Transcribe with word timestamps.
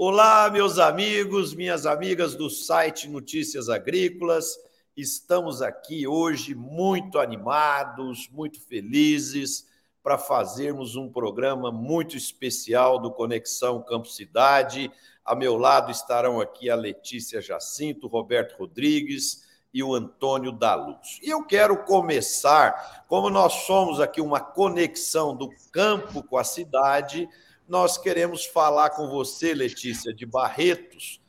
Olá, 0.00 0.48
meus 0.48 0.78
amigos, 0.78 1.52
minhas 1.52 1.84
amigas 1.84 2.36
do 2.36 2.48
site 2.48 3.08
Notícias 3.08 3.68
Agrícolas. 3.68 4.56
Estamos 4.96 5.60
aqui 5.60 6.06
hoje 6.06 6.54
muito 6.54 7.18
animados, 7.18 8.28
muito 8.30 8.60
felizes 8.60 9.66
para 10.00 10.16
fazermos 10.16 10.94
um 10.94 11.10
programa 11.10 11.72
muito 11.72 12.16
especial 12.16 13.00
do 13.00 13.10
Conexão 13.10 13.82
Campo 13.82 14.06
Cidade. 14.06 14.88
A 15.24 15.34
meu 15.34 15.56
lado 15.56 15.90
estarão 15.90 16.40
aqui 16.40 16.70
a 16.70 16.76
Letícia 16.76 17.40
Jacinto, 17.40 18.06
Roberto 18.06 18.56
Rodrigues 18.56 19.48
e 19.74 19.82
o 19.82 19.96
Antônio 19.96 20.52
da 20.52 20.76
Luz. 20.76 21.18
E 21.20 21.28
eu 21.28 21.44
quero 21.44 21.76
começar, 21.82 23.04
como 23.08 23.28
nós 23.30 23.52
somos 23.66 23.98
aqui 23.98 24.20
uma 24.20 24.38
conexão 24.38 25.34
do 25.34 25.50
campo 25.72 26.22
com 26.22 26.38
a 26.38 26.44
cidade, 26.44 27.28
nós 27.68 27.98
queremos 27.98 28.46
falar 28.46 28.90
com 28.90 29.08
você, 29.08 29.52
Letícia, 29.52 30.12
de 30.12 30.24
Barretos, 30.24 31.20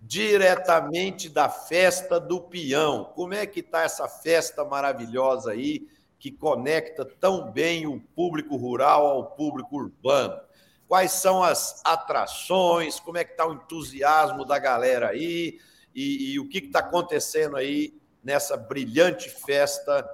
diretamente 0.00 1.28
da 1.28 1.48
festa 1.48 2.20
do 2.20 2.40
peão. 2.40 3.04
Como 3.16 3.34
é 3.34 3.44
que 3.44 3.60
está 3.60 3.82
essa 3.82 4.06
festa 4.06 4.64
maravilhosa 4.64 5.50
aí, 5.50 5.88
que 6.18 6.30
conecta 6.30 7.04
tão 7.04 7.50
bem 7.50 7.86
o 7.86 8.00
público 8.00 8.56
rural 8.56 9.06
ao 9.06 9.26
público 9.32 9.76
urbano? 9.76 10.40
Quais 10.86 11.12
são 11.12 11.42
as 11.42 11.82
atrações? 11.84 13.00
Como 13.00 13.18
é 13.18 13.24
que 13.24 13.32
está 13.32 13.46
o 13.46 13.54
entusiasmo 13.54 14.44
da 14.44 14.58
galera 14.58 15.08
aí? 15.08 15.58
E, 15.94 16.32
e 16.32 16.38
o 16.38 16.48
que 16.48 16.58
está 16.58 16.78
acontecendo 16.78 17.56
aí 17.56 17.92
nessa 18.22 18.56
brilhante 18.56 19.28
festa 19.28 20.08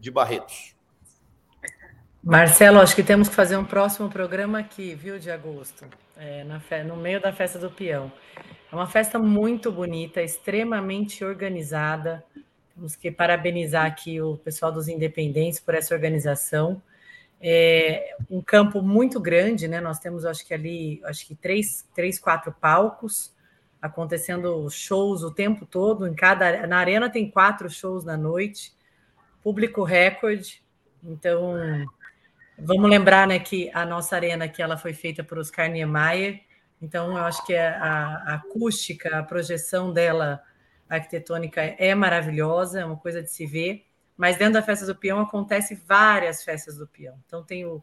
de 0.00 0.10
Barretos? 0.10 0.77
Marcelo, 2.28 2.78
acho 2.78 2.94
que 2.94 3.02
temos 3.02 3.26
que 3.26 3.34
fazer 3.34 3.56
um 3.56 3.64
próximo 3.64 4.10
programa 4.10 4.58
aqui, 4.58 4.94
viu, 4.94 5.18
de 5.18 5.30
agosto, 5.30 5.86
é, 6.14 6.44
na, 6.44 6.60
no 6.84 6.94
meio 6.94 7.22
da 7.22 7.32
festa 7.32 7.58
do 7.58 7.70
peão. 7.70 8.12
É 8.70 8.76
uma 8.76 8.86
festa 8.86 9.18
muito 9.18 9.72
bonita, 9.72 10.20
extremamente 10.20 11.24
organizada. 11.24 12.22
Temos 12.74 12.94
que 12.94 13.10
parabenizar 13.10 13.86
aqui 13.86 14.20
o 14.20 14.36
pessoal 14.36 14.70
dos 14.70 14.88
Independentes 14.88 15.58
por 15.58 15.74
essa 15.74 15.94
organização. 15.94 16.82
É 17.40 18.14
um 18.30 18.42
campo 18.42 18.82
muito 18.82 19.18
grande, 19.18 19.66
né? 19.66 19.80
Nós 19.80 19.98
temos, 19.98 20.26
acho 20.26 20.46
que 20.46 20.52
ali, 20.52 21.00
acho 21.04 21.26
que 21.26 21.34
três, 21.34 21.88
três 21.94 22.18
quatro 22.18 22.52
palcos 22.52 23.32
acontecendo 23.80 24.68
shows 24.68 25.22
o 25.22 25.30
tempo 25.30 25.64
todo. 25.64 26.06
Em 26.06 26.12
cada 26.14 26.66
na 26.66 26.76
arena 26.76 27.08
tem 27.08 27.30
quatro 27.30 27.70
shows 27.70 28.04
na 28.04 28.18
noite, 28.18 28.74
público 29.42 29.82
recorde. 29.82 30.62
Então 31.02 31.56
Vamos 32.60 32.90
lembrar 32.90 33.26
né, 33.28 33.38
que 33.38 33.70
a 33.72 33.86
nossa 33.86 34.16
arena 34.16 34.48
que 34.48 34.60
ela 34.60 34.76
foi 34.76 34.92
feita 34.92 35.22
por 35.22 35.38
Oscar 35.38 35.70
Niemeyer, 35.70 36.40
então 36.82 37.16
eu 37.16 37.24
acho 37.24 37.44
que 37.46 37.54
a, 37.54 37.76
a 37.78 38.34
acústica, 38.34 39.16
a 39.16 39.22
projeção 39.22 39.92
dela 39.92 40.42
arquitetônica 40.88 41.60
é 41.62 41.94
maravilhosa, 41.94 42.80
é 42.80 42.84
uma 42.84 42.96
coisa 42.96 43.22
de 43.22 43.30
se 43.30 43.46
ver. 43.46 43.84
Mas 44.16 44.36
dentro 44.36 44.54
da 44.54 44.62
festa 44.62 44.84
do 44.84 44.96
peão 44.96 45.20
acontece 45.20 45.80
várias 45.86 46.42
festas 46.42 46.76
do 46.76 46.88
peão. 46.88 47.14
Então 47.26 47.44
tem 47.44 47.64
o 47.64 47.80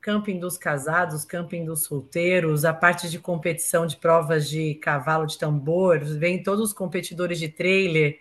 camping 0.00 0.38
dos 0.38 0.56
casados, 0.56 1.24
camping 1.24 1.64
dos 1.66 1.84
solteiros, 1.84 2.64
a 2.64 2.72
parte 2.72 3.10
de 3.10 3.18
competição 3.18 3.86
de 3.86 3.96
provas 3.98 4.48
de 4.48 4.74
cavalo 4.76 5.26
de 5.26 5.38
tambor, 5.38 5.98
vem 6.02 6.42
todos 6.42 6.70
os 6.70 6.72
competidores 6.72 7.38
de 7.38 7.50
trailer. 7.50 8.18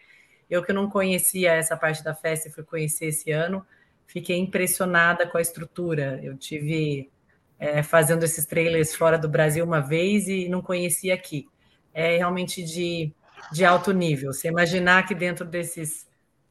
Eu 0.50 0.64
que 0.64 0.74
não 0.74 0.90
conhecia 0.90 1.54
essa 1.54 1.78
parte 1.78 2.04
da 2.04 2.14
festa 2.14 2.50
fui 2.50 2.64
conhecer 2.64 3.08
esse 3.08 3.32
ano 3.32 3.66
fiquei 4.08 4.38
impressionada 4.38 5.28
com 5.28 5.38
a 5.38 5.42
estrutura. 5.42 6.20
Eu 6.24 6.38
tive 6.38 7.12
é, 7.60 7.82
fazendo 7.82 8.24
esses 8.24 8.46
trailers 8.46 8.96
fora 8.96 9.18
do 9.18 9.30
Brasil 9.30 9.64
uma 9.66 9.80
vez 9.80 10.28
e 10.28 10.50
não 10.50 10.62
conhecia 10.62 11.14
aqui. 11.14 11.48
É 11.94 12.18
realmente 12.18 12.64
de, 12.64 13.14
de 13.52 13.64
alto 13.64 13.92
nível. 13.92 14.34
Você 14.34 14.48
imaginar 14.48 15.06
que 15.08 15.16
dentro 15.16 15.46
desses 15.46 16.08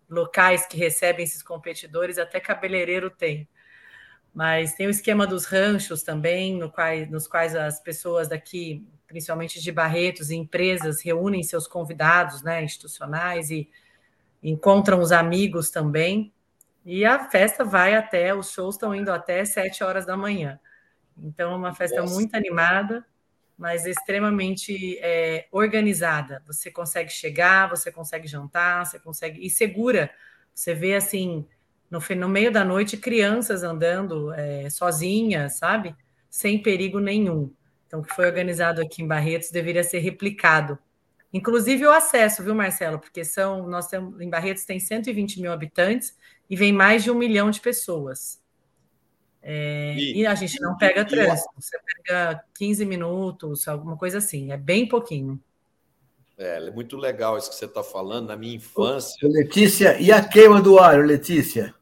locais 0.08 0.66
que 0.66 0.76
recebem 0.76 1.24
esses 1.24 1.42
competidores, 1.42 2.18
até 2.18 2.38
cabeleireiro 2.38 3.10
tem. 3.10 3.48
Mas 4.34 4.74
tem 4.74 4.86
o 4.86 4.90
esquema 4.90 5.26
dos 5.26 5.44
ranchos 5.44 6.02
também, 6.02 6.56
no 6.56 6.70
qual, 6.70 6.94
nos 7.10 7.26
quais 7.26 7.54
as 7.54 7.80
pessoas 7.80 8.28
daqui, 8.28 8.86
principalmente 9.06 9.60
de 9.60 9.70
Barretos 9.70 10.30
e 10.30 10.36
empresas, 10.36 11.02
reúnem 11.02 11.42
seus 11.42 11.66
convidados 11.66 12.42
né, 12.42 12.62
institucionais 12.62 13.50
e 13.50 13.68
encontram 14.42 15.00
os 15.00 15.12
amigos 15.12 15.70
também. 15.70 16.32
E 16.84 17.04
a 17.04 17.28
festa 17.28 17.64
vai 17.64 17.94
até, 17.94 18.34
os 18.34 18.50
shows 18.50 18.74
estão 18.74 18.94
indo 18.94 19.10
até 19.12 19.44
sete 19.44 19.84
horas 19.84 20.04
da 20.04 20.16
manhã. 20.16 20.58
Então, 21.16 21.52
é 21.52 21.56
uma 21.56 21.74
festa 21.74 22.00
Nossa. 22.00 22.14
muito 22.14 22.34
animada, 22.34 23.04
mas 23.56 23.86
extremamente 23.86 24.98
é, 25.00 25.46
organizada. 25.52 26.42
Você 26.46 26.70
consegue 26.70 27.10
chegar, 27.10 27.68
você 27.68 27.92
consegue 27.92 28.26
jantar, 28.26 28.84
você 28.84 28.98
consegue. 28.98 29.44
E 29.44 29.48
segura. 29.48 30.10
Você 30.54 30.74
vê 30.74 30.94
assim, 30.94 31.46
no, 31.90 32.00
no 32.16 32.28
meio 32.28 32.50
da 32.50 32.64
noite, 32.64 32.96
crianças 32.96 33.62
andando 33.62 34.32
é, 34.32 34.68
sozinhas, 34.68 35.58
sabe? 35.58 35.94
Sem 36.28 36.60
perigo 36.60 36.98
nenhum. 36.98 37.52
Então, 37.86 38.00
o 38.00 38.02
que 38.02 38.14
foi 38.14 38.26
organizado 38.26 38.80
aqui 38.80 39.02
em 39.02 39.06
Barretos 39.06 39.50
deveria 39.50 39.84
ser 39.84 39.98
replicado. 39.98 40.78
Inclusive 41.32 41.86
o 41.86 41.92
acesso, 41.92 42.42
viu, 42.42 42.54
Marcelo? 42.54 42.98
Porque 42.98 43.24
são, 43.24 43.66
nós 43.68 43.86
temos, 43.86 44.20
em 44.20 44.28
Barretos 44.28 44.64
tem 44.64 44.80
120 44.80 45.40
mil 45.40 45.52
habitantes 45.52 46.16
e 46.48 46.56
vem 46.56 46.72
mais 46.72 47.02
de 47.02 47.10
um 47.10 47.14
milhão 47.14 47.50
de 47.50 47.60
pessoas. 47.60 48.40
É, 49.42 49.94
e, 49.96 50.20
e, 50.20 50.26
a 50.26 50.34
gente 50.34 50.60
não 50.60 50.76
pega 50.76 51.04
trânsito, 51.04 51.50
você 51.58 51.76
pega 51.78 52.44
15 52.54 52.84
minutos, 52.86 53.66
alguma 53.66 53.96
coisa 53.96 54.18
assim, 54.18 54.52
é 54.52 54.56
bem 54.56 54.86
pouquinho. 54.86 55.40
É, 56.38 56.56
é 56.56 56.70
muito 56.70 56.96
legal 56.96 57.36
isso 57.36 57.50
que 57.50 57.56
você 57.56 57.66
está 57.66 57.82
falando. 57.82 58.28
Na 58.28 58.36
minha 58.36 58.56
infância. 58.56 59.16
Letícia, 59.28 60.00
e 60.00 60.10
a 60.10 60.22
queima 60.22 60.60
do 60.60 60.78
alho, 60.78 61.04
Letícia? 61.04 61.74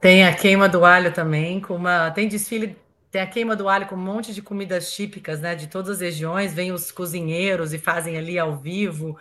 Tem 0.00 0.24
a 0.24 0.34
queima 0.34 0.68
do 0.68 0.84
alho 0.84 1.12
também, 1.12 1.60
com 1.60 1.74
uma. 1.74 2.10
Tem 2.10 2.28
desfile, 2.28 2.76
tem 3.10 3.20
a 3.20 3.26
queima 3.26 3.56
do 3.56 3.68
alho 3.68 3.86
com 3.86 3.94
um 3.94 3.98
monte 3.98 4.32
de 4.34 4.42
comidas 4.42 4.92
típicas, 4.92 5.40
né? 5.40 5.54
De 5.54 5.66
todas 5.66 5.90
as 5.90 6.00
regiões, 6.00 6.52
vem 6.52 6.70
os 6.70 6.92
cozinheiros 6.92 7.72
e 7.72 7.78
fazem 7.78 8.16
ali 8.16 8.38
ao 8.38 8.56
vivo. 8.56 9.18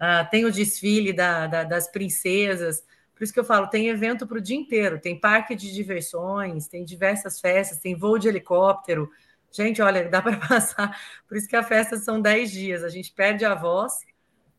Uh, 0.00 0.28
tem 0.30 0.44
o 0.44 0.52
desfile 0.52 1.12
da, 1.12 1.46
da, 1.46 1.64
das 1.64 1.90
princesas. 1.90 2.82
Por 3.18 3.24
isso 3.24 3.32
que 3.32 3.40
eu 3.40 3.44
falo, 3.44 3.66
tem 3.66 3.88
evento 3.88 4.28
para 4.28 4.38
o 4.38 4.40
dia 4.40 4.56
inteiro, 4.56 5.00
tem 5.00 5.18
parque 5.18 5.56
de 5.56 5.74
diversões, 5.74 6.68
tem 6.68 6.84
diversas 6.84 7.40
festas, 7.40 7.80
tem 7.80 7.96
voo 7.96 8.16
de 8.16 8.28
helicóptero. 8.28 9.10
Gente, 9.50 9.82
olha, 9.82 10.08
dá 10.08 10.22
para 10.22 10.36
passar. 10.46 10.96
Por 11.26 11.36
isso 11.36 11.48
que 11.48 11.56
a 11.56 11.64
festa 11.64 11.96
são 11.96 12.20
10 12.20 12.50
dias. 12.52 12.84
A 12.84 12.88
gente 12.88 13.12
perde 13.12 13.44
a 13.44 13.56
voz 13.56 14.06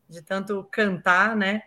de 0.06 0.20
tanto 0.20 0.62
cantar, 0.70 1.34
né? 1.34 1.62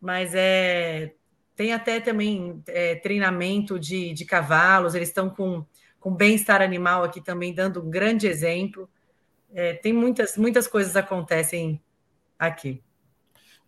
Mas 0.00 0.32
é 0.36 1.12
tem 1.56 1.72
até 1.72 1.98
também 1.98 2.62
é, 2.68 2.94
treinamento 2.96 3.80
de, 3.80 4.12
de 4.12 4.24
cavalos, 4.26 4.94
eles 4.94 5.08
estão 5.08 5.30
com, 5.30 5.64
com 5.98 6.14
bem-estar 6.14 6.60
animal 6.60 7.02
aqui 7.02 7.20
também, 7.20 7.54
dando 7.54 7.82
um 7.82 7.90
grande 7.90 8.28
exemplo. 8.28 8.88
É, 9.54 9.72
tem 9.72 9.92
muitas, 9.92 10.36
muitas 10.36 10.68
coisas 10.68 10.94
acontecem 10.94 11.82
aqui. 12.38 12.82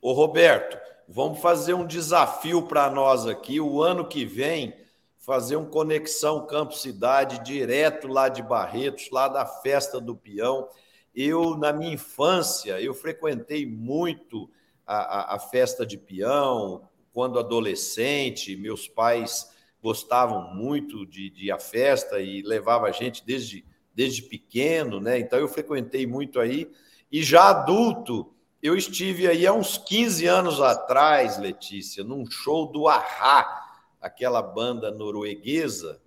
Ô 0.02 0.12
Roberto, 0.12 0.78
Vamos 1.10 1.40
fazer 1.40 1.72
um 1.72 1.86
desafio 1.86 2.60
para 2.60 2.90
nós 2.90 3.26
aqui, 3.26 3.58
o 3.58 3.82
ano 3.82 4.06
que 4.06 4.26
vem, 4.26 4.74
fazer 5.16 5.56
um 5.56 5.64
Conexão 5.64 6.46
Campo 6.46 6.74
Cidade 6.74 7.42
direto 7.42 8.06
lá 8.06 8.28
de 8.28 8.42
Barretos, 8.42 9.08
lá 9.10 9.26
da 9.26 9.46
Festa 9.46 9.98
do 9.98 10.14
Peão. 10.14 10.68
Eu, 11.14 11.56
na 11.56 11.72
minha 11.72 11.94
infância, 11.94 12.78
eu 12.78 12.92
frequentei 12.92 13.64
muito 13.64 14.50
a, 14.86 14.96
a, 14.96 15.36
a 15.36 15.38
festa 15.38 15.86
de 15.86 15.96
peão, 15.96 16.86
quando 17.10 17.38
adolescente, 17.38 18.54
meus 18.54 18.86
pais 18.86 19.50
gostavam 19.82 20.54
muito 20.54 21.06
de, 21.06 21.30
de 21.30 21.50
a 21.50 21.58
festa 21.58 22.20
e 22.20 22.42
levava 22.42 22.86
a 22.86 22.92
gente 22.92 23.24
desde, 23.24 23.64
desde 23.94 24.22
pequeno, 24.22 25.00
né? 25.00 25.18
Então 25.18 25.38
eu 25.38 25.48
frequentei 25.48 26.06
muito 26.06 26.38
aí. 26.38 26.70
E 27.10 27.22
já 27.22 27.48
adulto, 27.48 28.30
eu 28.62 28.76
estive 28.76 29.28
aí 29.28 29.46
há 29.46 29.52
uns 29.52 29.78
15 29.78 30.26
anos 30.26 30.60
atrás, 30.60 31.38
Letícia, 31.38 32.02
num 32.02 32.28
show 32.28 32.70
do 32.70 32.88
Ahá, 32.88 33.66
aquela 34.00 34.42
banda 34.42 34.90
norueguesa, 34.90 36.00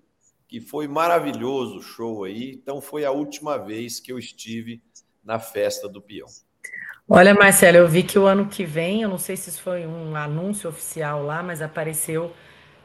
que 0.48 0.60
foi 0.60 0.88
maravilhoso 0.88 1.78
o 1.78 1.82
show 1.82 2.24
aí. 2.26 2.52
Então, 2.52 2.82
foi 2.82 3.06
a 3.06 3.12
última 3.12 3.58
vez 3.58 4.00
que 4.00 4.12
eu 4.12 4.20
estive 4.20 4.82
na 5.24 5.40
festa 5.40 5.88
do 5.88 6.02
peão. 6.02 6.28
Olha, 7.08 7.34
Marcelo, 7.34 7.78
eu 7.78 7.88
vi 7.88 8.04
que 8.04 8.20
o 8.20 8.26
ano 8.26 8.48
que 8.48 8.66
vem, 8.66 9.02
eu 9.02 9.10
não 9.10 9.18
sei 9.18 9.36
se 9.38 9.50
isso 9.50 9.62
foi 9.62 9.86
um 9.86 10.16
anúncio 10.16 10.70
oficial 10.70 11.24
lá, 11.24 11.42
mas 11.42 11.62
apareceu 11.62 12.34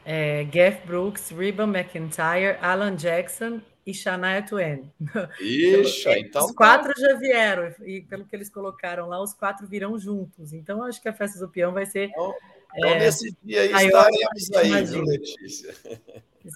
é, 0.04 0.44
Garth 0.44 0.86
Brooks, 0.86 1.30
Reba 1.30 1.64
McIntyre, 1.64 2.56
Alan 2.60 2.94
Jackson 2.94 3.60
e 3.86 3.94
Shania 3.94 4.42
Twain. 4.42 4.92
Ixi, 5.40 6.10
então. 6.18 6.44
Os 6.44 6.52
quatro 6.52 6.92
tá. 6.92 7.00
já 7.00 7.14
vieram, 7.14 7.72
e 7.84 8.02
pelo 8.02 8.24
que 8.24 8.34
eles 8.34 8.50
colocaram 8.50 9.06
lá, 9.06 9.22
os 9.22 9.32
quatro 9.32 9.66
virão 9.66 9.96
juntos. 9.96 10.52
Então, 10.52 10.82
acho 10.82 11.00
que 11.00 11.08
a 11.08 11.12
festa 11.12 11.38
do 11.38 11.48
peão 11.48 11.72
vai 11.72 11.86
ser. 11.86 12.08
Então, 12.08 12.34
então 12.74 12.90
é, 12.90 12.98
nesse 12.98 13.36
dia 13.44 13.62
aí 13.62 13.86
estaremos 13.86 14.52
aí, 14.56 14.84
viu, 14.84 15.02
Letícia? 15.02 15.74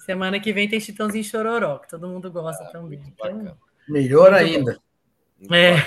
Semana 0.05 0.39
que 0.39 0.51
vem 0.51 0.69
tem 0.69 0.79
Chitãozinho 0.79 1.23
Chororó, 1.23 1.79
que 1.79 1.89
todo 1.89 2.07
mundo 2.07 2.29
gosta 2.29 2.63
ah, 2.65 2.67
também. 2.67 3.01
Então, 3.07 3.57
Melhor 3.87 4.33
ainda. 4.33 4.77
É. 5.49 5.85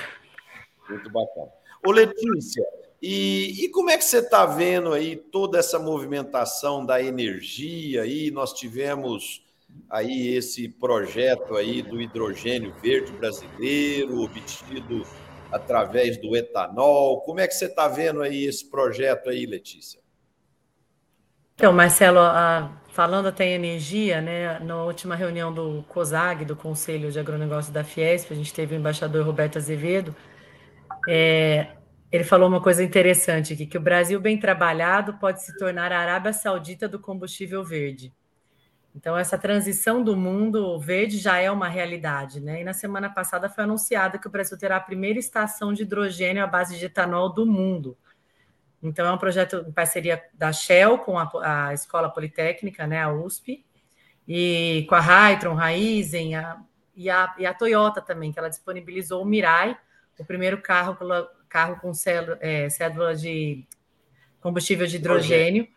Muito 0.89 1.09
bacana. 1.11 1.47
Ô, 1.85 1.91
Letícia, 1.91 2.65
e, 3.01 3.65
e 3.65 3.69
como 3.69 3.91
é 3.91 3.97
que 3.97 4.03
você 4.03 4.17
está 4.17 4.45
vendo 4.47 4.91
aí 4.91 5.15
toda 5.15 5.59
essa 5.59 5.77
movimentação 5.77 6.83
da 6.83 7.01
energia 7.01 8.01
aí? 8.01 8.31
Nós 8.31 8.53
tivemos 8.53 9.44
aí 9.89 10.35
esse 10.35 10.67
projeto 10.67 11.55
aí 11.55 11.81
do 11.81 12.01
hidrogênio 12.01 12.73
verde 12.81 13.11
brasileiro, 13.13 14.21
obtido 14.21 15.05
através 15.51 16.17
do 16.17 16.35
etanol. 16.35 17.21
Como 17.21 17.39
é 17.39 17.47
que 17.47 17.53
você 17.53 17.65
está 17.65 17.87
vendo 17.87 18.21
aí 18.21 18.45
esse 18.45 18.69
projeto 18.69 19.29
aí, 19.29 19.45
Letícia? 19.45 19.99
Então, 21.55 21.71
Marcelo, 21.71 22.19
falando 22.89 23.27
até 23.27 23.45
em 23.45 23.53
energia, 23.53 24.21
né, 24.21 24.59
na 24.59 24.83
última 24.83 25.15
reunião 25.15 25.53
do 25.53 25.83
COSAG, 25.87 26.43
do 26.43 26.55
Conselho 26.55 27.11
de 27.11 27.19
Agronegócio 27.19 27.71
da 27.71 27.83
Fiesp, 27.83 28.31
a 28.31 28.35
gente 28.35 28.53
teve 28.53 28.75
o 28.75 28.77
embaixador 28.77 29.25
Roberto 29.25 29.57
Azevedo, 29.57 30.13
é, 31.07 31.67
ele 32.11 32.23
falou 32.23 32.47
uma 32.47 32.61
coisa 32.61 32.83
interessante 32.83 33.53
aqui, 33.53 33.65
que 33.65 33.77
o 33.77 33.81
Brasil 33.81 34.19
bem 34.19 34.39
trabalhado 34.39 35.13
pode 35.15 35.43
se 35.43 35.57
tornar 35.57 35.91
a 35.91 35.99
Arábia 35.99 36.33
Saudita 36.33 36.87
do 36.87 36.99
combustível 36.99 37.63
verde. 37.63 38.13
Então, 38.95 39.17
essa 39.17 39.37
transição 39.37 40.01
do 40.01 40.15
mundo 40.15 40.79
verde 40.79 41.17
já 41.17 41.37
é 41.37 41.51
uma 41.51 41.67
realidade, 41.67 42.39
né? 42.39 42.61
E 42.61 42.63
na 42.63 42.73
semana 42.73 43.09
passada 43.09 43.49
foi 43.49 43.65
anunciado 43.65 44.17
que 44.17 44.27
o 44.27 44.31
Brasil 44.31 44.57
terá 44.57 44.77
a 44.77 44.79
primeira 44.79 45.19
estação 45.19 45.73
de 45.73 45.81
hidrogênio 45.81 46.41
à 46.41 46.47
base 46.47 46.79
de 46.79 46.85
etanol 46.85 47.33
do 47.33 47.45
mundo. 47.45 47.97
Então, 48.81 49.05
é 49.05 49.11
um 49.11 49.17
projeto 49.17 49.65
em 49.67 49.71
parceria 49.73 50.23
da 50.33 50.53
Shell 50.53 50.99
com 50.99 51.19
a, 51.19 51.29
a 51.43 51.73
Escola 51.73 52.09
Politécnica, 52.09 52.87
né, 52.87 53.01
a 53.01 53.11
USP, 53.11 53.65
e 54.25 54.85
com 54.87 54.95
a 54.95 55.01
Hytron, 55.01 55.55
Raizen 55.55 56.35
a, 56.35 56.61
e, 56.95 57.09
a, 57.09 57.35
e 57.37 57.45
a 57.45 57.53
Toyota 57.53 58.01
também, 58.01 58.31
que 58.31 58.39
ela 58.39 58.49
disponibilizou 58.49 59.21
o 59.21 59.25
Mirai, 59.25 59.77
o 60.17 60.23
primeiro 60.23 60.61
carro, 60.61 60.97
carro 61.49 61.75
com 61.81 61.93
célula, 61.93 62.37
é, 62.39 62.69
cédula 62.69 63.13
de 63.13 63.67
combustível 64.39 64.87
de 64.87 64.95
hidrogênio 64.95 65.67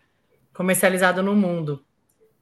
comercializado 0.52 1.20
no 1.20 1.34
mundo. 1.34 1.84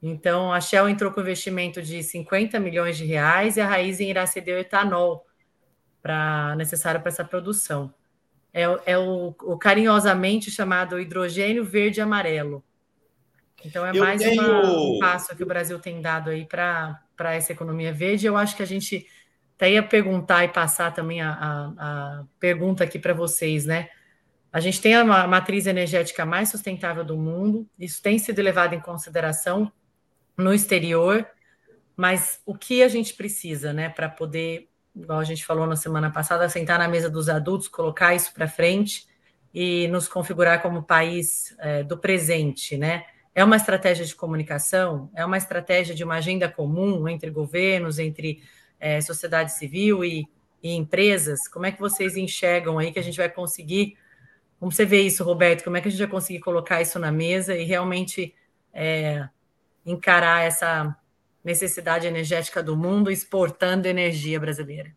Então, 0.09 0.53
a 0.53 0.61
Shell 0.61 0.89
entrou 0.89 1.11
com 1.11 1.21
investimento 1.21 1.83
de 1.83 2.01
50 2.01 2.61
milhões 2.61 2.97
de 2.97 3.05
reais 3.05 3.57
e 3.57 3.61
a 3.61 3.67
Raizen 3.67 4.09
irá 4.09 4.25
ceder 4.25 4.57
o 4.57 4.61
etanol 4.61 5.27
para 6.01 6.55
necessário 6.55 7.01
para 7.01 7.09
essa 7.09 7.25
produção. 7.25 7.93
É, 8.55 8.63
é 8.87 8.97
o, 8.97 9.35
o, 9.43 9.59
carinhosamente 9.59 10.49
chamado 10.49 11.01
hidrogênio 11.01 11.65
verde 11.65 12.01
amarelo. 12.01 12.65
Então, 13.65 13.85
é 13.85 13.91
eu 13.91 14.05
mais 14.05 14.23
tenho... 14.23 14.41
uma, 14.41 14.63
um 14.63 14.99
passo 15.01 15.35
que 15.35 15.43
o 15.43 15.47
Brasil 15.47 15.77
tem 15.81 16.01
dado 16.01 16.31
aí 16.31 16.47
para 16.47 17.01
essa 17.35 17.51
economia 17.51 17.93
verde. 17.93 18.27
Eu 18.27 18.37
acho 18.37 18.55
que 18.57 18.63
a 18.63 18.67
gente 18.67 19.09
até 19.57 19.73
ia 19.73 19.83
perguntar 19.83 20.45
e 20.45 20.49
passar 20.49 20.95
também 20.95 21.21
a, 21.21 21.33
a, 21.33 21.73
a 21.79 22.25
pergunta 22.39 22.85
aqui 22.85 22.99
para 22.99 23.13
vocês, 23.13 23.67
né? 23.67 23.89
A 24.53 24.61
gente 24.61 24.81
tem 24.81 24.95
a 24.95 25.05
matriz 25.27 25.67
energética 25.67 26.25
mais 26.25 26.49
sustentável 26.49 27.05
do 27.05 27.17
mundo, 27.17 27.69
isso 27.77 28.01
tem 28.01 28.19
sido 28.21 28.41
levado 28.41 28.73
em 28.73 28.81
consideração 28.81 29.71
no 30.37 30.53
exterior, 30.53 31.27
mas 31.97 32.41
o 32.45 32.55
que 32.55 32.83
a 32.83 32.89
gente 32.89 33.15
precisa, 33.15 33.73
né, 33.73 33.89
para 33.89 34.09
poder, 34.09 34.69
igual 34.95 35.19
a 35.19 35.25
gente 35.25 35.45
falou 35.45 35.67
na 35.67 35.77
semana 35.77 36.11
passada, 36.11 36.49
sentar 36.49 36.79
na 36.79 36.89
mesa 36.89 37.09
dos 37.09 37.29
adultos, 37.29 37.69
colocar 37.69 38.15
isso 38.15 38.33
para 38.35 38.47
frente 38.47 39.07
e 39.55 39.89
nos 39.89 40.07
configurar 40.07 40.61
como 40.61 40.83
país 40.83 41.57
é, 41.59 41.83
do 41.83 41.97
presente, 41.97 42.77
né? 42.77 43.05
É 43.35 43.43
uma 43.45 43.57
estratégia 43.57 44.05
de 44.05 44.15
comunicação, 44.15 45.11
é 45.15 45.25
uma 45.25 45.37
estratégia 45.37 45.95
de 45.95 46.05
uma 46.05 46.17
agenda 46.17 46.49
comum 46.49 47.09
entre 47.09 47.31
governos, 47.31 47.99
entre 47.99 48.43
é, 48.79 49.01
sociedade 49.01 49.53
civil 49.53 50.05
e, 50.05 50.27
e 50.63 50.73
empresas. 50.73 51.49
Como 51.49 51.67
é 51.67 51.73
que 51.73 51.81
vocês 51.81 52.17
enxergam 52.17 52.79
aí 52.79 52.93
que 52.93 52.99
a 52.99 53.03
gente 53.03 53.17
vai 53.17 53.29
conseguir? 53.29 53.97
Como 54.59 54.73
você 54.73 54.85
vê 54.87 55.03
isso, 55.03 55.23
Roberto? 55.23 55.65
Como 55.65 55.77
é 55.77 55.81
que 55.81 55.89
a 55.89 55.91
gente 55.91 56.01
vai 56.01 56.09
conseguir 56.09 56.41
colocar 56.41 56.81
isso 56.81 56.99
na 56.99 57.13
mesa 57.13 57.55
e 57.55 57.65
realmente 57.65 58.35
é, 58.73 59.29
encarar 59.87 60.43
essa 60.43 60.95
necessidade 61.45 62.07
energética 62.07 62.61
do 62.63 62.77
mundo 62.77 63.11
exportando 63.11 63.87
energia 63.87 64.39
brasileira? 64.41 64.93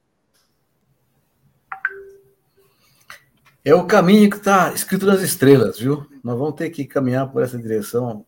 É 3.63 3.75
o 3.75 3.86
caminho 3.86 4.30
que 4.30 4.38
está 4.38 4.74
escrito 4.74 5.06
nas 5.06 5.21
estrelas, 5.21 5.80
viu? 5.80 6.07
Nós 6.24 6.38
vamos 6.38 6.56
ter 6.56 6.71
que 6.71 6.86
caminhar 6.86 7.31
por 7.31 7.44
essa 7.44 7.57
direção 7.57 8.25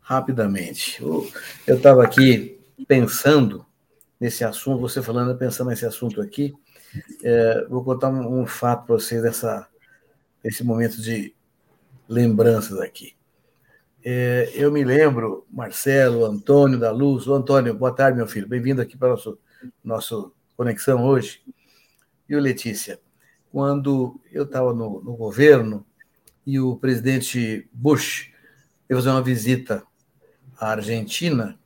rapidamente. 0.00 1.02
Eu 1.02 1.26
estava 1.66 2.04
aqui 2.04 2.60
pensando 2.86 3.66
nesse 4.20 4.44
assunto, 4.44 4.80
você 4.80 5.02
falando, 5.02 5.36
pensando 5.36 5.70
nesse 5.70 5.84
assunto 5.84 6.20
aqui. 6.20 6.54
É, 7.24 7.66
vou 7.68 7.82
contar 7.82 8.08
um, 8.08 8.42
um 8.42 8.46
fato 8.46 8.86
para 8.86 8.94
vocês 8.94 9.20
dessa, 9.20 9.66
desse 10.42 10.62
momento 10.62 11.00
de 11.00 11.34
lembranças 12.08 12.78
aqui. 12.80 13.17
É, 14.10 14.50
eu 14.54 14.72
me 14.72 14.82
lembro, 14.82 15.46
Marcelo, 15.50 16.24
Antônio 16.24 16.78
da 16.78 16.90
Luz. 16.90 17.28
Antônio, 17.28 17.74
boa 17.74 17.94
tarde, 17.94 18.16
meu 18.16 18.26
filho. 18.26 18.48
Bem-vindo 18.48 18.80
aqui 18.80 18.96
para 18.96 19.08
a 19.08 19.10
nossa 19.10 19.38
nosso 19.84 20.32
conexão 20.56 21.04
hoje. 21.04 21.42
E 22.26 22.34
o 22.34 22.40
Letícia, 22.40 22.98
quando 23.52 24.18
eu 24.32 24.44
estava 24.44 24.72
no, 24.72 25.02
no, 25.02 25.14
governo 25.14 25.84
e 26.46 26.58
o 26.58 26.74
presidente 26.76 27.68
Bush 27.70 28.32
veio 28.88 28.98
fazer 28.98 29.10
uma 29.10 29.20
visita 29.20 29.84
à 30.58 30.70
Argentina 30.70 31.60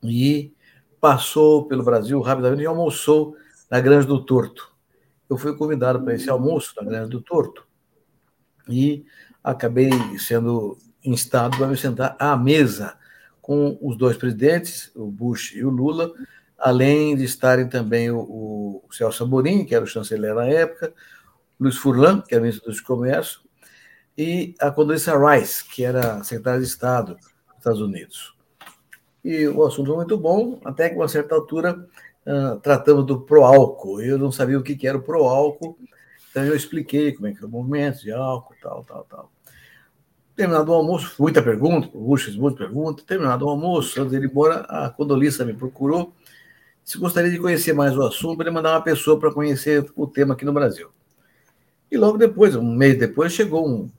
e 0.00 0.54
passou 1.00 1.66
pelo 1.66 1.82
Brasil 1.82 2.20
rapidamente 2.20 2.62
e 2.62 2.66
almoçou 2.66 3.36
na 3.68 3.80
Grande 3.80 4.06
do 4.06 4.24
Torto. 4.24 4.72
Eu 5.28 5.36
fui 5.36 5.56
convidado 5.56 6.04
para 6.04 6.14
esse 6.14 6.30
almoço 6.30 6.72
na 6.76 6.84
Grande 6.84 7.10
do 7.10 7.20
Torto 7.20 7.66
e 8.68 9.04
acabei 9.42 9.90
sendo 10.20 10.78
instado 11.04 11.56
para 11.56 11.66
me 11.66 11.76
sentar 11.76 12.16
à 12.18 12.36
mesa 12.36 12.96
com 13.40 13.76
os 13.80 13.96
dois 13.96 14.16
presidentes, 14.16 14.90
o 14.94 15.06
Bush 15.06 15.52
e 15.54 15.64
o 15.64 15.70
Lula, 15.70 16.12
além 16.58 17.16
de 17.16 17.24
estarem 17.24 17.68
também 17.68 18.10
o, 18.10 18.20
o 18.20 18.92
Celso 18.92 19.24
Amorim, 19.24 19.64
que 19.64 19.74
era 19.74 19.84
o 19.84 19.88
chanceler 19.88 20.34
na 20.34 20.46
época, 20.46 20.92
Luiz 21.58 21.76
Furlan, 21.76 22.20
que 22.20 22.34
era 22.34 22.42
ministro 22.42 22.72
do 22.72 22.82
Comércio, 22.82 23.40
e 24.16 24.54
a 24.60 24.70
Condoleezza 24.70 25.14
Rice, 25.16 25.64
que 25.64 25.84
era 25.84 26.22
secretária 26.22 26.60
de 26.60 26.66
Estado 26.66 27.14
dos 27.14 27.58
Estados 27.58 27.80
Unidos. 27.80 28.36
E 29.24 29.46
o 29.46 29.64
assunto 29.64 29.88
foi 29.88 29.96
muito 29.96 30.18
bom, 30.18 30.60
até 30.64 30.88
que, 30.88 30.96
a 30.96 30.98
uma 30.98 31.08
certa 31.08 31.34
altura, 31.34 31.86
uh, 32.26 32.58
tratamos 32.60 33.06
do 33.06 33.20
pró-álcool. 33.20 34.00
Eu 34.00 34.18
não 34.18 34.32
sabia 34.32 34.58
o 34.58 34.62
que, 34.62 34.76
que 34.76 34.86
era 34.86 34.98
o 34.98 35.02
pró-álcool, 35.02 35.78
então 36.30 36.44
eu 36.44 36.56
expliquei 36.56 37.12
como 37.12 37.28
é 37.28 37.32
que 37.32 37.38
era 37.38 37.46
o 37.46 37.50
movimento 37.50 38.00
de 38.00 38.12
álcool, 38.12 38.54
tal, 38.60 38.84
tal, 38.84 39.04
tal. 39.04 39.32
Terminado 40.34 40.72
o 40.72 40.74
almoço, 40.74 41.14
muita 41.18 41.42
pergunta, 41.42 41.90
Bush 41.92 42.34
muita 42.36 42.56
pergunta. 42.56 43.02
Terminado 43.06 43.44
o 43.44 43.50
almoço, 43.50 44.00
antes 44.00 44.12
dele 44.12 44.26
ir 44.26 44.30
embora, 44.30 44.60
a 44.60 44.88
Condolissa 44.88 45.44
me 45.44 45.52
procurou. 45.52 46.14
Se 46.82 46.96
gostaria 46.96 47.30
de 47.30 47.38
conhecer 47.38 47.74
mais 47.74 47.96
o 47.96 48.02
assunto, 48.02 48.40
ele 48.42 48.50
mandar 48.50 48.72
uma 48.72 48.80
pessoa 48.80 49.20
para 49.20 49.30
conhecer 49.30 49.92
o 49.94 50.06
tema 50.06 50.32
aqui 50.32 50.44
no 50.46 50.52
Brasil. 50.52 50.88
E 51.90 51.98
logo 51.98 52.16
depois, 52.16 52.56
um 52.56 52.74
mês 52.74 52.98
depois, 52.98 53.32
chegou 53.32 53.68
um, 53.68 53.90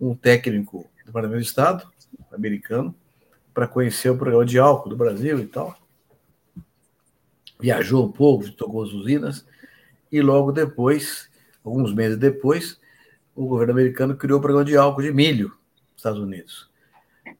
um 0.00 0.14
técnico 0.14 0.88
do 1.00 1.06
Departamento 1.06 1.42
de 1.42 1.46
Estado, 1.46 1.86
americano, 2.32 2.94
para 3.52 3.68
conhecer 3.68 4.08
o 4.08 4.16
programa 4.16 4.46
de 4.46 4.58
álcool 4.58 4.88
do 4.88 4.96
Brasil 4.96 5.38
e 5.38 5.46
tal. 5.46 5.76
Viajou 7.60 8.06
um 8.06 8.10
pouco, 8.10 8.50
tocou 8.52 8.82
as 8.82 8.90
usinas, 8.90 9.46
e 10.10 10.22
logo 10.22 10.50
depois, 10.50 11.28
alguns 11.62 11.92
meses 11.92 12.16
depois, 12.16 12.80
o 13.36 13.46
governo 13.46 13.74
americano 13.74 14.16
criou 14.16 14.38
o 14.38 14.42
programa 14.42 14.64
de 14.64 14.76
álcool 14.78 15.02
de 15.02 15.12
milho 15.12 15.52
Estados 16.04 16.20
Unidos, 16.20 16.70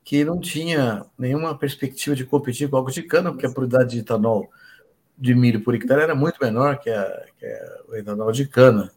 que 0.03 0.25
não 0.25 0.39
tinha 0.39 1.05
nenhuma 1.17 1.57
perspectiva 1.57 2.15
de 2.15 2.25
competir 2.25 2.69
com 2.69 2.77
álcool 2.77 2.91
de 2.91 3.03
cana, 3.03 3.31
porque 3.31 3.45
a 3.45 3.51
produtividade 3.51 3.91
de 3.91 3.99
etanol 3.99 4.49
de 5.17 5.35
milho 5.35 5.61
por 5.61 5.75
hectare 5.75 6.01
era 6.01 6.15
muito 6.15 6.37
menor 6.41 6.79
que, 6.79 6.89
a, 6.89 7.25
que 7.37 7.45
a, 7.45 7.81
o 7.87 7.95
etanol 7.95 8.31
de 8.31 8.47
cana. 8.47 8.91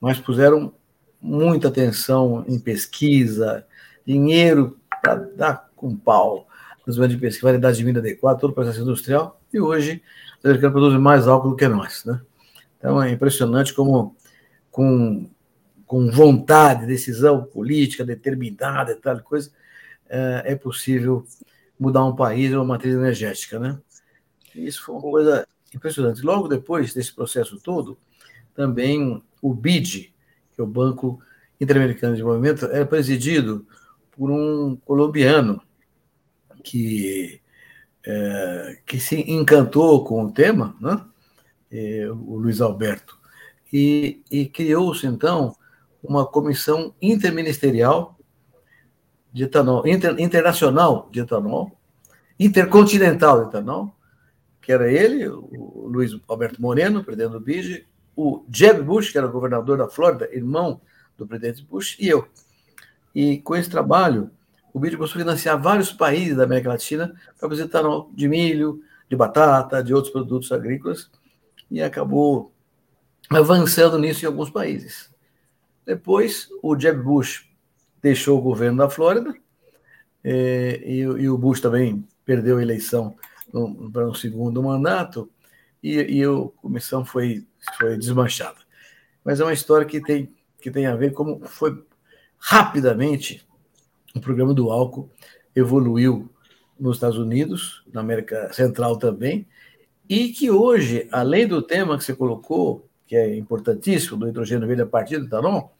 Mas 0.00 0.18
puseram 0.20 0.72
muita 1.20 1.68
atenção 1.68 2.44
em 2.46 2.58
pesquisa, 2.58 3.66
dinheiro 4.06 4.78
para 5.02 5.14
dar 5.14 5.70
com 5.74 5.96
pau 5.96 6.46
nos 6.86 6.96
de 7.08 7.16
pesquisa, 7.16 7.46
variedade 7.46 7.78
de 7.78 7.84
milho 7.84 7.98
adequada, 7.98 8.38
todo 8.38 8.50
o 8.50 8.54
processo 8.54 8.80
industrial, 8.80 9.40
e 9.52 9.60
hoje 9.60 10.02
os 10.38 10.44
americanos 10.44 10.72
produzem 10.72 10.98
mais 10.98 11.28
álcool 11.28 11.50
do 11.50 11.56
que 11.56 11.68
nós. 11.68 12.04
Né? 12.04 12.20
Então 12.76 13.02
é 13.02 13.10
impressionante 13.10 13.72
como 13.72 14.16
com 14.70 15.28
com 15.90 16.08
vontade, 16.08 16.86
decisão 16.86 17.42
política 17.42 18.04
determinada 18.04 18.92
e 18.92 18.94
tal 18.94 19.18
coisa, 19.22 19.50
é, 20.08 20.52
é 20.52 20.54
possível 20.54 21.26
mudar 21.76 22.04
um 22.04 22.14
país 22.14 22.52
uma 22.52 22.64
matriz 22.64 22.94
energética, 22.94 23.58
né? 23.58 23.76
Isso 24.54 24.84
foi 24.84 24.94
uma 24.94 25.02
coisa 25.02 25.48
impressionante. 25.74 26.22
Logo 26.22 26.46
depois 26.46 26.94
desse 26.94 27.12
processo 27.12 27.58
todo, 27.60 27.98
também 28.54 29.20
o 29.42 29.52
BID, 29.52 30.14
que 30.54 30.60
é 30.60 30.62
o 30.62 30.66
Banco 30.68 31.20
Interamericano 31.60 32.12
de 32.12 32.18
Desenvolvimento, 32.18 32.66
era 32.66 32.86
presidido 32.86 33.66
por 34.12 34.30
um 34.30 34.76
colombiano 34.76 35.60
que, 36.62 37.40
é, 38.06 38.78
que 38.86 39.00
se 39.00 39.28
encantou 39.28 40.04
com 40.04 40.22
o 40.22 40.30
tema, 40.30 40.76
né? 40.80 41.04
É, 41.68 42.08
o 42.08 42.36
Luiz 42.36 42.60
Alberto 42.60 43.18
e, 43.72 44.22
e 44.30 44.46
criou-se, 44.46 45.04
então, 45.04 45.56
uma 46.02 46.26
comissão 46.26 46.94
interministerial 47.00 48.18
de 49.32 49.44
etanol, 49.44 49.86
inter, 49.86 50.18
internacional 50.18 51.08
de 51.10 51.20
etanol, 51.20 51.78
intercontinental 52.38 53.42
de 53.42 53.48
etanol, 53.48 53.94
que 54.60 54.72
era 54.72 54.90
ele, 54.90 55.28
o 55.28 55.86
Luiz 55.88 56.12
Alberto 56.28 56.60
Moreno, 56.60 57.04
presidente 57.04 57.32
do 57.32 57.40
BID, 57.40 57.86
o 58.16 58.44
Jeb 58.50 58.82
Bush, 58.82 59.10
que 59.10 59.18
era 59.18 59.26
governador 59.26 59.78
da 59.78 59.88
Flórida, 59.88 60.28
irmão 60.32 60.80
do 61.16 61.26
presidente 61.26 61.64
Bush, 61.64 61.96
e 61.98 62.08
eu. 62.08 62.26
E 63.14 63.38
com 63.38 63.56
esse 63.56 63.70
trabalho, 63.70 64.30
o 64.72 64.78
BID 64.78 65.02
a 65.02 65.08
financiar 65.08 65.60
vários 65.60 65.92
países 65.92 66.36
da 66.36 66.44
América 66.44 66.70
Latina 66.70 67.14
para 67.38 67.48
fazer 67.48 67.64
etanol 67.64 68.10
de 68.14 68.28
milho, 68.28 68.82
de 69.08 69.16
batata, 69.16 69.82
de 69.82 69.92
outros 69.92 70.12
produtos 70.12 70.52
agrícolas, 70.52 71.10
e 71.70 71.82
acabou 71.82 72.52
avançando 73.28 73.98
nisso 73.98 74.24
em 74.24 74.28
alguns 74.28 74.50
países. 74.50 75.09
Depois, 75.90 76.48
o 76.62 76.78
Jeb 76.78 77.02
Bush 77.02 77.50
deixou 78.00 78.38
o 78.38 78.40
governo 78.40 78.78
da 78.78 78.88
Flórida, 78.88 79.34
é, 80.22 80.80
e, 80.86 81.00
e, 81.00 81.28
o 81.28 81.36
Bush 81.36 81.60
também 81.60 82.06
perdeu 82.24 82.58
a 82.58 82.62
eleição 82.62 83.16
para 83.92 84.08
um 84.08 84.14
segundo 84.14 84.62
mandato, 84.62 85.28
e, 85.82 85.96
e 85.96 86.22
a 86.22 86.28
comissão 86.62 87.04
foi, 87.04 87.44
foi 87.76 87.98
desmanchada. 87.98 88.58
Mas 89.24 89.40
é 89.40 89.44
uma 89.44 89.52
história 89.52 89.84
que 89.84 90.00
tem, 90.00 90.32
que 90.60 90.70
tem 90.70 90.86
a 90.86 90.94
ver 90.94 91.12
como 91.12 91.44
foi 91.44 91.84
rapidamente 92.38 93.44
o 94.14 94.20
programa 94.20 94.54
do 94.54 94.70
álcool 94.70 95.10
evoluiu 95.56 96.30
nos 96.78 96.98
Estados 96.98 97.18
Unidos, 97.18 97.82
na 97.92 98.00
América 98.00 98.52
Central 98.52 98.96
também, 98.96 99.44
e 100.08 100.28
que 100.28 100.52
hoje, 100.52 101.08
além 101.10 101.48
do 101.48 101.60
tema 101.60 101.98
que 101.98 102.04
você 102.04 102.14
colocou, 102.14 102.88
que 103.08 103.16
é 103.16 103.36
importantíssimo, 103.36 104.16
do 104.16 104.28
hidrogênio 104.28 104.68
verde 104.68 104.82
a 104.82 104.86
partir 104.86 105.18
do 105.18 105.26
etanol, 105.26 105.74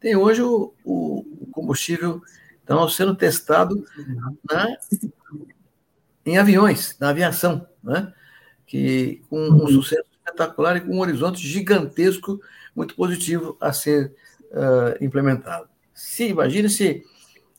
tem 0.00 0.16
hoje 0.16 0.42
o, 0.42 0.72
o 0.84 1.24
combustível 1.52 2.22
etanol 2.64 2.88
sendo 2.88 3.14
testado 3.14 3.84
na, 4.50 4.66
em 6.24 6.38
aviões, 6.38 6.96
na 6.98 7.10
aviação, 7.10 7.66
né? 7.82 8.12
que 8.66 9.22
com 9.28 9.48
um 9.48 9.66
sucesso 9.66 10.08
espetacular 10.18 10.76
e 10.76 10.80
com 10.80 10.94
um 10.94 11.00
horizonte 11.00 11.46
gigantesco, 11.46 12.40
muito 12.74 12.94
positivo 12.94 13.56
a 13.60 13.72
ser 13.72 14.14
uh, 14.52 15.04
implementado. 15.04 15.68
Se 15.92 16.28
imagine 16.28 16.70
se, 16.70 17.04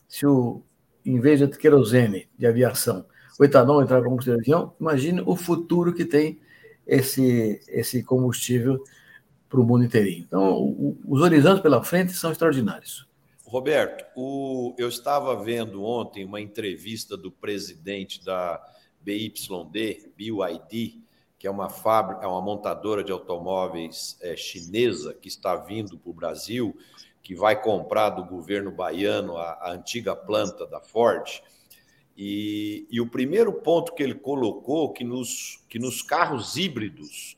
se 0.08 0.26
o, 0.26 0.62
em 1.04 1.20
vez 1.20 1.38
de 1.38 1.48
querosene 1.48 2.28
de 2.38 2.46
aviação, 2.46 3.04
o 3.38 3.44
etanol 3.44 3.82
entrar 3.82 3.98
como 3.98 4.10
combustível 4.10 4.40
de 4.40 4.50
avião, 4.50 4.74
imagine 4.80 5.22
o 5.24 5.36
futuro 5.36 5.92
que 5.92 6.04
tem 6.04 6.40
esse, 6.86 7.60
esse 7.68 8.02
combustível 8.02 8.82
para 9.52 9.60
o 9.60 9.64
mundo 9.64 9.84
inteirinho. 9.84 10.24
Então, 10.26 10.62
o, 10.62 10.98
os 11.06 11.20
horizontes 11.20 11.60
pela 11.60 11.84
frente 11.84 12.14
são 12.14 12.32
extraordinários. 12.32 13.06
Roberto, 13.44 14.06
o, 14.16 14.74
eu 14.78 14.88
estava 14.88 15.36
vendo 15.36 15.84
ontem 15.84 16.24
uma 16.24 16.40
entrevista 16.40 17.18
do 17.18 17.30
presidente 17.30 18.24
da 18.24 18.58
BYD, 19.02 20.10
BYD, 20.16 21.02
que 21.38 21.46
é 21.46 21.50
uma 21.50 21.68
fábrica, 21.68 22.24
é 22.24 22.26
uma 22.26 22.40
montadora 22.40 23.04
de 23.04 23.12
automóveis 23.12 24.16
é, 24.22 24.34
chinesa 24.34 25.12
que 25.12 25.28
está 25.28 25.54
vindo 25.54 25.98
para 25.98 26.10
o 26.10 26.14
Brasil, 26.14 26.74
que 27.22 27.34
vai 27.34 27.60
comprar 27.60 28.08
do 28.10 28.24
governo 28.24 28.72
baiano 28.72 29.36
a, 29.36 29.50
a 29.60 29.72
antiga 29.72 30.16
planta 30.16 30.66
da 30.66 30.80
Ford. 30.80 31.42
E, 32.16 32.86
e, 32.90 33.02
o 33.02 33.06
primeiro 33.06 33.52
ponto 33.52 33.94
que 33.94 34.02
ele 34.02 34.14
colocou 34.14 34.92
que 34.94 35.04
nos, 35.04 35.62
que 35.68 35.78
nos 35.78 36.00
carros 36.00 36.56
híbridos 36.56 37.36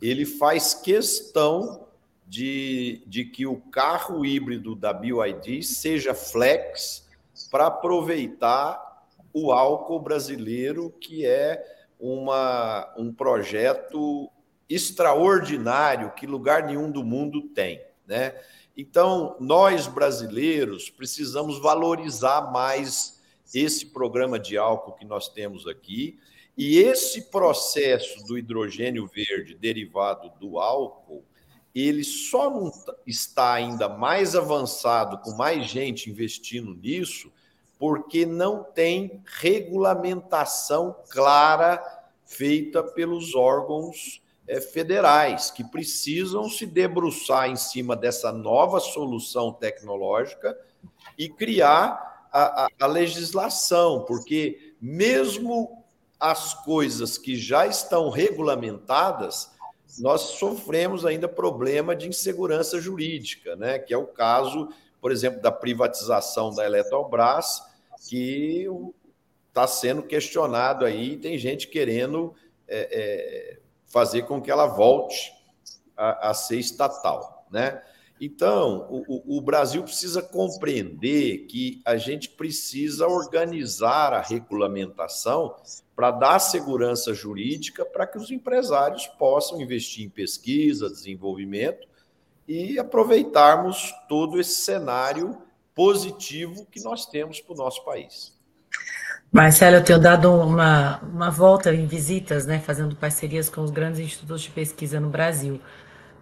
ele 0.00 0.24
faz 0.24 0.74
questão 0.74 1.86
de, 2.26 3.02
de 3.06 3.24
que 3.24 3.46
o 3.46 3.56
carro 3.56 4.24
híbrido 4.24 4.74
da 4.74 4.92
BYD 4.92 5.62
seja 5.62 6.14
flex 6.14 7.06
para 7.50 7.66
aproveitar 7.66 9.06
o 9.32 9.50
álcool 9.52 10.00
brasileiro, 10.00 10.90
que 11.00 11.24
é 11.24 11.64
uma, 11.98 12.92
um 12.96 13.12
projeto 13.12 14.30
extraordinário 14.68 16.12
que 16.12 16.26
lugar 16.26 16.64
nenhum 16.64 16.90
do 16.90 17.02
mundo 17.02 17.42
tem. 17.42 17.80
Né? 18.06 18.34
Então, 18.76 19.36
nós 19.40 19.86
brasileiros 19.86 20.90
precisamos 20.90 21.58
valorizar 21.58 22.52
mais 22.52 23.20
esse 23.54 23.86
programa 23.86 24.38
de 24.38 24.58
álcool 24.58 24.92
que 24.92 25.04
nós 25.04 25.28
temos 25.28 25.66
aqui 25.66 26.18
e 26.58 26.80
esse 26.80 27.30
processo 27.30 28.24
do 28.24 28.36
hidrogênio 28.36 29.06
verde 29.06 29.54
derivado 29.54 30.28
do 30.40 30.58
álcool, 30.58 31.24
ele 31.72 32.02
só 32.02 32.50
não 32.50 32.72
está 33.06 33.52
ainda 33.52 33.88
mais 33.88 34.34
avançado, 34.34 35.18
com 35.18 35.36
mais 35.36 35.66
gente 35.66 36.10
investindo 36.10 36.74
nisso, 36.74 37.30
porque 37.78 38.26
não 38.26 38.64
tem 38.64 39.22
regulamentação 39.24 40.96
clara 41.08 41.80
feita 42.26 42.82
pelos 42.82 43.36
órgãos 43.36 44.20
é, 44.48 44.60
federais, 44.60 45.52
que 45.52 45.62
precisam 45.62 46.50
se 46.50 46.66
debruçar 46.66 47.48
em 47.48 47.54
cima 47.54 47.94
dessa 47.94 48.32
nova 48.32 48.80
solução 48.80 49.52
tecnológica 49.52 50.58
e 51.16 51.28
criar 51.28 52.26
a, 52.32 52.64
a, 52.64 52.68
a 52.80 52.86
legislação, 52.88 54.04
porque 54.04 54.74
mesmo 54.80 55.77
as 56.18 56.54
coisas 56.64 57.16
que 57.16 57.36
já 57.36 57.66
estão 57.66 58.10
regulamentadas, 58.10 59.50
nós 59.98 60.20
sofremos 60.38 61.06
ainda 61.06 61.28
problema 61.28 61.94
de 61.94 62.08
insegurança 62.08 62.80
jurídica, 62.80 63.56
né? 63.56 63.78
que 63.78 63.94
é 63.94 63.96
o 63.96 64.06
caso, 64.06 64.68
por 65.00 65.12
exemplo, 65.12 65.40
da 65.40 65.52
privatização 65.52 66.54
da 66.54 66.64
Eletrobras, 66.64 67.62
que 68.08 68.66
está 69.48 69.66
sendo 69.66 70.02
questionado 70.02 70.84
aí, 70.84 71.16
tem 71.16 71.38
gente 71.38 71.68
querendo 71.68 72.34
é, 72.66 72.88
é, 72.90 73.58
fazer 73.86 74.22
com 74.22 74.40
que 74.40 74.50
ela 74.50 74.66
volte 74.66 75.32
a, 75.96 76.30
a 76.30 76.34
ser 76.34 76.58
estatal. 76.58 77.46
Né? 77.50 77.82
Então, 78.20 78.86
o, 78.90 79.38
o, 79.38 79.40
Brasil 79.40 79.82
precisa 79.82 80.20
compreender 80.20 81.46
que 81.46 81.80
a 81.84 81.96
gente 81.96 82.28
precisa 82.30 83.06
organizar 83.06 84.12
a 84.12 84.20
regulamentação 84.20 85.56
para 85.98 86.12
dar 86.12 86.38
segurança 86.38 87.12
jurídica 87.12 87.84
para 87.84 88.06
que 88.06 88.16
os 88.16 88.30
empresários 88.30 89.08
possam 89.18 89.60
investir 89.60 90.06
em 90.06 90.08
pesquisa, 90.08 90.88
desenvolvimento 90.88 91.88
e 92.46 92.78
aproveitarmos 92.78 93.92
todo 94.08 94.40
esse 94.40 94.60
cenário 94.60 95.36
positivo 95.74 96.64
que 96.70 96.80
nós 96.84 97.04
temos 97.04 97.40
para 97.40 97.52
o 97.52 97.56
nosso 97.56 97.84
país. 97.84 98.32
Marcelo, 99.32 99.78
eu 99.78 99.84
tenho 99.84 99.98
dado 99.98 100.32
uma, 100.32 101.00
uma 101.00 101.32
volta 101.32 101.74
em 101.74 101.88
visitas, 101.88 102.46
né, 102.46 102.60
fazendo 102.60 102.94
parcerias 102.94 103.50
com 103.50 103.62
os 103.62 103.72
grandes 103.72 103.98
institutos 103.98 104.42
de 104.42 104.50
pesquisa 104.50 105.00
no 105.00 105.10
Brasil 105.10 105.60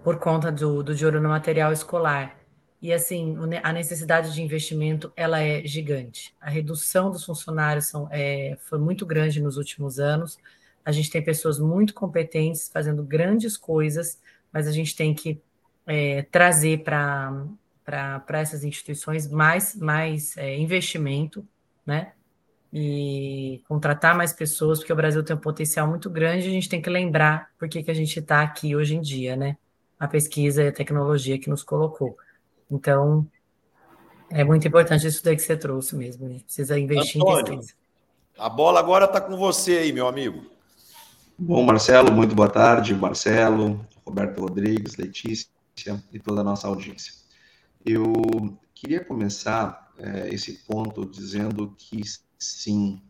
por 0.02 0.18
conta 0.18 0.50
do, 0.50 0.82
do 0.82 0.94
de 0.94 1.04
ouro 1.04 1.20
no 1.20 1.28
material 1.28 1.70
escolar. 1.70 2.34
E 2.80 2.92
assim, 2.92 3.36
a 3.62 3.72
necessidade 3.72 4.32
de 4.34 4.42
investimento 4.42 5.12
ela 5.16 5.40
é 5.40 5.64
gigante. 5.64 6.34
A 6.40 6.50
redução 6.50 7.10
dos 7.10 7.24
funcionários 7.24 7.88
são, 7.88 8.08
é, 8.10 8.56
foi 8.62 8.78
muito 8.78 9.06
grande 9.06 9.40
nos 9.42 9.56
últimos 9.56 9.98
anos. 9.98 10.38
A 10.84 10.92
gente 10.92 11.10
tem 11.10 11.22
pessoas 11.22 11.58
muito 11.58 11.94
competentes 11.94 12.70
fazendo 12.72 13.02
grandes 13.02 13.56
coisas, 13.56 14.20
mas 14.52 14.68
a 14.68 14.72
gente 14.72 14.94
tem 14.94 15.14
que 15.14 15.40
é, 15.86 16.22
trazer 16.30 16.82
para 16.82 18.22
essas 18.34 18.62
instituições 18.62 19.28
mais, 19.28 19.74
mais 19.74 20.36
é, 20.36 20.56
investimento, 20.56 21.46
né? 21.84 22.12
E 22.72 23.62
contratar 23.66 24.14
mais 24.14 24.32
pessoas, 24.32 24.80
porque 24.80 24.92
o 24.92 24.96
Brasil 24.96 25.22
tem 25.24 25.34
um 25.34 25.40
potencial 25.40 25.88
muito 25.88 26.10
grande, 26.10 26.46
a 26.46 26.50
gente 26.50 26.68
tem 26.68 26.82
que 26.82 26.90
lembrar 26.90 27.50
por 27.58 27.68
que, 27.68 27.82
que 27.82 27.90
a 27.90 27.94
gente 27.94 28.18
está 28.18 28.42
aqui 28.42 28.76
hoje 28.76 28.96
em 28.96 29.00
dia, 29.00 29.34
né? 29.34 29.56
a 29.98 30.06
pesquisa 30.06 30.62
e 30.62 30.68
a 30.68 30.72
tecnologia 30.72 31.38
que 31.38 31.50
nos 31.50 31.62
colocou. 31.62 32.16
Então, 32.70 33.26
é 34.30 34.42
muito 34.42 34.66
importante 34.66 35.06
isso 35.06 35.22
daí 35.24 35.36
que 35.36 35.42
você 35.42 35.56
trouxe 35.56 35.94
mesmo. 35.94 36.26
A 36.26 36.30
gente 36.30 36.44
precisa 36.44 36.78
investir 36.78 37.20
Antônio, 37.20 37.40
em 37.40 37.44
pesquisa. 37.44 37.74
A 38.38 38.48
bola 38.48 38.80
agora 38.80 39.04
está 39.04 39.20
com 39.20 39.36
você 39.36 39.78
aí, 39.78 39.92
meu 39.92 40.06
amigo. 40.06 40.44
Bom, 41.38 41.62
Marcelo, 41.62 42.10
muito 42.12 42.34
boa 42.34 42.48
tarde. 42.48 42.94
Marcelo, 42.94 43.86
Roberto 44.04 44.40
Rodrigues, 44.40 44.96
Letícia 44.96 45.48
e 46.12 46.18
toda 46.18 46.40
a 46.40 46.44
nossa 46.44 46.66
audiência. 46.66 47.12
Eu 47.84 48.12
queria 48.74 49.04
começar 49.04 49.92
é, 49.98 50.28
esse 50.32 50.64
ponto 50.64 51.06
dizendo 51.06 51.74
que 51.78 52.02
sim, 52.38 53.00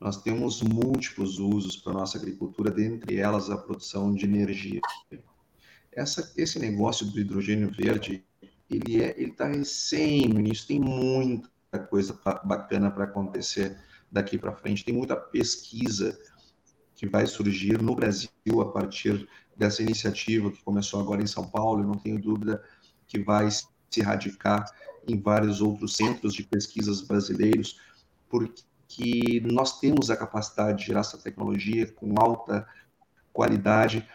nós 0.00 0.22
temos 0.22 0.62
múltiplos 0.62 1.38
usos 1.38 1.76
para 1.76 1.92
a 1.92 1.96
nossa 1.96 2.18
agricultura, 2.18 2.70
dentre 2.70 3.18
elas 3.18 3.50
a 3.50 3.56
produção 3.56 4.14
de 4.14 4.24
energia. 4.24 4.80
Essa, 5.92 6.32
esse 6.36 6.58
negócio 6.58 7.06
do 7.06 7.18
hidrogênio 7.18 7.70
verde, 7.70 8.24
ele 8.70 9.02
é, 9.02 9.14
ele 9.20 9.30
está 9.30 9.46
recém 9.46 10.28
no 10.28 10.40
início, 10.40 10.66
tem 10.66 10.80
muita 10.80 11.78
coisa 11.90 12.18
bacana 12.44 12.90
para 12.90 13.04
acontecer 13.04 13.78
daqui 14.10 14.38
para 14.38 14.54
frente, 14.54 14.84
tem 14.84 14.94
muita 14.94 15.16
pesquisa 15.16 16.18
que 16.94 17.06
vai 17.06 17.26
surgir 17.26 17.82
no 17.82 17.94
Brasil 17.94 18.30
a 18.60 18.70
partir 18.70 19.28
dessa 19.56 19.82
iniciativa 19.82 20.50
que 20.50 20.62
começou 20.62 21.00
agora 21.00 21.22
em 21.22 21.26
São 21.26 21.48
Paulo, 21.48 21.82
e 21.82 21.86
não 21.86 21.94
tenho 21.94 22.20
dúvida 22.20 22.62
que 23.06 23.18
vai 23.18 23.48
se 23.50 24.00
radicar 24.00 24.64
em 25.06 25.20
vários 25.20 25.60
outros 25.60 25.96
centros 25.96 26.34
de 26.34 26.44
pesquisas 26.44 27.02
brasileiros, 27.02 27.80
porque 28.28 29.40
nós 29.42 29.78
temos 29.80 30.10
a 30.10 30.16
capacidade 30.16 30.78
de 30.78 30.86
gerar 30.86 31.00
essa 31.00 31.18
tecnologia 31.18 31.86
com 31.92 32.14
alta 32.18 32.66
qualidade. 33.32 34.08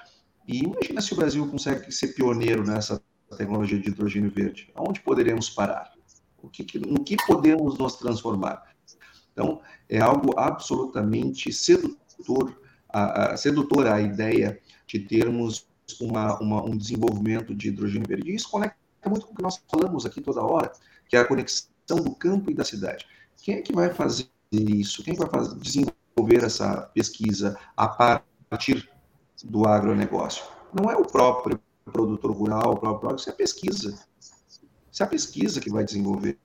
E 0.48 0.64
imagina 0.64 1.02
se 1.02 1.14
o 1.14 1.18
Brasil 1.18 1.48
consegue 1.48 1.92
ser 1.92 2.10
pioneiro 2.10 2.66
nessa 2.66 3.02
tecnologia 3.36 3.80
de 3.80 3.90
hidrogênio 3.90 4.32
verde. 4.32 4.72
Aonde 4.76 5.02
poderemos 5.02 5.50
parar? 5.50 5.92
O 6.42 6.50
que, 6.50 6.80
no 6.80 7.04
que 7.04 7.18
podemos 7.28 7.78
nos 7.78 7.96
transformar? 7.96 8.64
Então, 9.34 9.62
é 9.88 10.00
algo 10.00 10.34
absolutamente 10.38 11.52
sedutor, 11.52 12.60
a, 12.90 13.34
a, 13.34 13.38
sedutora 13.38 13.96
a 13.96 14.02
ideia 14.02 14.60
de 14.88 15.00
termos 15.00 15.68
uma, 16.00 16.40
uma, 16.40 16.64
um 16.64 16.78
desenvolvimento 16.78 17.56
de 17.56 17.70
hidrogênio 17.70 18.08
verde. 18.08 18.32
E 18.32 18.36
isso 18.36 18.50
conecta 18.50 18.78
muito 19.08 19.26
com 19.26 19.34
o 19.34 19.36
que 19.36 19.42
nós 19.42 19.62
falamos 19.70 20.06
aqui 20.06 20.22
toda 20.22 20.42
hora, 20.42 20.72
que 21.08 21.16
é 21.16 21.20
a 21.20 21.26
conexão 21.26 21.98
do 21.98 22.14
campo 22.16 22.52
e 22.52 22.54
da 22.54 22.64
cidade. 22.64 23.06
Quem 23.42 23.56
é 23.56 23.62
que 23.62 23.74
vai 23.74 23.94
fazer 23.94 24.28
isso? 24.52 25.04
Quem 25.04 25.14
é 25.14 25.18
vai 25.18 25.30
fazer, 25.30 25.56
desenvolver 25.56 26.44
essa 26.44 26.82
pesquisa 26.94 27.58
a 27.76 27.88
partir 28.50 28.90
do 29.44 29.66
agronegócio? 29.66 30.44
Não 30.74 30.92
é 30.92 30.96
o 30.96 31.06
próprio 31.06 31.60
produtor 31.90 32.32
rural, 32.32 32.74
o 32.74 32.78
próprio 32.78 33.16
isso 33.16 33.30
é 33.30 33.34
a 33.34 33.36
pesquisa. 33.36 34.00
Isso 34.92 35.04
é 35.04 35.06
a 35.06 35.10
pesquisa 35.10 35.60
que 35.60 35.70
vai 35.70 35.84
desenvolver. 35.84 36.38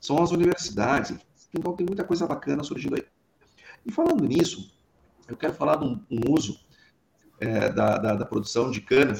São 0.00 0.22
as 0.22 0.30
universidades. 0.30 1.16
Então 1.52 1.74
tem 1.74 1.86
muita 1.86 2.04
coisa 2.04 2.26
bacana 2.26 2.62
surgindo 2.62 2.96
aí. 2.96 3.04
E 3.84 3.92
falando 3.92 4.24
nisso, 4.24 4.70
eu 5.26 5.36
quero 5.36 5.54
falar 5.54 5.76
de 5.76 5.84
um, 5.84 6.04
um 6.10 6.32
uso 6.32 6.58
é, 7.40 7.70
da, 7.70 7.98
da, 7.98 8.14
da, 8.14 8.24
produção 8.26 8.70
de 8.70 8.80
cana 8.80 9.14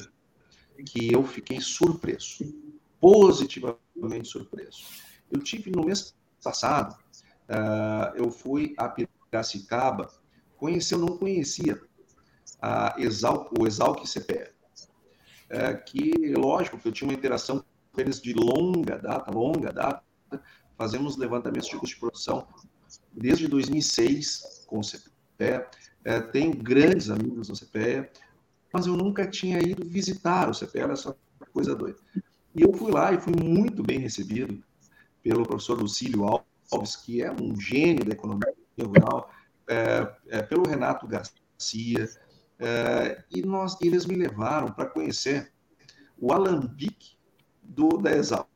que 0.85 1.13
eu 1.13 1.23
fiquei 1.23 1.59
surpreso, 1.61 2.43
positivamente 2.99 4.27
surpreso. 4.27 4.83
Eu 5.31 5.41
tive 5.41 5.71
no 5.71 5.85
mês 5.85 6.15
passado, 6.43 6.97
uh, 7.49 8.15
eu 8.15 8.31
fui 8.31 8.73
a 8.77 8.89
Piracicaba, 8.89 10.09
conheci, 10.57 10.93
eu 10.93 10.99
não 10.99 11.17
conhecia 11.17 11.81
a 12.61 12.95
o 13.57 13.67
Exalc 13.67 14.05
CPE, 14.05 14.51
é, 15.49 15.73
que, 15.73 16.33
lógico, 16.35 16.77
que 16.77 16.87
eu 16.87 16.91
tinha 16.91 17.09
uma 17.09 17.17
interação 17.17 17.63
com 17.91 18.01
eles 18.01 18.21
de 18.21 18.33
longa 18.33 18.97
data, 18.97 19.31
longa 19.31 19.71
data, 19.71 20.03
fazemos 20.77 21.17
levantamentos 21.17 21.67
de 21.67 21.75
custo 21.77 21.95
de 21.95 21.99
produção 21.99 22.47
desde 23.11 23.47
2006 23.47 24.65
com 24.67 24.79
o 24.79 24.83
CPE, 24.83 25.65
é, 26.03 26.21
tenho 26.21 26.55
grandes 26.55 27.09
amigos 27.09 27.49
no 27.49 27.55
CPE, 27.55 28.09
mas 28.71 28.85
eu 28.85 28.95
nunca 28.95 29.27
tinha 29.27 29.59
ido 29.59 29.87
visitar 29.87 30.49
o 30.49 30.53
CPE, 30.53 30.79
era 30.79 30.95
só 30.95 31.15
coisa 31.51 31.75
doida. 31.75 31.97
E 32.55 32.61
eu 32.61 32.73
fui 32.73 32.91
lá 32.91 33.11
e 33.11 33.19
fui 33.19 33.33
muito 33.35 33.83
bem 33.83 33.99
recebido 33.99 34.63
pelo 35.21 35.45
professor 35.45 35.79
Lucílio 35.79 36.25
Alves, 36.71 36.95
que 36.95 37.21
é 37.21 37.31
um 37.31 37.59
gênio 37.59 38.05
da 38.05 38.13
economia 38.13 38.53
rural, 38.79 39.31
é, 39.67 40.11
é, 40.27 40.41
pelo 40.41 40.67
Renato 40.67 41.07
Garcia, 41.07 42.09
é, 42.59 43.23
e 43.31 43.41
nós, 43.41 43.77
eles 43.81 44.05
me 44.05 44.15
levaram 44.15 44.71
para 44.71 44.85
conhecer 44.85 45.51
o 46.17 46.33
alambique 46.33 47.17
do, 47.63 47.97
da 47.97 48.11
Exalc. 48.11 48.47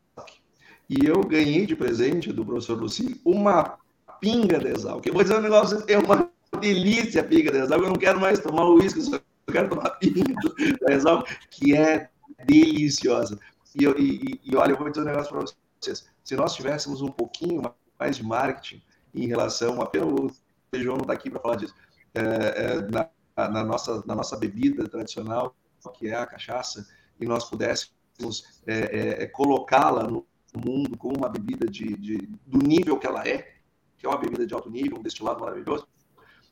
E 0.90 1.06
eu 1.06 1.22
ganhei 1.22 1.66
de 1.66 1.76
presente 1.76 2.34
do 2.34 2.46
professor 2.46 2.78
Lucílio 2.78 3.18
uma 3.24 3.78
pinga 4.20 4.60
da 4.60 4.70
Exalc. 4.70 5.06
Eu 5.06 5.14
vou 5.14 5.24
dizer 5.24 5.38
um 5.38 5.42
negócio, 5.42 5.84
é 5.88 5.98
uma 5.98 6.30
delícia 6.60 7.22
a 7.22 7.24
pinga 7.24 7.52
da 7.52 7.60
Exalc. 7.60 7.82
Eu 7.82 7.90
não 7.90 7.96
quero 7.96 8.20
mais 8.20 8.40
tomar 8.40 8.66
o 8.66 8.76
uísque, 8.76 9.00
eu 9.12 9.54
quero 9.54 9.70
tomar 9.70 9.90
pinga 9.92 10.36
da 10.82 10.94
Exalc, 10.94 11.28
que 11.50 11.76
é 11.76 12.10
deliciosa. 12.46 13.40
E, 13.74 13.86
e, 13.86 14.42
e 14.44 14.56
olha, 14.56 14.74
eu 14.74 14.78
vou 14.78 14.90
dizer 14.90 15.02
um 15.02 15.06
negócio 15.06 15.32
para 15.32 15.42
vocês. 15.42 16.06
Se 16.24 16.36
nós 16.36 16.56
tivéssemos 16.56 17.02
um 17.02 17.10
pouquinho 17.10 17.62
mais 18.00 18.18
de 18.18 18.24
marketing 18.24 18.82
em 19.16 19.28
relação 19.28 19.82
a 19.82 19.86
pelo 19.86 20.32
João 20.74 20.98
não 20.98 21.04
está 21.04 21.14
aqui 21.14 21.30
para 21.30 21.40
falar 21.40 21.56
disso. 21.56 21.76
É, 22.14 22.22
é, 22.22 22.82
na, 22.90 23.10
na, 23.36 23.64
nossa, 23.64 24.04
na 24.06 24.16
nossa 24.16 24.38
bebida 24.38 24.88
tradicional, 24.88 25.56
que 25.96 26.08
é 26.08 26.16
a 26.16 26.26
cachaça, 26.26 26.88
e 27.20 27.26
nós 27.26 27.46
pudéssemos 27.46 28.62
é, 28.66 28.74
é, 28.74 29.24
é, 29.24 29.28
colocá-la 29.28 30.04
no 30.04 30.26
mundo 30.56 30.98
como 30.98 31.18
uma 31.18 31.30
bebida 31.30 31.66
de, 31.66 31.98
de, 31.98 32.18
do 32.46 32.60
nível 32.60 32.98
que 32.98 33.08
ela 33.08 33.28
é, 33.28 33.54
que 33.98 34.06
é 34.06 34.10
uma 34.10 34.18
bebida 34.18 34.46
de 34.46 34.54
alto 34.54 34.70
nível, 34.70 34.98
um 34.98 35.04
destilado 35.04 35.40
maravilhoso, 35.40 35.88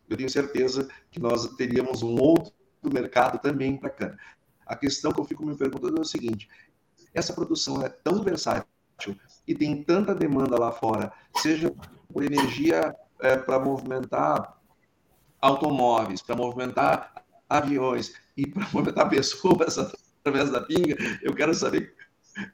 eu 0.10 0.18
tenho 0.18 0.30
certeza 0.30 0.90
que 1.10 1.20
nós 1.20 1.48
teríamos 1.56 2.04
um 2.04 2.20
outro 2.20 2.54
mercado 2.84 3.40
também 3.40 3.78
para 3.78 3.90
cana. 3.90 4.20
A 4.66 4.76
questão 4.76 5.12
que 5.12 5.20
eu 5.20 5.26
fico 5.26 5.46
me 5.46 5.56
perguntando 5.56 5.98
é 5.98 6.02
o 6.02 6.06
seguinte: 6.06 6.50
essa 7.14 7.34
produção 7.34 7.82
é 7.82 7.90
tão 7.90 8.22
versátil 8.22 8.66
e 9.48 9.56
tem 9.56 9.84
tanta 9.84 10.14
demanda 10.14 10.60
lá 10.60 10.72
fora, 10.72 11.12
seja 11.38 11.74
por 12.12 12.24
energia 12.24 12.96
é, 13.20 13.38
para 13.38 13.60
movimentar 13.60 14.61
automóveis, 15.42 16.22
para 16.22 16.36
movimentar 16.36 17.24
aviões 17.50 18.14
e 18.38 18.48
para 18.48 18.68
movimentar 18.72 19.10
pessoas 19.10 19.78
através 20.20 20.52
da 20.52 20.62
pinga, 20.62 20.96
eu 21.22 21.34
quero 21.34 21.54
saber 21.54 21.96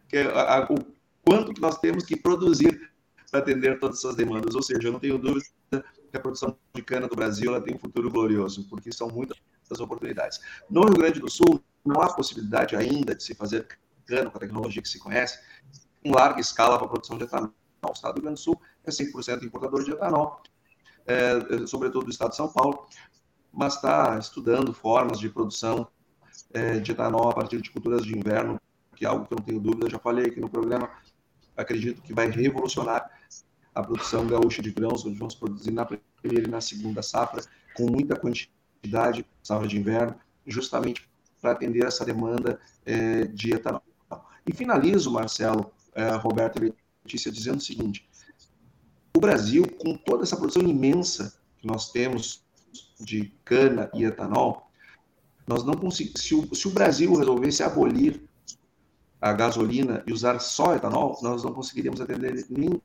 que, 0.09 0.17
a, 0.17 0.59
a, 0.59 0.63
o 0.65 0.77
quanto 1.23 1.53
que 1.53 1.61
nós 1.61 1.77
temos 1.77 2.05
que 2.05 2.15
produzir 2.15 2.89
para 3.29 3.41
atender 3.41 3.79
todas 3.79 3.97
essas 3.97 4.15
demandas. 4.15 4.55
Ou 4.55 4.63
seja, 4.63 4.87
eu 4.87 4.93
não 4.93 4.99
tenho 4.99 5.17
dúvida 5.17 5.45
que 5.69 6.17
a 6.17 6.19
produção 6.19 6.57
de 6.73 6.81
cana 6.81 7.07
do 7.07 7.15
Brasil 7.15 7.53
ela 7.53 7.61
tem 7.61 7.75
um 7.75 7.79
futuro 7.79 8.09
glorioso, 8.09 8.67
porque 8.69 8.91
são 8.91 9.09
muitas 9.09 9.37
oportunidades. 9.79 10.39
No 10.69 10.81
Rio 10.85 10.95
Grande 10.95 11.19
do 11.19 11.29
Sul, 11.29 11.61
não 11.85 12.01
há 12.01 12.13
possibilidade 12.13 12.75
ainda 12.75 13.13
de 13.13 13.23
se 13.23 13.35
fazer 13.35 13.67
cana 14.05 14.29
com 14.29 14.37
a 14.37 14.39
tecnologia 14.39 14.81
que 14.81 14.87
se 14.87 14.99
conhece 14.99 15.39
em 16.03 16.11
larga 16.11 16.39
escala 16.39 16.77
para 16.77 16.87
a 16.87 16.89
produção 16.89 17.17
de 17.17 17.25
etanol. 17.25 17.51
O 17.83 17.91
estado 17.91 18.13
do 18.13 18.15
Rio 18.15 18.23
Grande 18.23 18.39
do 18.39 18.43
Sul 18.43 18.61
é 18.85 18.89
100% 18.89 19.43
importador 19.43 19.83
de 19.83 19.91
etanol 19.91 20.41
é, 21.07 21.65
sobretudo 21.65 22.05
do 22.05 22.11
estado 22.11 22.31
de 22.31 22.35
São 22.35 22.49
Paulo, 22.49 22.85
mas 23.51 23.75
está 23.75 24.17
estudando 24.19 24.73
formas 24.73 25.19
de 25.19 25.29
produção 25.29 25.87
é, 26.53 26.79
de 26.79 26.91
etanol 26.91 27.29
a 27.29 27.33
partir 27.33 27.61
de 27.61 27.71
culturas 27.71 28.03
de 28.03 28.17
inverno, 28.17 28.59
que 28.95 29.05
é 29.05 29.07
algo 29.07 29.25
que 29.25 29.33
eu 29.33 29.37
não 29.37 29.45
tenho 29.45 29.59
dúvida, 29.59 29.89
já 29.89 29.99
falei 29.99 30.25
aqui 30.25 30.39
no 30.39 30.49
programa, 30.49 30.89
acredito 31.55 32.01
que 32.01 32.13
vai 32.13 32.29
revolucionar 32.29 33.09
a 33.73 33.81
produção 33.81 34.27
gaúcha 34.27 34.61
de 34.61 34.71
grãos, 34.71 35.05
onde 35.05 35.17
vamos 35.17 35.35
produzir 35.35 35.71
na 35.71 35.85
primeira 35.85 36.47
e 36.47 36.51
na 36.51 36.61
segunda 36.61 37.01
safra, 37.01 37.43
com 37.75 37.89
muita 37.89 38.15
quantidade, 38.15 39.25
safra 39.43 39.67
de 39.67 39.77
inverno, 39.77 40.15
justamente 40.45 41.07
para 41.39 41.51
atender 41.51 41.85
essa 41.85 42.03
demanda 42.03 42.59
é, 42.85 43.25
de 43.25 43.53
etanol. 43.53 43.83
E 44.47 44.53
finalizo, 44.53 45.11
Marcelo, 45.11 45.71
é, 45.93 46.09
Roberto 46.11 46.63
e 46.63 46.73
Letícia, 47.03 47.31
dizendo 47.31 47.57
o 47.57 47.61
seguinte: 47.61 48.06
o 49.17 49.19
Brasil, 49.19 49.65
com 49.79 49.97
toda 49.97 50.23
essa 50.23 50.37
produção 50.37 50.61
imensa 50.61 51.39
que 51.57 51.65
nós 51.65 51.91
temos 51.91 52.45
de 52.99 53.33
cana 53.43 53.89
e 53.93 54.03
etanol, 54.03 54.69
nós 55.47 55.63
não 55.63 55.73
conseguimos. 55.73 56.21
Se 56.21 56.35
o, 56.35 56.55
se 56.55 56.67
o 56.67 56.71
Brasil 56.71 57.15
resolvesse 57.15 57.63
abolir 57.63 58.21
a 59.19 59.33
gasolina 59.33 60.03
e 60.05 60.13
usar 60.13 60.39
só 60.39 60.75
etanol, 60.75 61.17
nós 61.23 61.43
não 61.43 61.51
conseguiríamos 61.51 61.99
atender 61.99 62.45
nem, 62.47 62.79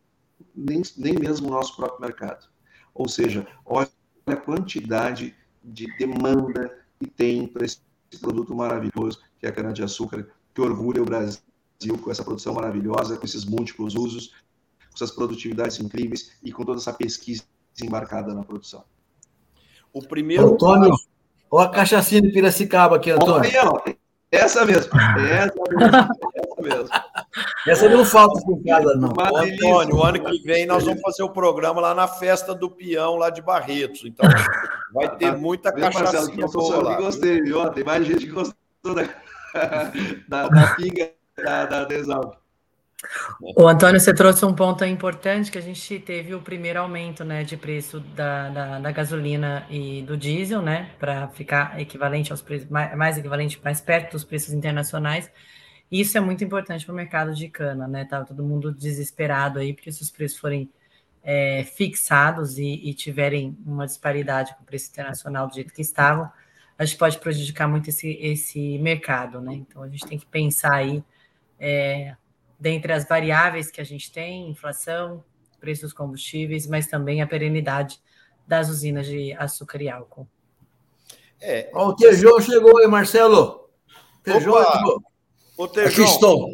nem, 0.55 0.83
nem 0.97 1.19
mesmo 1.19 1.49
o 1.49 1.51
nosso 1.51 1.77
próprio 1.77 2.01
mercado. 2.01 2.47
Ou 2.95 3.09
seja, 3.09 3.47
olha 3.67 3.91
a 4.27 4.37
quantidade 4.37 5.35
de 5.63 5.87
demanda 5.99 6.79
que 6.99 7.11
tem 7.11 7.47
para 7.47 7.67
esse 7.67 7.79
produto 8.21 8.55
maravilhoso 8.55 9.21
que 9.39 9.47
é 9.47 9.51
a 9.51 9.53
cana-de-açúcar, 9.53 10.29
que 10.55 10.61
orgulha 10.61 11.03
o 11.03 11.07
Brasil 11.07 11.99
com 12.01 12.11
essa 12.11 12.25
produção 12.25 12.55
maravilhosa, 12.55 13.19
com 13.19 13.27
esses 13.27 13.45
múltiplos 13.45 13.95
usos, 13.95 14.35
com 14.93 14.97
essas 14.97 15.11
produtividades 15.11 15.81
incríveis 15.81 16.33
e 16.43 16.53
com 16.53 16.65
toda 16.65 16.79
essa 16.79 16.93
pesquisa 16.93 17.45
embarcada 17.83 18.35
na 18.35 18.43
produção. 18.43 18.85
O 19.93 20.03
primeiro. 20.03 20.53
Antônio, 20.53 20.95
olha 21.51 21.67
a 21.67 21.71
cachaçinha 21.71 22.21
de 22.21 22.31
Piracicaba 22.31 22.97
aqui, 22.97 23.11
Antônio. 23.11 23.51
essa 23.51 23.73
mesmo. 23.73 23.97
Essa 24.31 24.65
mesmo. 24.65 24.93
Essa 26.35 26.63
mesmo. 26.63 26.89
Essa 27.67 27.89
não 27.89 28.05
falta 28.05 28.41
em 28.51 28.63
casa, 28.63 28.95
não. 28.97 29.11
Antônio, 29.11 29.97
o 29.97 30.03
ano 30.03 30.25
que 30.25 30.43
vem 30.43 30.67
nós 30.67 30.85
vamos 30.85 31.01
fazer 31.01 31.23
o 31.23 31.31
programa 31.31 31.81
lá 31.81 31.95
na 31.95 32.07
festa 32.09 32.55
do 32.55 32.71
peão, 32.71 33.17
lá 33.17 33.31
de 33.31 33.43
Barretos. 33.43 34.05
Então, 34.05 34.29
vai 34.93 35.17
ter 35.17 35.37
muita 35.37 35.73
cachaça 35.73 36.31
boa 36.31 36.83
lá. 36.83 36.97
Gostei, 36.97 37.43
viu? 37.43 37.69
Tem 37.71 37.85
mais 37.85 38.07
gente 38.07 38.27
que 38.27 38.33
gostou 38.33 38.95
da, 38.95 39.09
da, 40.29 40.49
da 40.49 40.75
pinga 40.75 41.11
da, 41.37 41.67
da. 41.67 42.42
O 43.41 43.67
Antônio, 43.67 44.01
você 44.01 44.15
trouxe 44.15 44.45
um 44.45 44.55
ponto 44.55 44.85
importante 44.85 45.51
que 45.51 45.59
a 45.59 45.63
gente 45.63 45.99
teve 45.99 46.35
o 46.35 46.41
primeiro 46.41 46.81
aumento 46.81 47.25
né, 47.25 47.43
de 47.43 47.57
preço 47.57 47.99
da, 47.99 48.49
da, 48.49 48.79
da 48.79 48.93
gasolina 48.93 49.67
e 49.69 50.03
do 50.03 50.17
diesel, 50.17 50.63
né? 50.63 50.91
Para 50.99 51.29
ficar 51.29 51.81
equivalente 51.81 52.31
aos 52.31 52.41
preços, 52.41 52.69
mais, 52.69 53.19
equivalente, 53.19 53.61
mais 53.63 53.81
perto 53.81 54.13
dos 54.13 54.25
preços 54.25 54.53
internacionais. 54.53 55.31
Isso 55.91 56.17
é 56.17 56.21
muito 56.21 56.45
importante 56.45 56.87
para 56.87 56.93
o 56.93 56.97
mercado 56.97 57.35
de 57.35 57.49
cana, 57.49 57.89
né? 57.89 58.05
Tá 58.05 58.25
todo 58.25 58.43
mundo 58.45 58.73
desesperado 58.73 59.59
aí, 59.59 59.75
porque 59.75 59.91
se 59.91 60.03
os 60.03 60.11
preços 60.11 60.39
forem 60.39 60.71
é, 61.23 61.65
fixados 61.65 62.57
e, 62.59 62.81
e, 62.89 62.95
tiverem 62.95 63.57
uma 63.67 63.87
disparidade 63.87 64.55
com 64.55 64.63
o 64.63 64.67
preço 64.67 64.91
internacional 64.91 65.47
do 65.49 65.55
jeito 65.55 65.73
que 65.73 65.83
estavam, 65.83 66.31
acho 66.79 66.93
que 66.93 66.99
pode 66.99 67.19
prejudicar 67.19 67.69
muito 67.69 67.91
esse, 67.91 68.11
esse 68.21 68.79
mercado, 68.79 69.41
né? 69.41 69.55
Então 69.55 69.83
a 69.83 69.89
gente 69.89 70.07
tem 70.07 70.19
que 70.19 70.27
pensar 70.27 70.75
aí 70.75 71.05
é, 71.61 72.17
dentre 72.63 72.93
as 72.93 73.09
variáveis 73.09 73.73
que 73.73 73.81
a 73.81 73.85
gente 73.85 74.13
tem, 74.13 74.49
inflação, 74.49 75.25
preços 75.59 75.83
dos 75.83 75.93
combustíveis, 75.93 76.65
mas 76.65 76.87
também 76.87 77.21
a 77.21 77.27
perenidade 77.27 78.01
das 78.47 78.69
usinas 78.69 79.05
de 79.05 79.33
açúcar 79.33 79.83
e 79.83 79.89
álcool. 79.89 80.29
É, 81.41 81.69
o 81.75 81.93
Tejão 81.93 82.41
chegou 82.41 82.79
aí, 82.79 82.87
Marcelo. 82.87 83.69
Tejão. 84.23 84.55
Ô, 85.57 85.67
Tejão, 85.67 86.05
Aqui 86.05 86.15
estou. 86.15 86.49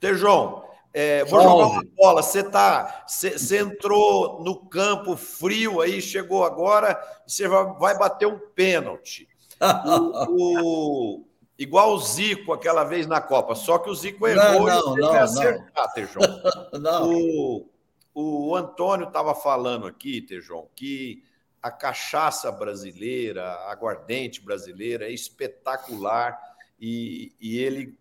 Tejão, 0.00 0.64
é, 0.92 1.24
vou 1.24 1.40
jogar 1.40 1.66
uma 1.66 1.84
bola. 1.96 2.22
Você 2.24 2.42
tá, 2.42 3.04
você 3.06 3.58
entrou 3.58 4.42
no 4.42 4.56
campo 4.66 5.16
frio 5.16 5.80
aí, 5.80 6.02
chegou 6.02 6.44
agora, 6.44 7.00
você 7.24 7.46
vai, 7.46 7.66
vai 7.78 7.96
bater 7.96 8.26
um 8.26 8.40
pênalti. 8.52 9.28
o, 10.28 11.20
o, 11.20 11.24
igual 11.60 11.92
o 11.92 11.98
Zico 12.00 12.54
aquela 12.54 12.84
vez 12.84 13.06
na 13.06 13.20
Copa, 13.20 13.54
só 13.54 13.78
que 13.78 13.90
o 13.90 13.94
Zico 13.94 14.26
errou 14.26 14.66
não, 14.66 14.84
não, 14.86 14.98
e 14.98 15.00
não, 15.02 15.12
acertar, 15.12 15.92
Tejão. 15.92 16.22
não. 16.80 17.12
O, 17.12 17.68
o 18.14 18.56
Antônio 18.56 19.06
estava 19.06 19.34
falando 19.34 19.86
aqui, 19.86 20.22
Tejão, 20.22 20.68
que 20.74 21.22
a 21.62 21.70
cachaça 21.70 22.50
brasileira, 22.50 23.44
a 23.44 23.72
aguardente 23.72 24.40
brasileira 24.40 25.06
é 25.06 25.12
espetacular 25.12 26.40
e, 26.80 27.34
e 27.38 27.58
ele 27.58 27.94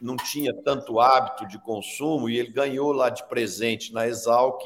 não 0.00 0.16
tinha 0.16 0.54
tanto 0.64 0.98
hábito 0.98 1.46
de 1.46 1.58
consumo 1.58 2.30
e 2.30 2.38
ele 2.38 2.50
ganhou 2.50 2.92
lá 2.92 3.10
de 3.10 3.22
presente 3.28 3.92
na 3.92 4.08
Exalc 4.08 4.64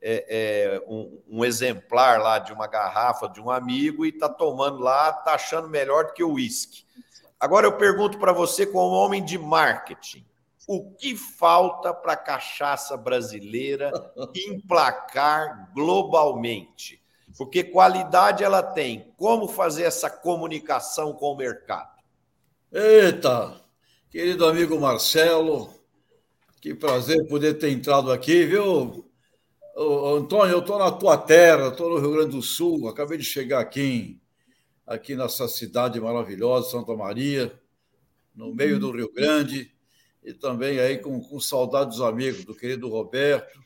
é, 0.00 0.26
é, 0.28 0.84
um, 0.88 1.20
um, 1.28 1.44
exemplar 1.44 2.20
lá 2.20 2.38
de 2.38 2.52
uma 2.52 2.66
garrafa 2.66 3.28
de 3.28 3.40
um 3.40 3.50
amigo 3.50 4.04
e 4.04 4.08
está 4.08 4.28
tomando 4.28 4.78
lá, 4.78 5.10
está 5.10 5.34
achando 5.34 5.68
melhor 5.68 6.06
do 6.06 6.12
que 6.12 6.24
o 6.24 6.32
uísque. 6.32 6.84
Agora 7.42 7.66
eu 7.66 7.72
pergunto 7.72 8.18
para 8.18 8.32
você, 8.32 8.64
como 8.64 8.94
homem 8.94 9.24
de 9.24 9.36
marketing, 9.36 10.24
o 10.64 10.92
que 10.94 11.16
falta 11.16 11.92
para 11.92 12.12
a 12.12 12.16
cachaça 12.16 12.96
brasileira 12.96 13.90
emplacar 14.46 15.68
globalmente? 15.74 17.02
Porque 17.36 17.64
qualidade 17.64 18.44
ela 18.44 18.62
tem. 18.62 19.12
Como 19.16 19.48
fazer 19.48 19.82
essa 19.82 20.08
comunicação 20.08 21.14
com 21.14 21.32
o 21.32 21.36
mercado? 21.36 21.90
Eita, 22.70 23.60
querido 24.08 24.46
amigo 24.46 24.78
Marcelo, 24.78 25.68
que 26.60 26.72
prazer 26.72 27.26
poder 27.26 27.54
ter 27.54 27.72
entrado 27.72 28.12
aqui, 28.12 28.44
viu? 28.44 29.04
Ô, 29.74 30.14
Antônio, 30.14 30.52
eu 30.52 30.60
estou 30.60 30.78
na 30.78 30.92
tua 30.92 31.18
terra, 31.18 31.70
estou 31.70 31.90
no 31.90 31.98
Rio 31.98 32.12
Grande 32.12 32.36
do 32.36 32.42
Sul, 32.42 32.88
acabei 32.88 33.18
de 33.18 33.24
chegar 33.24 33.58
aqui, 33.58 34.22
aqui 34.86 35.14
nessa 35.14 35.48
cidade 35.48 36.00
maravilhosa, 36.00 36.70
Santa 36.70 36.94
Maria, 36.94 37.52
no 38.34 38.54
meio 38.54 38.78
do 38.78 38.90
Rio 38.90 39.12
Grande 39.12 39.72
e 40.22 40.32
também 40.32 40.78
aí 40.78 40.98
com, 40.98 41.20
com 41.20 41.40
saudade 41.40 41.90
dos 41.90 42.00
amigos, 42.00 42.44
do 42.44 42.54
querido 42.54 42.88
Roberto. 42.88 43.60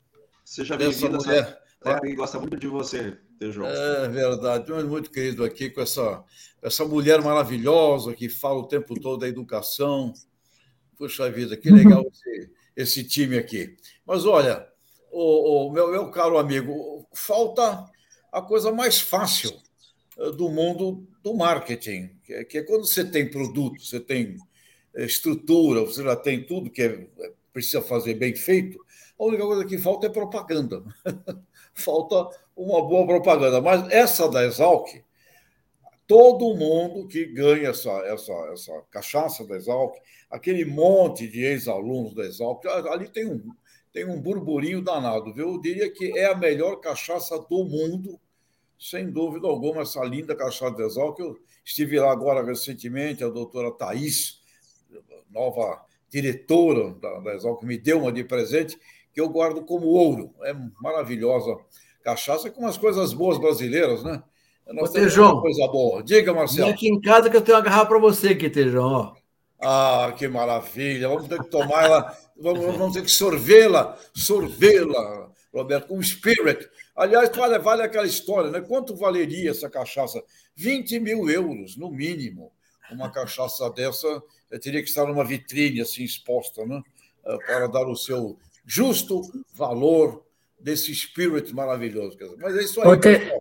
Seja 0.45 0.77
bem-vindo, 0.77 1.19
mulher. 1.19 1.61
Terra 1.83 2.01
gosta 2.15 2.39
muito 2.39 2.57
de 2.57 2.67
você, 2.67 3.19
Tejão. 3.39 3.67
É 3.67 4.09
verdade, 4.09 4.73
muito 4.85 5.11
querido 5.11 5.45
aqui 5.45 5.71
com 5.71 5.81
essa, 5.81 6.25
essa 6.63 6.85
mulher 6.85 7.21
maravilhosa 7.23 8.15
que 8.15 8.29
fala 8.29 8.61
o 8.61 8.67
tempo 8.67 8.99
todo 8.99 9.21
da 9.21 9.29
educação. 9.29 10.13
Puxa 10.97 11.31
vida, 11.31 11.57
que 11.57 11.71
legal 11.71 12.03
esse, 12.11 12.51
esse 12.75 13.05
time 13.05 13.37
aqui. 13.37 13.77
Mas 14.07 14.25
olha, 14.25 14.67
o, 15.11 15.67
o 15.67 15.73
meu, 15.73 15.91
meu 15.91 16.11
caro 16.11 16.39
amigo, 16.39 17.07
falta 17.15 17.85
a 18.33 18.41
coisa 18.41 18.73
mais 18.73 18.99
fácil 18.99 19.53
do 20.37 20.49
mundo 20.49 21.07
do 21.23 21.35
marketing, 21.35 22.11
que 22.25 22.33
é, 22.33 22.45
que 22.45 22.59
é 22.59 22.63
quando 22.63 22.87
você 22.87 23.05
tem 23.05 23.31
produto, 23.31 23.81
você 23.81 24.01
tem 24.01 24.37
estrutura, 24.95 25.81
você 25.81 26.03
já 26.03 26.17
tem 26.17 26.45
tudo 26.45 26.71
que 26.71 26.83
é, 26.83 27.07
precisa 27.53 27.83
fazer 27.83 28.15
bem 28.15 28.35
feito, 28.35 28.79
a 29.19 29.25
única 29.25 29.45
coisa 29.45 29.65
que 29.65 29.79
falta 29.79 30.07
é 30.07 30.11
propaganda. 30.11 30.83
falta 31.73 32.29
uma 32.57 32.87
boa 32.87 33.07
propaganda. 33.07 33.61
Mas 33.61 33.91
essa 33.91 34.29
da 34.29 34.45
Exalc, 34.45 34.89
todo 36.07 36.55
mundo 36.55 37.07
que 37.09 37.27
ganha 37.27 37.71
essa, 37.71 37.91
essa, 38.07 38.33
essa 38.53 38.73
cachaça 38.91 39.47
da 39.47 39.57
Exalc, 39.57 39.97
aquele 40.31 40.65
monte 40.65 41.29
de 41.29 41.45
ex-alunos 41.45 42.15
da 42.15 42.25
Exalc, 42.25 42.65
ali 42.67 43.09
tem 43.09 43.27
um, 43.27 43.43
tem 43.93 44.05
um 44.05 44.21
burburinho 44.21 44.83
danado, 44.83 45.33
viu? 45.33 45.55
Eu 45.55 45.61
diria 45.61 45.91
que 45.91 46.17
é 46.19 46.27
a 46.27 46.37
melhor 46.37 46.77
cachaça 46.77 47.39
do 47.39 47.65
mundo, 47.65 48.21
sem 48.79 49.11
dúvida 49.11 49.47
alguma, 49.47 49.83
essa 49.83 50.03
linda 50.05 50.35
cachaça 50.35 50.77
da 50.77 50.85
Exalc. 50.85 51.19
Eu 51.19 51.37
estive 51.65 51.99
lá 51.99 52.13
agora 52.13 52.45
recentemente, 52.45 53.25
a 53.25 53.29
doutora 53.29 53.71
Thais, 53.71 54.41
nova 55.31 55.85
diretora 56.11 56.95
da, 56.95 57.21
da 57.21 57.35
Exalc, 57.35 57.63
me 57.63 57.77
deu 57.79 58.01
uma 58.01 58.13
de 58.13 58.25
presente, 58.25 58.79
que 59.13 59.21
eu 59.21 59.29
guardo 59.29 59.65
como 59.65 59.87
ouro. 59.87 60.35
É 60.43 60.55
maravilhosa 60.81 61.57
cachaça 62.03 62.51
com 62.51 62.61
umas 62.61 62.79
coisas 62.79 63.13
boas 63.13 63.39
brasileiras, 63.39 64.05
né? 64.05 64.23
Nós 64.73 64.91
Tejão, 64.91 65.41
coisa 65.41 65.67
boa. 65.69 66.03
Diga, 66.03 66.35
Marcelo. 66.35 66.67
Vem 66.67 66.75
aqui 66.75 66.89
em 66.89 67.01
casa 67.01 67.31
que 67.31 67.37
eu 67.37 67.41
tenho 67.41 67.57
uma 67.57 67.65
garrafa 67.65 67.87
para 67.87 67.99
você 67.99 68.29
aqui, 68.29 68.51
Tejão. 68.51 69.15
Ah, 69.61 70.13
que 70.17 70.27
maravilha. 70.29 71.09
Vamos 71.09 71.29
ter 71.29 71.39
que 71.39 71.49
tomar 71.49 71.85
ela, 71.85 72.17
vamos, 72.39 72.65
vamos 72.77 72.93
ter 72.95 73.03
que 73.03 73.11
sorvê-la, 73.11 73.97
sorvê-la, 74.15 75.31
Roberto, 75.57 75.89
com 75.89 76.03
spirit. 76.03 76.69
Aliás, 76.95 77.31
vale, 77.35 77.59
vale 77.59 77.83
aquela 77.83 78.07
história, 78.07 78.51
né? 78.51 78.61
Quanto 78.61 78.95
valeria 78.95 79.51
essa 79.51 79.69
cachaça? 79.71 80.23
20 80.55 81.01
mil 81.01 81.29
euros, 81.29 81.77
no 81.77 81.91
mínimo. 81.91 82.53
Uma 82.91 83.11
cachaça 83.11 83.69
dessa 83.71 84.23
teria 84.63 84.83
que 84.83 84.89
estar 84.89 85.07
numa 85.07 85.25
vitrine 85.25 85.81
assim 85.81 86.05
exposta, 86.05 86.65
né? 86.65 86.81
Eh, 87.25 87.39
para 87.47 87.67
dar 87.67 87.87
o 87.87 87.97
seu 87.97 88.39
justo 88.65 89.23
valor 89.53 90.25
desse 90.59 90.95
spirit 90.95 91.53
maravilhoso. 91.55 92.17
Mas 92.39 92.57
é 92.57 92.63
isso 92.63 92.81
aí. 92.81 93.41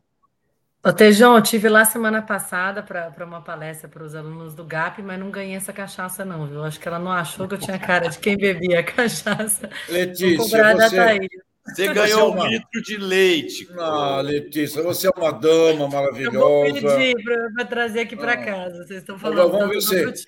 Ô, 0.83 0.93
Tejão, 0.93 1.35
eu 1.35 1.41
tive 1.41 1.67
lá 1.67 1.83
semana 1.83 2.21
passada 2.21 2.83
para 2.83 3.25
uma 3.25 3.41
palestra 3.41 3.89
para 3.89 4.03
os 4.03 4.13
alunos 4.13 4.53
do 4.53 4.63
GAP, 4.63 5.01
mas 5.01 5.19
não 5.19 5.31
ganhei 5.31 5.55
essa 5.55 5.73
cachaça, 5.73 6.23
não, 6.23 6.45
viu? 6.45 6.63
Acho 6.63 6.79
que 6.79 6.87
ela 6.87 6.99
não 6.99 7.11
achou 7.11 7.47
que 7.47 7.55
eu 7.55 7.57
tinha 7.57 7.79
cara 7.79 8.07
de 8.07 8.19
quem 8.19 8.37
bebia 8.37 8.83
cachaça. 8.83 9.67
Letícia, 9.89 10.37
você, 10.37 11.27
você 11.65 11.91
ganhou 11.93 12.31
uma... 12.31 12.45
um 12.45 12.47
litro 12.47 12.81
de 12.83 12.97
leite. 12.97 13.67
Ah, 13.77 14.21
Letícia, 14.21 14.83
você 14.83 15.07
é 15.07 15.11
uma 15.15 15.31
dama 15.31 15.87
maravilhosa. 15.87 16.77
Eu 16.77 16.81
vou 16.81 16.95
pedir 16.95 17.15
para 17.53 17.65
trazer 17.65 18.01
aqui 18.01 18.15
para 18.15 18.33
ah. 18.33 18.45
casa. 18.45 18.85
Vocês 18.85 18.99
estão 18.99 19.17
falando 19.17 19.51
vamos 19.51 19.89
ver 19.89 20.15
se... 20.15 20.25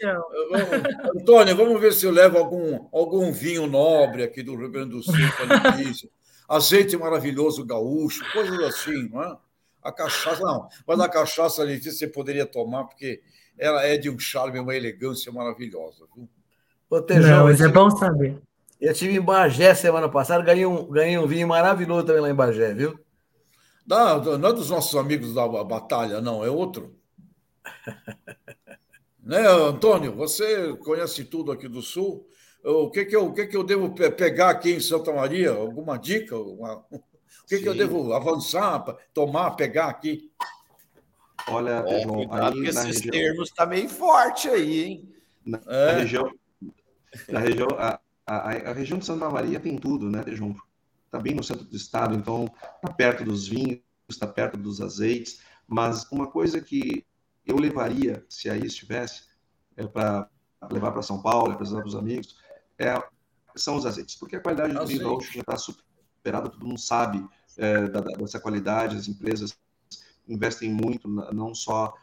Vamos... 0.49 1.21
Antônio, 1.21 1.55
vamos 1.55 1.79
ver 1.79 1.93
se 1.93 2.05
eu 2.05 2.11
levo 2.11 2.37
algum, 2.37 2.87
algum 2.91 3.31
vinho 3.31 3.67
nobre 3.67 4.23
aqui 4.23 4.41
do 4.41 4.55
Rio 4.55 4.69
Grande 4.69 4.91
do 4.91 5.03
Sul 5.03 5.13
para 5.37 5.77
Letícia. 5.77 6.09
Azeite 6.49 6.97
maravilhoso 6.97 7.63
gaúcho, 7.65 8.23
coisas 8.31 8.59
assim, 8.61 9.07
não 9.09 9.21
é? 9.23 9.37
A 9.83 9.91
cachaça, 9.91 10.41
não. 10.41 10.67
Mas 10.87 10.99
a 10.99 11.07
cachaça, 11.07 11.63
Letícia, 11.63 11.91
você 11.91 12.07
poderia 12.07 12.45
tomar, 12.45 12.85
porque 12.85 13.21
ela 13.57 13.83
é 13.83 13.95
de 13.95 14.09
um 14.09 14.17
charme, 14.17 14.59
uma 14.59 14.75
elegância 14.75 15.31
maravilhosa. 15.31 16.05
Viu? 16.15 16.27
Não, 17.21 17.43
mas 17.43 17.61
é 17.61 17.67
bom 17.67 17.89
saber. 17.91 18.41
Eu 18.79 18.91
estive 18.91 19.15
em 19.15 19.21
Bagé 19.21 19.73
semana 19.73 20.07
passada, 20.07 20.43
ganhei 20.43 20.65
um, 20.65 20.85
ganhei 20.87 21.17
um 21.17 21.25
vinho 21.25 21.47
maravilhoso 21.47 22.05
também 22.05 22.21
lá 22.21 22.29
em 22.29 22.35
Bagé, 22.35 22.73
viu? 22.73 22.99
Não, 23.85 24.37
não 24.37 24.49
é 24.49 24.53
dos 24.53 24.69
nossos 24.69 24.95
amigos 24.95 25.33
da 25.33 25.47
batalha, 25.63 26.21
não, 26.21 26.43
é 26.43 26.49
outro. 26.49 26.95
né, 29.23 29.47
Antônio? 29.47 30.15
Você 30.15 30.75
conhece 30.77 31.23
tudo 31.23 31.51
aqui 31.51 31.67
do 31.67 31.81
Sul. 31.81 32.27
O 32.63 32.91
que, 32.91 33.05
que, 33.05 33.15
eu, 33.15 33.27
o 33.27 33.33
que, 33.33 33.47
que 33.47 33.55
eu 33.55 33.63
devo 33.63 33.93
pegar 33.93 34.49
aqui 34.49 34.73
em 34.73 34.79
Santa 34.79 35.13
Maria? 35.13 35.51
Alguma 35.51 35.97
dica? 35.97 36.37
Uma... 36.37 36.85
O 36.91 37.01
que, 37.47 37.59
que 37.59 37.69
eu 37.69 37.73
devo 37.73 38.13
avançar, 38.13 38.83
tomar, 39.13 39.51
pegar 39.51 39.87
aqui? 39.87 40.29
Olha, 41.47 41.83
é, 41.87 42.01
João, 42.01 42.27
aí 42.29 42.67
esses 42.67 42.83
região... 42.83 43.11
termos 43.11 43.51
tá 43.51 43.65
meio 43.65 43.87
forte 43.87 44.49
aí, 44.49 44.83
hein? 44.83 45.09
Na, 45.45 45.61
é. 45.65 45.85
na 45.85 45.99
região, 45.99 46.31
na 47.29 47.39
região 47.39 47.67
a, 47.77 47.99
a, 48.27 48.51
a, 48.69 48.73
região 48.73 48.99
de 48.99 49.05
Santa 49.05 49.29
Maria 49.29 49.59
tem 49.59 49.77
tudo, 49.77 50.09
né, 50.09 50.23
João? 50.27 50.55
Está 51.05 51.17
bem 51.17 51.33
no 51.33 51.43
centro 51.43 51.63
do 51.63 51.75
estado, 51.75 52.13
então 52.13 52.53
está 52.75 52.93
perto 52.93 53.23
dos 53.23 53.47
vinhos, 53.47 53.79
está 54.09 54.27
perto 54.27 54.57
dos 54.57 54.81
azeites. 54.81 55.39
Mas 55.65 56.05
uma 56.11 56.27
coisa 56.27 56.59
que 56.59 57.05
eu 57.45 57.55
levaria, 57.55 58.25
se 58.29 58.49
aí 58.49 58.65
estivesse, 58.65 59.23
é 59.77 59.87
para 59.87 60.29
levar 60.69 60.91
para 60.91 61.01
São 61.01 61.21
Paulo, 61.21 61.53
apresentar 61.53 61.79
para 61.79 61.87
os 61.87 61.95
amigos, 61.95 62.35
é, 62.77 63.01
são 63.55 63.77
os 63.77 63.85
azeites, 63.85 64.15
porque 64.15 64.35
a 64.35 64.39
qualidade 64.41 64.73
do 64.73 64.85
vinho 64.85 65.03
gaúcho 65.03 65.33
já 65.33 65.39
está 65.39 65.57
superada, 65.57 66.49
todo 66.49 66.67
mundo 66.67 66.79
sabe 66.79 67.25
é, 67.57 67.87
da, 67.87 68.01
dessa 68.01 68.39
qualidade, 68.39 68.97
as 68.97 69.07
empresas 69.07 69.57
investem 70.27 70.69
muito, 70.69 71.07
não 71.07 71.55
só 71.55 71.93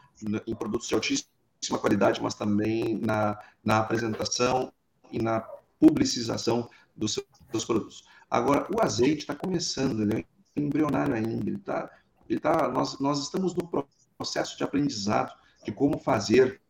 em 0.47 0.55
produtos 0.55 0.87
de 0.87 0.95
altíssima 0.95 1.79
qualidade, 1.79 2.21
mas 2.21 2.33
também 2.33 2.99
na, 2.99 3.39
na 3.63 3.79
apresentação 3.79 4.73
e 5.11 5.21
na 5.21 5.45
publicização 5.85 6.69
dos 6.95 7.13
seus 7.51 7.65
produtos. 7.65 8.03
Agora, 8.29 8.67
o 8.73 8.81
azeite 8.81 9.19
está 9.19 9.35
começando, 9.35 10.01
ele 10.01 10.21
é 10.21 10.59
embrionário 10.59 11.13
ainda, 11.13 11.49
ele 11.49 11.59
tá, 11.59 11.89
ele 12.27 12.39
tá, 12.39 12.67
nós, 12.69 12.99
nós 12.99 13.19
estamos 13.21 13.53
no 13.53 13.69
processo 14.17 14.57
de 14.57 14.63
aprendizado 14.63 15.31
de 15.63 15.71
como 15.71 15.99
fazer 15.99 16.61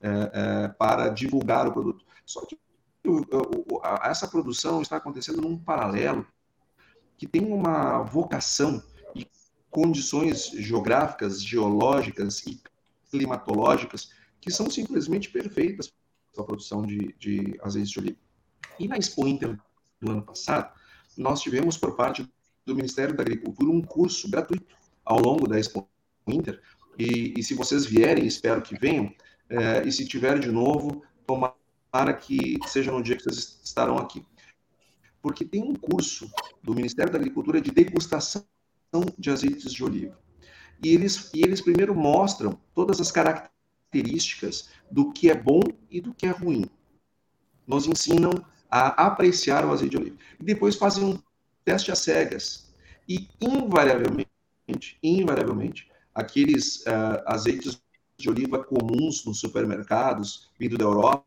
é, 0.00 0.08
é, 0.08 0.68
para 0.68 1.08
divulgar 1.08 1.68
o 1.68 1.72
produto. 1.72 2.04
Só 2.24 2.44
que 2.44 2.58
o, 3.06 3.20
o, 3.74 3.80
a, 3.82 4.08
essa 4.08 4.26
produção 4.26 4.82
está 4.82 4.96
acontecendo 4.96 5.40
num 5.40 5.56
paralelo 5.56 6.26
que 7.16 7.26
tem 7.26 7.44
uma 7.44 8.02
vocação 8.02 8.82
e 9.14 9.26
condições 9.70 10.50
geográficas, 10.50 11.42
geológicas 11.42 12.44
e 12.46 12.60
climatológicas 13.10 14.10
que 14.40 14.50
são 14.50 14.70
simplesmente 14.70 15.30
perfeitas 15.30 15.92
para 16.32 16.42
a 16.42 16.46
produção 16.46 16.82
de, 16.82 17.14
de 17.18 17.58
azeite 17.62 17.92
de 17.92 17.98
oliva. 17.98 18.27
E 18.78 18.86
na 18.86 18.96
Expo 18.96 19.26
Inter 19.26 19.58
do 20.00 20.10
ano 20.10 20.22
passado, 20.22 20.72
nós 21.16 21.40
tivemos 21.40 21.76
por 21.76 21.96
parte 21.96 22.28
do 22.64 22.74
Ministério 22.74 23.16
da 23.16 23.22
Agricultura 23.22 23.70
um 23.70 23.82
curso 23.82 24.30
gratuito 24.30 24.76
ao 25.04 25.18
longo 25.20 25.48
da 25.48 25.58
Expo 25.58 25.88
Inter. 26.26 26.60
E, 26.98 27.34
e 27.36 27.42
se 27.42 27.54
vocês 27.54 27.86
vierem, 27.86 28.26
espero 28.26 28.62
que 28.62 28.78
venham, 28.78 29.12
é, 29.48 29.86
e 29.86 29.90
se 29.90 30.06
tiver 30.06 30.38
de 30.38 30.50
novo, 30.50 31.02
tomara 31.26 32.12
que 32.14 32.58
seja 32.66 32.92
no 32.92 33.02
dia 33.02 33.16
que 33.16 33.24
vocês 33.24 33.60
estarão 33.64 33.96
aqui. 33.98 34.24
Porque 35.22 35.44
tem 35.44 35.62
um 35.62 35.74
curso 35.74 36.30
do 36.62 36.74
Ministério 36.74 37.12
da 37.12 37.18
Agricultura 37.18 37.60
de 37.60 37.70
degustação 37.70 38.44
de 39.18 39.30
azeites 39.30 39.72
de 39.72 39.84
oliva. 39.84 40.18
E 40.82 40.94
eles, 40.94 41.30
e 41.34 41.42
eles 41.42 41.60
primeiro 41.60 41.94
mostram 41.94 42.58
todas 42.74 43.00
as 43.00 43.10
características 43.10 44.68
do 44.90 45.12
que 45.12 45.30
é 45.30 45.34
bom 45.34 45.60
e 45.90 46.00
do 46.00 46.14
que 46.14 46.26
é 46.26 46.30
ruim. 46.30 46.64
Nos 47.68 47.86
ensinam 47.86 48.32
a 48.70 49.06
apreciar 49.06 49.64
o 49.64 49.72
azeite 49.72 49.90
de 49.90 49.96
oliva. 49.98 50.16
E 50.40 50.44
depois 50.44 50.74
fazem 50.74 51.04
um 51.04 51.18
teste 51.64 51.92
às 51.92 52.00
cegas. 52.00 52.74
E, 53.08 53.28
invariavelmente, 53.40 54.28
invariavelmente, 55.02 55.88
aqueles 56.14 56.80
uh, 56.80 57.22
azeites 57.26 57.80
de 58.18 58.28
oliva 58.28 58.64
comuns 58.64 59.24
nos 59.24 59.38
supermercados, 59.38 60.50
vindo 60.58 60.76
da 60.76 60.84
Europa, 60.84 61.24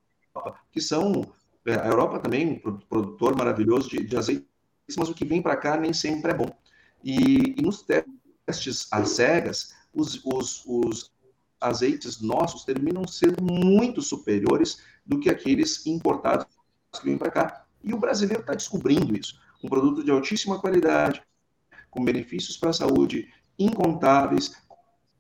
que 0.72 0.82
são. 0.82 1.32
É, 1.64 1.76
a 1.76 1.88
Europa 1.88 2.18
também, 2.18 2.58
produtor 2.90 3.38
maravilhoso 3.38 3.88
de, 3.88 4.04
de 4.04 4.18
azeites, 4.18 4.48
mas 4.98 5.10
o 5.10 5.14
que 5.14 5.24
vem 5.24 5.44
para 5.44 5.56
cá 5.56 5.78
nem 5.78 5.94
sempre 5.94 6.32
é 6.32 6.34
bom. 6.34 6.52
E, 7.04 7.56
e 7.56 7.62
nos 7.62 7.84
testes 7.84 8.88
às 8.92 9.10
cegas, 9.10 9.76
os, 9.94 10.26
os, 10.26 10.64
os 10.66 11.11
azeites 11.62 12.20
nossos 12.20 12.66
terminam 12.66 13.08
sendo 13.08 13.42
muito 13.44 14.02
superiores 14.02 14.82
do 15.06 15.20
que 15.20 15.30
aqueles 15.30 15.86
importados 15.86 16.46
que 16.92 17.06
vêm 17.06 17.18
para 17.18 17.32
cá. 17.32 17.66
E 17.84 17.94
o 17.94 17.98
brasileiro 17.98 18.42
está 18.42 18.54
descobrindo 18.54 19.18
isso. 19.18 19.40
Um 19.64 19.70
produto 19.70 20.04
de 20.04 20.12
altíssima 20.12 20.60
qualidade, 20.60 21.22
com 21.90 22.04
benefícios 22.04 22.58
para 22.58 22.72
a 22.72 22.74
saúde 22.74 23.32
incontáveis, 23.58 24.56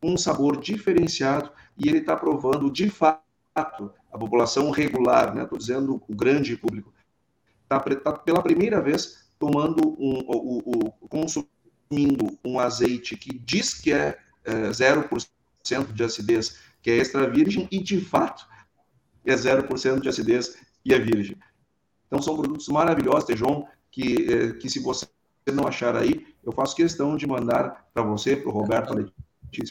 um 0.01 0.17
sabor 0.17 0.59
diferenciado 0.59 1.51
e 1.77 1.87
ele 1.87 1.99
está 1.99 2.15
provando 2.15 2.71
de 2.71 2.89
fato 2.89 3.21
a 3.55 4.17
população 4.17 4.71
regular, 4.71 5.33
né? 5.35 5.43
Estou 5.43 5.57
dizendo 5.57 6.01
o 6.07 6.15
grande 6.15 6.57
público, 6.57 6.91
está 7.63 7.79
tá 7.79 8.13
pela 8.13 8.41
primeira 8.41 8.81
vez 8.81 9.29
tomando 9.37 9.95
um, 9.99 10.19
o, 10.27 10.57
o, 10.57 11.07
consumindo 11.07 12.37
um 12.43 12.59
azeite 12.59 13.15
que 13.15 13.37
diz 13.37 13.73
que 13.73 13.93
é, 13.93 14.17
é 14.43 14.69
0% 14.69 15.27
de 15.93 16.03
acidez, 16.03 16.59
que 16.81 16.89
é 16.89 16.97
extra 16.97 17.29
virgem 17.29 17.67
e 17.71 17.79
de 17.79 18.01
fato 18.01 18.45
é 19.25 19.33
0% 19.33 20.01
de 20.01 20.09
acidez 20.09 20.57
e 20.83 20.93
é 20.93 20.99
virgem. 20.99 21.37
Então 22.07 22.21
são 22.21 22.35
produtos 22.35 22.67
maravilhosos, 22.67 23.25
Tejon, 23.25 23.65
que, 23.89 24.31
é, 24.31 24.53
que 24.53 24.69
se 24.69 24.79
você 24.79 25.07
não 25.53 25.67
achar 25.67 25.95
aí, 25.95 26.25
eu 26.43 26.51
faço 26.51 26.75
questão 26.75 27.15
de 27.15 27.27
mandar 27.27 27.87
para 27.93 28.03
você, 28.03 28.35
para 28.35 28.49
o 28.49 28.51
Roberto 28.51 28.93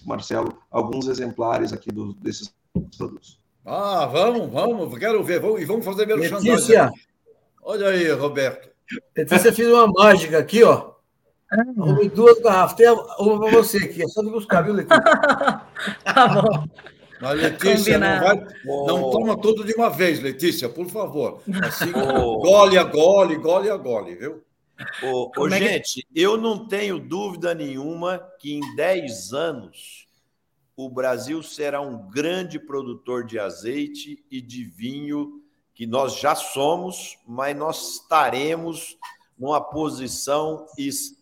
Marcelo, 0.06 0.58
alguns 0.70 1.08
exemplares 1.08 1.72
aqui 1.72 1.90
do, 1.90 2.14
desses 2.14 2.54
produtos. 2.96 3.40
Ah, 3.64 4.06
vamos, 4.06 4.50
vamos, 4.50 4.98
quero 4.98 5.22
ver, 5.22 5.40
vamos, 5.40 5.60
e 5.60 5.64
vamos 5.64 5.84
fazer 5.84 6.06
meu 6.06 6.16
Letícia. 6.16 6.90
Olha 7.62 7.88
aí, 7.88 8.10
Roberto. 8.12 8.70
Letícia 9.16 9.52
fez 9.52 9.68
uma 9.68 9.86
mágica 9.86 10.38
aqui, 10.38 10.62
ó. 10.62 10.89
Arrumei 11.50 12.08
duas 12.08 12.38
garrafas. 12.40 12.76
Tem 12.76 12.88
uma 12.88 13.40
para 13.40 13.50
você 13.50 13.78
aqui, 13.78 14.02
é 14.02 14.08
só 14.08 14.22
de 14.22 14.30
buscar, 14.30 14.62
viu, 14.62 14.74
Letícia? 14.74 15.00
tá 16.04 16.28
bom. 16.28 16.64
Mas, 17.20 17.40
Letícia, 17.40 17.98
não, 17.98 18.20
vai, 18.20 18.46
não 18.64 19.10
toma 19.10 19.36
tudo 19.38 19.64
de 19.64 19.74
uma 19.74 19.90
vez, 19.90 20.20
Letícia, 20.20 20.68
por 20.68 20.86
favor. 20.88 21.42
Assim, 21.62 21.92
gole 21.92 22.78
a 22.78 22.84
gole, 22.84 23.36
gole 23.36 23.68
a 23.68 23.76
gole, 23.76 24.14
viu? 24.14 24.42
Ô, 25.02 25.46
é 25.48 25.58
gente, 25.58 26.06
eu 26.14 26.38
não 26.38 26.66
tenho 26.66 26.98
dúvida 26.98 27.54
nenhuma 27.54 28.18
que 28.38 28.54
em 28.54 28.74
10 28.74 29.34
anos 29.34 30.06
o 30.74 30.88
Brasil 30.88 31.42
será 31.42 31.82
um 31.82 32.08
grande 32.08 32.58
produtor 32.58 33.24
de 33.26 33.38
azeite 33.38 34.24
e 34.30 34.40
de 34.40 34.64
vinho, 34.64 35.42
que 35.74 35.86
nós 35.86 36.18
já 36.18 36.34
somos, 36.34 37.18
mas 37.26 37.54
nós 37.54 37.96
estaremos 37.96 38.96
numa 39.38 39.60
posição 39.60 40.66
extremamente 40.78 41.19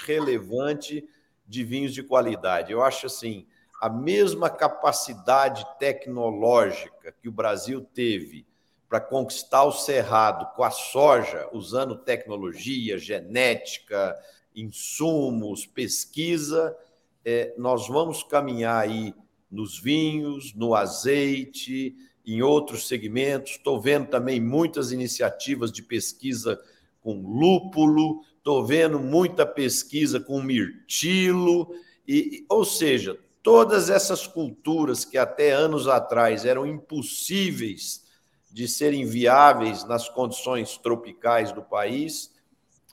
relevante 0.00 1.08
de 1.46 1.64
vinhos 1.64 1.92
de 1.92 2.02
qualidade. 2.02 2.72
Eu 2.72 2.82
acho 2.82 3.06
assim, 3.06 3.46
a 3.80 3.88
mesma 3.88 4.48
capacidade 4.48 5.66
tecnológica 5.78 7.14
que 7.20 7.28
o 7.28 7.32
Brasil 7.32 7.80
teve 7.94 8.46
para 8.88 9.00
conquistar 9.00 9.64
o 9.64 9.72
cerrado 9.72 10.54
com 10.54 10.62
a 10.62 10.70
soja, 10.70 11.48
usando 11.52 11.96
tecnologia, 11.96 12.96
genética, 12.96 14.14
insumos, 14.54 15.66
pesquisa, 15.66 16.76
é, 17.24 17.54
nós 17.56 17.88
vamos 17.88 18.22
caminhar 18.22 18.82
aí 18.82 19.14
nos 19.50 19.78
vinhos, 19.78 20.54
no 20.54 20.74
azeite, 20.74 21.96
em 22.24 22.42
outros 22.42 22.86
segmentos. 22.86 23.52
Estou 23.52 23.80
vendo 23.80 24.08
também 24.08 24.40
muitas 24.40 24.92
iniciativas 24.92 25.72
de 25.72 25.82
pesquisa 25.82 26.60
com 27.00 27.20
lúpulo, 27.20 28.22
estou 28.44 28.62
vendo 28.62 29.00
muita 29.00 29.46
pesquisa 29.46 30.20
com 30.20 30.42
mirtilo, 30.42 31.74
e, 32.06 32.44
ou 32.46 32.62
seja, 32.62 33.18
todas 33.42 33.88
essas 33.88 34.26
culturas 34.26 35.02
que 35.02 35.16
até 35.16 35.52
anos 35.52 35.88
atrás 35.88 36.44
eram 36.44 36.66
impossíveis 36.66 38.04
de 38.52 38.68
serem 38.68 39.06
viáveis 39.06 39.82
nas 39.84 40.10
condições 40.10 40.76
tropicais 40.76 41.52
do 41.52 41.62
país, 41.62 42.34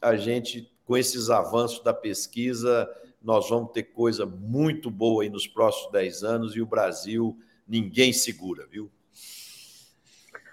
a 0.01 0.15
gente, 0.15 0.71
com 0.85 0.95
esses 0.95 1.29
avanços 1.29 1.83
da 1.83 1.93
pesquisa, 1.93 2.89
nós 3.21 3.49
vamos 3.49 3.73
ter 3.73 3.83
coisa 3.83 4.25
muito 4.25 4.89
boa 4.89 5.23
aí 5.23 5.29
nos 5.29 5.47
próximos 5.47 5.91
10 5.91 6.23
anos 6.23 6.55
e 6.55 6.61
o 6.61 6.65
Brasil 6.65 7.37
ninguém 7.67 8.13
segura, 8.13 8.65
viu? 8.67 8.89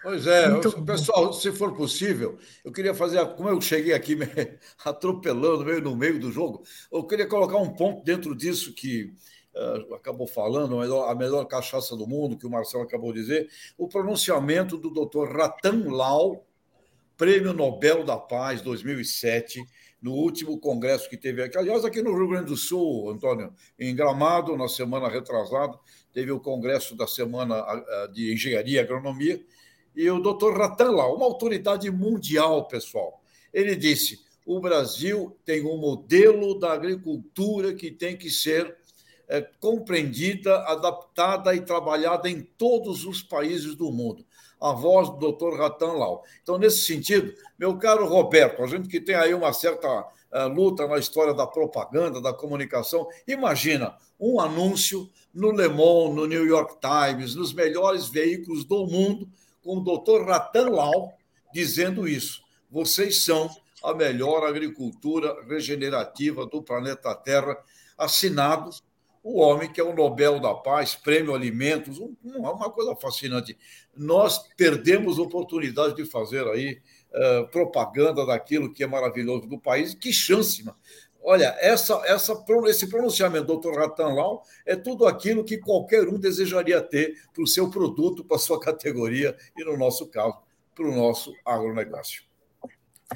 Pois 0.02 0.26
é, 0.26 0.48
muito 0.48 0.82
pessoal, 0.84 1.32
se 1.32 1.50
for 1.50 1.74
possível, 1.74 2.38
eu 2.64 2.70
queria 2.70 2.94
fazer, 2.94 3.24
como 3.34 3.48
eu 3.48 3.60
cheguei 3.60 3.92
aqui 3.92 4.14
me 4.14 4.26
atropelando 4.84 5.64
meio 5.64 5.80
no 5.80 5.96
meio 5.96 6.20
do 6.20 6.30
jogo, 6.30 6.62
eu 6.90 7.04
queria 7.04 7.26
colocar 7.26 7.56
um 7.58 7.74
ponto 7.74 8.04
dentro 8.04 8.34
disso 8.34 8.72
que 8.72 9.12
uh, 9.54 9.94
acabou 9.94 10.26
falando, 10.26 10.78
a 10.78 10.80
melhor, 10.82 11.10
a 11.10 11.14
melhor 11.16 11.44
cachaça 11.46 11.96
do 11.96 12.06
mundo, 12.06 12.38
que 12.38 12.46
o 12.46 12.50
Marcelo 12.50 12.84
acabou 12.84 13.12
de 13.12 13.20
dizer, 13.20 13.48
o 13.76 13.88
pronunciamento 13.88 14.76
do 14.76 14.88
doutor 14.88 15.36
Ratan 15.36 15.84
Lau, 15.88 16.46
Prêmio 17.16 17.52
Nobel 17.52 18.04
da 18.04 18.16
Paz 18.16 18.62
2007, 18.62 19.60
no 20.00 20.12
último 20.12 20.60
congresso 20.60 21.10
que 21.10 21.16
teve 21.16 21.42
aqui, 21.42 21.58
aliás, 21.58 21.84
aqui 21.84 22.00
no 22.00 22.16
Rio 22.16 22.28
Grande 22.28 22.46
do 22.46 22.56
Sul, 22.56 23.10
Antônio, 23.10 23.52
em 23.76 23.94
Gramado, 23.96 24.56
na 24.56 24.68
semana 24.68 25.08
retrasada, 25.08 25.76
teve 26.12 26.30
o 26.30 26.38
congresso 26.38 26.94
da 26.94 27.08
semana 27.08 27.64
de 28.12 28.32
Engenharia 28.32 28.76
e 28.76 28.78
Agronomia, 28.78 29.44
e 29.98 30.08
o 30.08 30.20
doutor 30.20 30.56
Ratan 30.56 30.92
Lau, 30.92 31.16
uma 31.16 31.26
autoridade 31.26 31.90
mundial, 31.90 32.68
pessoal, 32.68 33.20
ele 33.52 33.74
disse: 33.74 34.20
o 34.46 34.60
Brasil 34.60 35.36
tem 35.44 35.66
um 35.66 35.76
modelo 35.76 36.56
da 36.56 36.72
agricultura 36.72 37.74
que 37.74 37.90
tem 37.90 38.16
que 38.16 38.30
ser 38.30 38.76
é, 39.26 39.40
compreendida, 39.58 40.56
adaptada 40.68 41.52
e 41.52 41.60
trabalhada 41.62 42.30
em 42.30 42.42
todos 42.56 43.04
os 43.04 43.22
países 43.22 43.74
do 43.74 43.90
mundo. 43.90 44.24
A 44.60 44.70
voz 44.72 45.10
do 45.10 45.32
Dr. 45.32 45.56
Ratan 45.56 45.92
Lau. 45.94 46.22
Então, 46.44 46.58
nesse 46.58 46.84
sentido, 46.84 47.34
meu 47.58 47.76
caro 47.76 48.06
Roberto, 48.06 48.62
a 48.62 48.68
gente 48.68 48.88
que 48.88 49.00
tem 49.00 49.16
aí 49.16 49.34
uma 49.34 49.52
certa 49.52 49.88
uh, 50.00 50.46
luta 50.48 50.86
na 50.86 50.98
história 50.98 51.34
da 51.34 51.46
propaganda, 51.46 52.20
da 52.20 52.32
comunicação, 52.32 53.08
imagina 53.26 53.96
um 54.18 54.40
anúncio 54.40 55.10
no 55.34 55.50
Le 55.50 55.68
Monde, 55.68 56.14
no 56.14 56.26
New 56.26 56.46
York 56.46 56.76
Times, 56.80 57.34
nos 57.34 57.52
melhores 57.52 58.08
veículos 58.08 58.64
do 58.64 58.86
mundo, 58.86 59.28
com 59.68 59.76
o 59.76 59.80
Dr. 59.84 60.24
Ratan 60.24 60.70
Lau 60.70 61.12
dizendo 61.52 62.08
isso. 62.08 62.42
Vocês 62.70 63.22
são 63.22 63.50
a 63.84 63.92
melhor 63.92 64.46
agricultura 64.46 65.44
regenerativa 65.46 66.46
do 66.46 66.62
planeta 66.62 67.14
Terra, 67.14 67.54
assinado 67.98 68.70
o 69.22 69.40
homem 69.40 69.70
que 69.70 69.78
é 69.78 69.84
o 69.84 69.94
Nobel 69.94 70.40
da 70.40 70.54
Paz, 70.54 70.94
Prêmio 70.94 71.34
Alimentos, 71.34 71.98
uma 72.24 72.70
coisa 72.70 72.96
fascinante. 72.96 73.58
Nós 73.94 74.38
perdemos 74.56 75.18
oportunidade 75.18 75.96
de 75.96 76.06
fazer 76.06 76.46
aí 76.46 76.80
uh, 77.12 77.46
propaganda 77.48 78.24
daquilo 78.24 78.72
que 78.72 78.82
é 78.82 78.86
maravilhoso 78.86 79.46
do 79.46 79.58
país. 79.58 79.92
Que 79.92 80.14
chance, 80.14 80.64
mano. 80.64 80.78
Olha, 81.30 81.54
essa, 81.60 82.00
essa, 82.06 82.42
esse 82.68 82.86
pronunciamento 82.86 83.44
do 83.44 83.60
Dr. 83.60 83.78
Ratan 83.78 84.14
Lau 84.14 84.42
é 84.64 84.74
tudo 84.74 85.06
aquilo 85.06 85.44
que 85.44 85.58
qualquer 85.58 86.08
um 86.08 86.18
desejaria 86.18 86.80
ter 86.80 87.16
para 87.34 87.44
o 87.44 87.46
seu 87.46 87.68
produto, 87.68 88.24
para 88.24 88.38
a 88.38 88.40
sua 88.40 88.58
categoria 88.58 89.36
e, 89.54 89.62
no 89.62 89.76
nosso 89.76 90.06
caso, 90.06 90.38
para 90.74 90.86
o 90.86 90.96
nosso 90.96 91.34
agronegócio. 91.44 92.22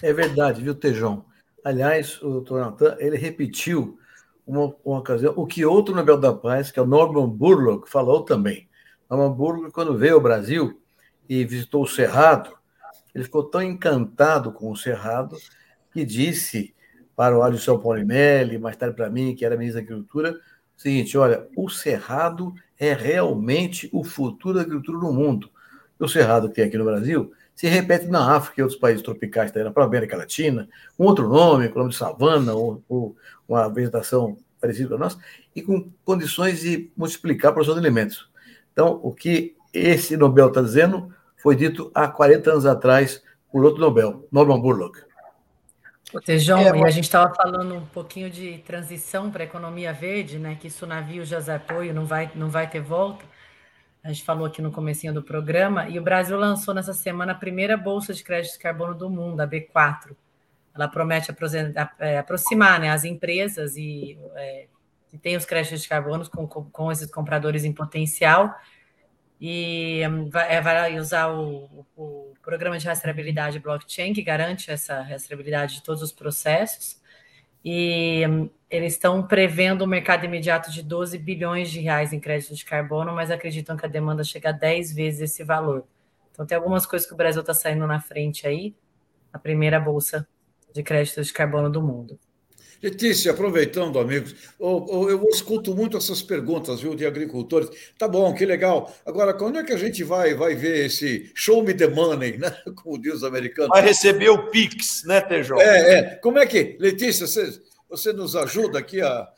É 0.03 0.13
verdade, 0.13 0.61
viu, 0.61 0.75
Tejão? 0.75 1.25
Aliás, 1.65 2.21
o 2.21 2.43
Dr. 2.43 2.59
Ratan, 2.59 2.97
ele 2.99 3.17
repetiu 3.17 3.99
uma, 4.47 4.77
uma 4.85 4.99
ocasião 4.99 5.33
o 5.35 5.47
que 5.47 5.65
outro 5.65 5.95
Nobel 5.95 6.19
da 6.21 6.35
Paz, 6.35 6.71
que 6.71 6.79
é 6.79 6.83
o 6.83 6.87
Norman 6.87 7.31
Burlock, 7.31 7.89
falou 7.89 8.27
também. 8.27 8.69
Norman 9.09 9.33
Burlock, 9.33 9.73
quando 9.73 9.97
veio 9.97 10.17
ao 10.17 10.21
Brasil 10.21 10.79
e 11.27 11.47
visitou 11.47 11.85
o 11.85 11.89
Cerrado, 11.89 12.55
ele 13.15 13.25
ficou 13.25 13.45
tão 13.45 13.63
encantado 13.63 14.53
com 14.53 14.71
o 14.71 14.77
Cerrado 14.77 15.39
que 15.95 16.05
disse 16.05 16.75
para 17.23 17.39
o 17.39 17.43
Alisson 17.45 17.79
Paulinelli, 17.79 18.59
mais 18.59 18.77
tarde 18.77 18.97
para 18.97 19.09
mim, 19.09 19.33
que 19.33 19.45
era 19.45 19.57
ministro 19.57 19.81
da 19.81 19.87
Agricultura, 19.87 20.41
o 20.77 20.81
seguinte: 20.81 21.17
olha, 21.17 21.47
o 21.57 21.71
Cerrado 21.71 22.53
é 22.77 22.93
realmente 22.95 23.89
o 23.93 24.03
futuro 24.03 24.57
da 24.57 24.63
agricultura 24.63 24.99
no 24.99 25.13
mundo. 25.13 25.49
O 26.01 26.09
Cerrado 26.09 26.49
que 26.49 26.57
tem 26.57 26.65
aqui 26.65 26.77
no 26.77 26.85
Brasil 26.85 27.33
se 27.55 27.69
repete 27.69 28.09
na 28.09 28.35
África 28.35 28.61
e 28.61 28.63
outros 28.65 28.81
países 28.81 29.05
tropicais, 29.05 29.53
tá, 29.53 29.61
América 29.77 30.17
Latina, 30.17 30.69
com 30.99 31.05
outro 31.05 31.29
nome, 31.29 31.69
com 31.69 31.77
o 31.77 31.79
nome 31.83 31.93
de 31.93 31.97
savana, 31.97 32.55
ou, 32.55 32.83
ou 32.89 33.17
uma 33.49 33.69
vegetação 33.69 34.37
parecida 34.61 34.89
com 34.89 34.95
a 34.97 34.99
nossa, 34.99 35.19
e 35.55 35.63
com 35.63 35.93
condições 36.05 36.63
de 36.63 36.91
multiplicar 36.97 37.53
a 37.53 37.55
produção 37.55 37.77
de 37.77 37.87
alimentos. 37.87 38.29
Então, 38.73 38.99
o 39.01 39.13
que 39.13 39.55
esse 39.73 40.17
Nobel 40.17 40.49
está 40.49 40.61
dizendo 40.61 41.15
foi 41.37 41.55
dito 41.55 41.89
há 41.95 42.09
40 42.09 42.51
anos 42.51 42.67
atrás 42.67 43.23
por 43.53 43.65
outro 43.65 43.81
Nobel, 43.81 44.27
Norman 44.33 44.61
Burlock. 44.61 45.12
O 46.13 46.21
Tejão, 46.21 46.59
é, 46.59 46.79
e 46.79 46.85
a 46.85 46.91
gente 46.91 47.05
estava 47.05 47.35
falando 47.35 47.75
um 47.75 47.87
pouquinho 47.87 48.29
de 48.29 48.59
transição 48.59 49.31
para 49.31 49.43
a 49.43 49.47
economia 49.47 49.93
verde, 49.93 50.39
né? 50.39 50.57
Que 50.61 50.69
isso 50.69 50.87
navio 50.87 51.25
já 51.25 51.39
apoio 51.55 51.95
não 51.95 52.05
vai, 52.05 52.31
não 52.35 52.51
vai 52.51 52.69
ter 52.69 52.81
volta. 52.81 53.25
A 54.05 54.09
gente 54.09 54.25
falou 54.25 54.47
aqui 54.47 54.61
no 54.61 54.71
comecinho 54.71 55.15
do 55.15 55.23
programa, 55.23 55.89
e 55.89 55.99
o 55.99 56.03
Brasil 56.03 56.37
lançou 56.37 56.75
nessa 56.75 56.93
semana 56.93 57.33
a 57.33 57.37
primeira 57.37 57.77
bolsa 57.77 58.13
de 58.13 58.23
crédito 58.23 58.55
de 58.55 58.59
carbono 58.59 58.95
do 58.95 59.09
mundo, 59.09 59.41
a 59.41 59.47
B4. 59.47 60.15
Ela 60.75 60.89
promete 60.89 61.33
é, 61.99 62.19
aproximar 62.19 62.81
né, 62.81 62.91
as 62.91 63.05
empresas 63.05 63.77
e 63.77 64.19
é, 64.35 64.67
que 65.09 65.19
têm 65.19 65.37
os 65.37 65.45
créditos 65.45 65.83
de 65.83 65.89
carbono 65.89 66.29
com, 66.29 66.47
com 66.47 66.91
esses 66.91 67.11
compradores 67.11 67.65
em 67.65 67.73
potencial 67.73 68.55
e 69.45 70.07
hum, 70.07 70.31
vai, 70.31 70.55
é, 70.55 70.61
vai 70.61 70.97
usar 71.01 71.33
o, 71.33 71.85
o, 71.97 72.33
programa 72.41 72.79
de 72.79 72.87
rastreabilidade 72.87 73.59
blockchain, 73.59 74.13
que 74.13 74.23
garante 74.23 74.71
essa 74.71 75.03
rastreabilidade 75.03 75.75
de 75.75 75.83
todos 75.83 76.01
os 76.01 76.13
processos. 76.13 77.03
E 77.65 78.25
hum, 78.25 78.49
eles 78.71 78.93
estão 78.93 79.27
prevendo 79.27 79.83
um 79.83 79.89
mercado 79.89 80.25
imediato 80.25 80.71
de 80.71 80.81
12 80.81 81.19
bilhões 81.19 81.73
de 81.73 81.81
reais 81.81 82.13
em 82.13 82.21
crédito 82.21 82.55
de 82.55 82.65
carbono, 82.65 83.13
mas 83.13 83.33
acreditam 83.33 83.77
que 83.77 83.85
a 83.85 83.89
demanda 83.89 84.23
chega 84.23 84.51
a 84.51 84.53
10 84.53 84.95
vezes 84.95 85.33
esse 85.33 85.43
valor. 85.43 85.89
Então, 86.31 86.47
tem 86.47 86.57
algumas 86.57 86.87
coisas 86.87 87.07
que 87.07 87.13
o 87.13 87.17
Brasil 87.17 87.41
está 87.41 87.53
saindo 87.53 87.85
na 87.85 87.99
frente 88.01 88.47
aí, 88.47 88.77
a 89.33 89.41
primeira 89.41 89.81
bolsa 89.81 90.27
de 90.73 90.85
crédito 90.85 91.21
de 91.21 91.33
carbono 91.33 91.69
do 91.69 91.83
mundo. 91.83 92.17
Letícia, 92.83 93.31
aproveitando, 93.31 94.01
amigos, 94.01 94.35
eu, 94.59 95.29
escuto 95.31 95.73
muito 95.73 95.97
essas 95.97 96.21
perguntas, 96.21 96.81
viu, 96.81 96.97
de 96.97 97.07
agricultores. 97.07 97.71
Tá 97.97 98.09
bom, 98.09 98.35
que 98.35 98.45
legal. 98.45 98.93
Agora, 99.07 99.33
quando 99.33 99.61
é 99.61 99.63
que 99.63 99.73
a 99.73 99.77
gente 99.77 100.03
vai, 100.03 100.35
vai 100.35 100.57
ver 100.57 100.87
esse 100.87 101.31
show 101.33 101.63
me 101.63 101.73
the 101.73 101.87
money, 101.87 102.39
né? 102.39 102.51
Como 102.83 103.01
diz 103.01 103.15
os 103.15 103.25
americanos. 103.25 103.71
Vai 103.71 103.83
receber 103.83 104.31
o 104.31 104.51
Pix, 104.51 105.05
né, 105.05 105.21
Tejão? 105.21 105.61
É, 105.61 105.95
é. 105.95 106.03
Como 106.17 106.39
é 106.39 106.47
que, 106.47 106.77
Letícia, 106.81 107.29
você, 107.29 107.61
você 107.89 108.13
nos 108.13 108.35
ajuda 108.35 108.81
aqui 108.81 109.01
a. 109.01 109.29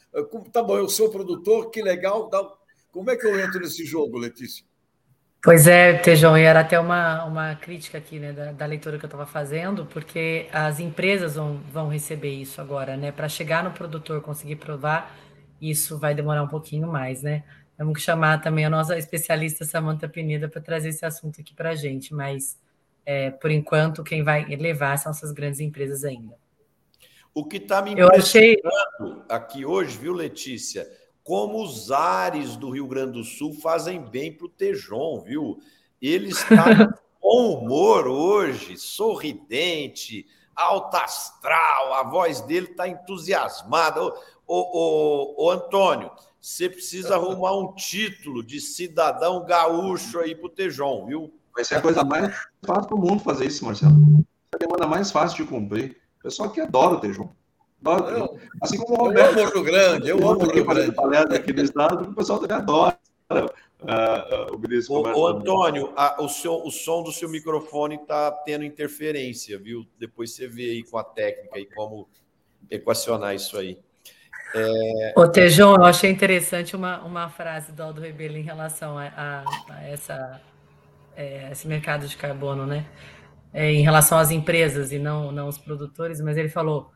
Tá 0.51 0.63
bom, 0.63 0.79
eu 0.79 0.89
sou 0.89 1.11
produtor, 1.11 1.71
que 1.71 1.83
legal. 1.83 2.31
Como 2.91 3.11
é 3.11 3.17
que 3.17 3.27
eu 3.27 3.39
entro 3.39 3.61
nesse 3.61 3.85
jogo, 3.85 4.17
Letícia? 4.17 4.65
Pois 5.45 5.67
é, 5.67 5.93
Tejão, 5.99 6.39
e 6.39 6.43
era 6.43 6.61
até 6.61 6.81
uma, 6.81 7.23
uma 7.27 7.55
crítica 7.55 7.99
aqui, 7.99 8.19
né, 8.19 8.33
da, 8.33 8.53
da 8.53 8.65
leitura 8.65 8.99
que 8.99 9.05
eu 9.05 9.09
estava 9.09 9.27
fazendo, 9.27 9.85
porque 9.85 10.49
as 10.51 10.81
empresas 10.81 11.35
vão, 11.35 11.61
vão 11.71 11.89
receber 11.89 12.31
isso 12.31 12.63
agora, 12.63 12.97
né? 12.97 13.13
Para 13.13 13.29
chegar 13.29 13.63
no 13.63 13.71
produtor, 13.71 14.23
conseguir 14.23 14.57
provar, 14.57 15.15
isso 15.61 15.99
vai 15.99 16.15
demorar 16.15 16.43
um 16.43 16.49
pouquinho 16.49 16.89
mais, 16.89 17.23
né? 17.23 17.45
Temos 17.77 17.93
que 17.93 18.01
chamar 18.01 18.41
também 18.41 18.65
a 18.65 18.71
nossa 18.71 18.97
especialista 18.97 19.67
Samanta 19.67 20.09
Pineda 20.09 20.49
para 20.49 20.63
trazer 20.63 20.89
esse 20.89 21.05
assunto 21.05 21.43
aqui 21.43 21.53
para 21.53 21.71
a 21.71 21.75
gente, 21.75 22.15
mas 22.15 22.59
é, 23.05 23.31
por 23.31 23.51
enquanto 23.51 24.03
quem 24.03 24.23
vai 24.23 24.47
levar 24.47 24.97
são 24.97 25.13
essas 25.13 25.31
grandes 25.31 25.61
empresas 25.61 26.05
ainda. 26.05 26.35
O 27.35 27.45
que 27.45 27.59
está 27.59 27.83
me 27.83 27.93
impressionando 27.93 28.17
achei... 28.17 28.57
aqui 29.29 29.67
hoje, 29.67 29.99
viu, 29.99 30.15
Letícia? 30.15 30.89
Como 31.25 31.65
os 31.65 31.91
ares 31.91 32.55
do 32.55 32.69
Rio 32.69 32.87
Grande 32.87 33.13
do 33.13 33.25
Sul 33.25 33.55
fazem 33.55 33.99
bem 33.99 34.31
para 34.31 34.45
o 34.45 34.51
Tejon, 34.51 35.23
viu? 35.25 35.59
Ele 36.01 36.29
está 36.29 36.87
com 36.87 36.93
bom 37.21 37.59
humor 37.59 38.07
hoje, 38.07 38.77
sorridente, 38.77 40.27
alta 40.55 40.99
astral, 40.99 41.95
a 41.95 42.03
voz 42.03 42.43
dele 42.43 42.67
está 42.71 42.87
entusiasmada. 42.87 44.05
Ô, 44.05 44.13
ô, 44.47 45.47
ô, 45.47 45.51
Antônio, 45.51 46.11
você 46.39 46.69
precisa 46.69 47.15
arrumar 47.17 47.57
um 47.57 47.75
título 47.75 48.45
de 48.45 48.61
cidadão 48.61 49.47
gaúcho 49.47 50.21
aí 50.21 50.35
para 50.35 50.47
o 50.47 50.51
Tejon, 50.51 51.07
viu? 51.07 51.35
Vai 51.55 51.65
ser 51.65 51.77
a 51.77 51.81
coisa 51.81 52.05
mais 52.05 52.37
fácil 52.67 52.91
do 52.91 52.99
mundo 52.99 53.23
fazer 53.23 53.47
isso, 53.47 53.65
Marcelo. 53.65 53.97
É 54.53 54.57
a 54.57 54.59
demanda 54.59 54.87
mais 54.87 55.11
fácil 55.11 55.43
de 55.43 55.51
cumprir. 55.51 55.97
O 56.19 56.23
pessoal 56.25 56.51
que 56.51 56.61
adora 56.61 56.97
o 56.97 57.01
Tejon. 57.01 57.33
Assim 58.61 58.79
como 58.79 58.95
o 58.95 59.07
Roberto. 59.07 59.39
Eu 59.39 59.45
amo 59.45 59.53
Rio 59.53 59.63
Grande, 59.63 60.09
eu 60.09 60.29
amo 60.29 60.51
Rio 60.51 60.65
Grande. 60.65 60.93
palestra 60.93 61.37
aqui 61.37 61.53
no 61.53 61.63
estado, 61.63 62.11
o 62.11 62.15
pessoal 62.15 62.39
também 62.39 62.57
adora. 62.57 62.99
Uh, 63.31 64.53
uh, 64.53 64.55
o 64.55 64.59
ministro 64.59 64.95
ô, 64.95 65.19
ô, 65.19 65.27
Antônio, 65.27 65.93
a, 65.97 66.23
o, 66.23 66.29
seu, 66.29 66.55
o 66.55 66.71
som 66.71 67.03
do 67.03 67.13
seu 67.13 67.29
microfone 67.29 67.97
está 67.97 68.31
tendo 68.31 68.65
interferência, 68.65 69.59
viu? 69.59 69.87
Depois 69.99 70.33
você 70.33 70.47
vê 70.49 70.71
aí 70.71 70.83
com 70.83 70.97
a 70.97 71.05
técnica 71.05 71.59
e 71.59 71.67
como 71.67 72.09
equacionar 72.71 73.35
isso 73.35 73.59
aí. 73.59 73.79
É... 74.55 75.13
Ô, 75.17 75.29
Tejão, 75.29 75.75
eu 75.75 75.85
achei 75.85 76.11
interessante 76.11 76.77
uma, 76.77 77.03
uma 77.03 77.29
frase 77.29 77.73
do 77.73 77.83
Aldo 77.83 78.01
Rebelo 78.01 78.37
em 78.37 78.43
relação 78.43 78.97
a, 78.97 79.07
a, 79.09 79.45
a 79.71 79.85
essa, 79.85 80.41
é, 81.17 81.51
esse 81.51 81.67
mercado 81.67 82.07
de 82.07 82.17
carbono, 82.17 82.65
né? 82.65 82.87
É, 83.53 83.71
em 83.71 83.83
relação 83.83 84.17
às 84.19 84.31
empresas 84.31 84.93
e 84.93 84.99
não, 84.99 85.31
não 85.31 85.49
os 85.49 85.59
produtores, 85.59 86.21
mas 86.21 86.37
ele 86.37 86.49
falou: 86.49 86.91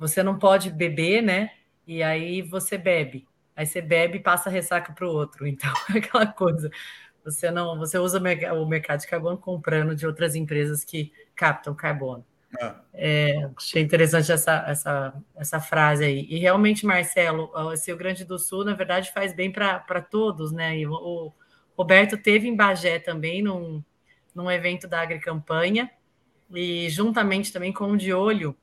você 0.00 0.22
não 0.22 0.38
pode 0.38 0.70
beber, 0.70 1.22
né? 1.22 1.50
E 1.86 2.02
aí 2.02 2.40
você 2.40 2.78
bebe. 2.78 3.28
Aí 3.54 3.66
você 3.66 3.82
bebe 3.82 4.16
e 4.16 4.22
passa 4.22 4.48
a 4.48 4.52
ressaca 4.52 4.94
para 4.94 5.06
o 5.06 5.12
outro. 5.12 5.46
Então, 5.46 5.70
é 5.94 5.98
aquela 6.00 6.26
coisa. 6.26 6.70
Você 7.22 7.50
não, 7.50 7.76
você 7.76 7.98
usa 7.98 8.18
o 8.18 8.66
mercado 8.66 9.00
de 9.00 9.06
carbono 9.06 9.36
comprando 9.36 9.94
de 9.94 10.06
outras 10.06 10.34
empresas 10.34 10.82
que 10.82 11.12
captam 11.36 11.74
carbono. 11.74 12.24
Ah. 12.58 12.80
É, 12.94 13.50
achei 13.54 13.82
interessante 13.82 14.32
essa, 14.32 14.64
essa, 14.66 15.14
essa 15.36 15.60
frase 15.60 16.02
aí. 16.02 16.26
E 16.30 16.38
realmente, 16.38 16.86
Marcelo, 16.86 17.52
esse 17.74 17.90
Rio 17.90 17.98
Grande 17.98 18.24
do 18.24 18.38
Sul, 18.38 18.64
na 18.64 18.72
verdade, 18.72 19.12
faz 19.12 19.34
bem 19.34 19.52
para 19.52 20.00
todos, 20.00 20.50
né? 20.50 20.78
E 20.78 20.86
o, 20.86 20.94
o 20.94 21.32
Roberto 21.76 22.16
teve 22.16 22.48
em 22.48 22.56
Bagé 22.56 22.98
também, 22.98 23.42
num, 23.42 23.84
num 24.34 24.50
evento 24.50 24.88
da 24.88 25.02
Agricampanha, 25.02 25.90
e 26.50 26.88
juntamente 26.88 27.52
também 27.52 27.70
com 27.70 27.92
o 27.92 27.98
De 27.98 28.14
Olho, 28.14 28.56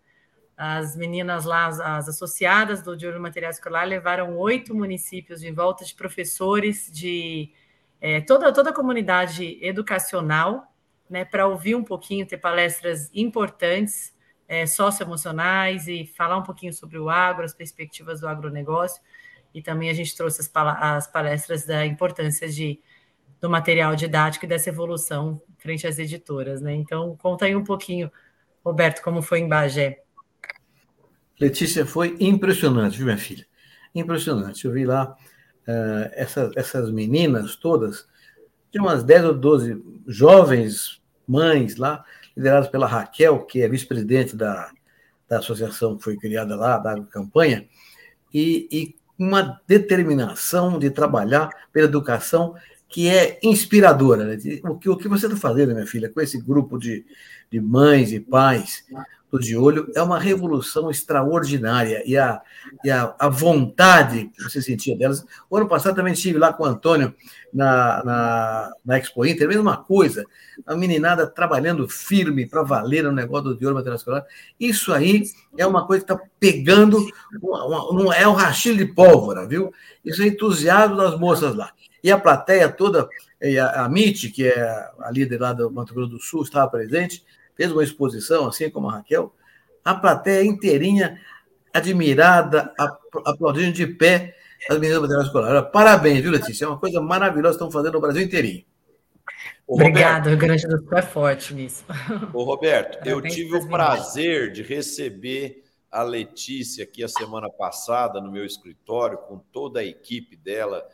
as 0.57 0.95
meninas 0.95 1.45
lá, 1.45 1.67
as 1.67 2.09
associadas 2.09 2.81
do 2.81 2.97
De 2.97 3.05
Olho 3.05 3.17
no 3.17 3.21
Material 3.21 3.51
Escolar, 3.51 3.85
levaram 3.85 4.35
oito 4.37 4.73
municípios 4.73 5.43
em 5.43 5.53
volta 5.53 5.85
de 5.85 5.93
professores 5.93 6.89
de 6.91 7.53
é, 8.01 8.21
toda, 8.21 8.51
toda 8.51 8.71
a 8.71 8.73
comunidade 8.73 9.59
educacional, 9.61 10.73
né, 11.07 11.23
para 11.23 11.47
ouvir 11.47 11.75
um 11.75 11.83
pouquinho, 11.83 12.25
ter 12.25 12.37
palestras 12.37 13.11
importantes, 13.13 14.15
é, 14.47 14.65
socioemocionais 14.65 15.87
e 15.87 16.07
falar 16.07 16.37
um 16.37 16.43
pouquinho 16.43 16.73
sobre 16.73 16.97
o 16.97 17.07
agro, 17.07 17.45
as 17.45 17.53
perspectivas 17.53 18.21
do 18.21 18.27
agronegócio. 18.27 18.99
E 19.53 19.61
também 19.61 19.91
a 19.91 19.93
gente 19.93 20.15
trouxe 20.15 20.41
as, 20.41 20.51
as 20.55 21.07
palestras 21.07 21.65
da 21.67 21.85
importância 21.85 22.49
de, 22.49 22.79
do 23.39 23.47
material 23.49 23.95
didático 23.95 24.45
e 24.45 24.47
dessa 24.47 24.69
evolução 24.69 25.39
frente 25.59 25.85
às 25.85 25.99
editoras. 25.99 26.61
Né? 26.61 26.73
Então, 26.73 27.15
conta 27.17 27.45
aí 27.45 27.55
um 27.55 27.63
pouquinho, 27.63 28.11
Roberto, 28.65 29.03
como 29.03 29.21
foi 29.21 29.39
em 29.39 29.47
Bagé. 29.47 30.03
Letícia, 31.39 31.85
foi 31.85 32.15
impressionante, 32.19 32.97
viu, 32.97 33.05
minha 33.05 33.17
filha? 33.17 33.45
Impressionante. 33.93 34.65
Eu 34.65 34.71
vi 34.71 34.85
lá 34.85 35.15
uh, 35.67 36.11
essa, 36.13 36.51
essas 36.55 36.91
meninas 36.91 37.55
todas, 37.55 38.07
de 38.71 38.79
umas 38.79 39.03
10 39.03 39.25
ou 39.25 39.33
12 39.33 39.83
jovens 40.07 41.01
mães 41.27 41.75
lá, 41.75 42.03
lideradas 42.35 42.69
pela 42.69 42.87
Raquel, 42.87 43.39
que 43.45 43.61
é 43.61 43.69
vice-presidente 43.69 44.35
da, 44.35 44.71
da 45.27 45.39
associação 45.39 45.97
que 45.97 46.03
foi 46.03 46.17
criada 46.17 46.55
lá, 46.55 46.77
da 46.77 46.99
campanha, 47.03 47.67
e, 48.33 48.67
e 48.71 48.95
uma 49.17 49.59
determinação 49.67 50.77
de 50.77 50.89
trabalhar 50.89 51.49
pela 51.71 51.87
educação 51.87 52.55
que 52.87 53.09
é 53.09 53.39
inspiradora. 53.43 54.23
Né? 54.23 54.37
O, 54.63 54.75
que, 54.75 54.89
o 54.89 54.95
que 54.95 55.07
você 55.07 55.25
está 55.25 55.37
fazendo, 55.37 55.73
minha 55.73 55.87
filha, 55.87 56.09
com 56.09 56.21
esse 56.21 56.39
grupo 56.39 56.77
de, 56.77 57.05
de 57.51 57.59
mães 57.59 58.11
e 58.11 58.19
pais, 58.19 58.85
do 59.31 59.39
De 59.39 59.57
Olho 59.57 59.91
é 59.95 60.01
uma 60.01 60.19
revolução 60.19 60.89
extraordinária 60.89 62.01
e 62.05 62.17
a, 62.17 62.41
e 62.83 62.89
a, 62.89 63.13
a 63.19 63.27
vontade 63.27 64.31
que 64.33 64.43
você 64.43 64.61
sentia 64.61 64.97
delas. 64.97 65.25
O 65.49 65.57
ano 65.57 65.67
passado 65.67 65.95
também 65.95 66.13
estive 66.13 66.39
lá 66.39 66.53
com 66.53 66.63
o 66.63 66.65
Antônio 66.65 67.13
na, 67.53 68.03
na, 68.03 68.73
na 68.85 68.97
Expo 68.97 69.25
Inter, 69.25 69.47
mesma 69.47 69.77
coisa. 69.77 70.25
A 70.65 70.75
meninada 70.75 71.27
trabalhando 71.27 71.87
firme 71.89 72.45
para 72.45 72.63
valer 72.63 73.03
no 73.03 73.11
negócio 73.11 73.53
do 73.53 73.73
Material 73.73 73.95
Escolar. 73.95 74.25
Isso 74.59 74.93
aí 74.93 75.23
é 75.57 75.67
uma 75.67 75.85
coisa 75.85 76.05
que 76.05 76.13
está 76.13 76.25
pegando, 76.39 77.05
não 77.41 78.13
é 78.13 78.27
um 78.27 78.33
rachilho 78.33 78.77
de 78.77 78.93
pólvora, 78.93 79.45
viu? 79.45 79.73
Isso 80.05 80.21
é 80.21 80.27
entusiasmo 80.27 80.95
das 80.95 81.19
moças 81.19 81.53
lá. 81.53 81.71
E 82.01 82.09
a 82.09 82.17
plateia 82.17 82.69
toda, 82.69 83.09
a, 83.41 83.83
a 83.83 83.85
MIT, 83.87 84.29
que 84.29 84.47
é 84.47 84.89
a 84.99 85.11
líder 85.11 85.41
lá 85.41 85.51
do 85.51 85.69
Mato 85.69 85.93
Grosso 85.93 86.11
do 86.11 86.19
Sul, 86.19 86.43
estava 86.43 86.69
presente 86.71 87.25
fez 87.57 87.71
uma 87.71 87.83
exposição, 87.83 88.47
assim 88.47 88.69
como 88.69 88.87
a 88.87 88.93
Raquel, 88.93 89.33
a 89.83 89.95
plateia 89.95 90.45
inteirinha, 90.45 91.19
admirada, 91.73 92.73
aplaudindo 93.25 93.73
de 93.73 93.87
pé 93.87 94.35
as 94.69 94.77
meninas 94.79 94.97
do 94.97 95.01
material 95.01 95.25
escolar. 95.25 95.63
Parabéns, 95.71 96.21
viu, 96.21 96.31
Letícia? 96.31 96.65
É 96.65 96.67
uma 96.67 96.79
coisa 96.79 97.01
maravilhosa 97.01 97.57
que 97.57 97.63
estão 97.63 97.71
fazendo 97.71 97.93
no 97.93 98.01
Brasil 98.01 98.21
inteirinho. 98.21 98.63
Obrigado, 99.67 100.27
o 100.27 100.29
Rio 100.29 100.37
Grande 100.37 100.65
do 100.67 100.77
Sul 100.79 100.97
é 100.97 101.01
forte 101.01 101.53
nisso. 101.53 101.83
Ô, 102.33 102.43
Roberto, 102.43 103.05
eu 103.05 103.21
tive 103.21 103.57
o 103.57 103.67
prazer 103.67 104.51
de 104.51 104.63
receber 104.63 105.63
a 105.91 106.03
Letícia 106.03 106.83
aqui 106.83 107.03
a 107.03 107.07
semana 107.07 107.49
passada 107.49 108.21
no 108.21 108.31
meu 108.31 108.45
escritório, 108.45 109.17
com 109.17 109.39
toda 109.51 109.81
a 109.81 109.85
equipe 109.85 110.35
dela 110.35 110.85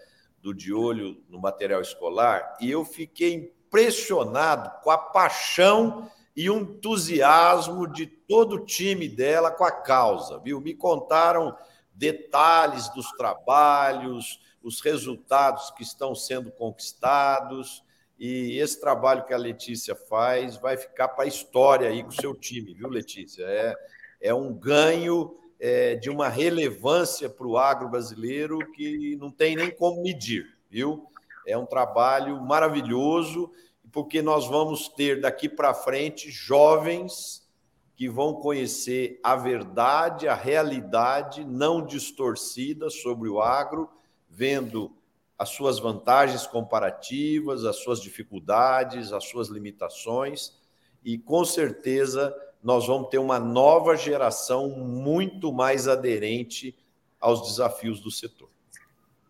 do 0.41 0.53
De 0.53 0.73
Olho 0.73 1.21
no 1.29 1.39
Material 1.39 1.81
Escolar, 1.81 2.57
e 2.59 2.69
eu 2.69 2.83
fiquei 2.83 3.33
impressionado 3.33 4.71
com 4.83 4.91
a 4.91 4.97
paixão 4.97 6.09
e 6.35 6.49
um 6.49 6.61
entusiasmo 6.61 7.87
de 7.87 8.07
todo 8.07 8.55
o 8.55 8.65
time 8.65 9.07
dela 9.07 9.51
com 9.51 9.63
a 9.63 9.71
causa, 9.71 10.39
viu? 10.39 10.59
Me 10.59 10.73
contaram 10.73 11.55
detalhes 11.93 12.89
dos 12.89 13.11
trabalhos, 13.11 14.39
os 14.63 14.81
resultados 14.81 15.69
que 15.71 15.83
estão 15.83 16.15
sendo 16.15 16.51
conquistados, 16.51 17.83
e 18.17 18.57
esse 18.59 18.79
trabalho 18.79 19.25
que 19.25 19.33
a 19.33 19.37
Letícia 19.37 19.95
faz 19.95 20.57
vai 20.57 20.77
ficar 20.77 21.09
para 21.09 21.25
a 21.25 21.27
história 21.27 21.89
aí 21.89 22.01
com 22.03 22.09
o 22.09 22.21
seu 22.21 22.33
time, 22.33 22.73
viu, 22.73 22.87
Letícia? 22.87 23.43
É, 23.43 23.75
é 24.21 24.33
um 24.33 24.53
ganho 24.53 25.35
é, 25.59 25.95
de 25.95 26.09
uma 26.09 26.29
relevância 26.29 27.29
para 27.29 27.47
o 27.47 27.57
agro 27.57 27.89
brasileiro 27.89 28.59
que 28.73 29.17
não 29.17 29.29
tem 29.29 29.55
nem 29.55 29.71
como 29.71 30.01
medir, 30.01 30.45
viu? 30.69 31.07
É 31.45 31.57
um 31.57 31.65
trabalho 31.65 32.41
maravilhoso 32.41 33.51
porque 33.93 34.23
nós 34.23 34.47
vamos 34.47 34.89
ter 34.89 35.21
daqui 35.21 35.47
para 35.47 35.71
frente 35.71 36.31
jovens 36.31 37.47
que 37.95 38.09
vão 38.09 38.33
conhecer 38.33 39.19
a 39.23 39.35
verdade, 39.35 40.27
a 40.27 40.33
realidade 40.33 41.45
não 41.45 41.85
distorcida 41.85 42.89
sobre 42.89 43.29
o 43.29 43.39
agro, 43.39 43.87
vendo 44.27 44.91
as 45.37 45.49
suas 45.49 45.79
vantagens 45.79 46.47
comparativas, 46.47 47.65
as 47.65 47.75
suas 47.77 48.01
dificuldades, 48.01 49.13
as 49.13 49.25
suas 49.25 49.47
limitações, 49.47 50.59
e 51.05 51.17
com 51.19 51.45
certeza 51.45 52.35
nós 52.63 52.87
vamos 52.87 53.09
ter 53.09 53.19
uma 53.19 53.39
nova 53.39 53.95
geração 53.95 54.69
muito 54.69 55.53
mais 55.53 55.87
aderente 55.87 56.75
aos 57.19 57.43
desafios 57.43 57.99
do 57.99 58.09
setor. 58.09 58.49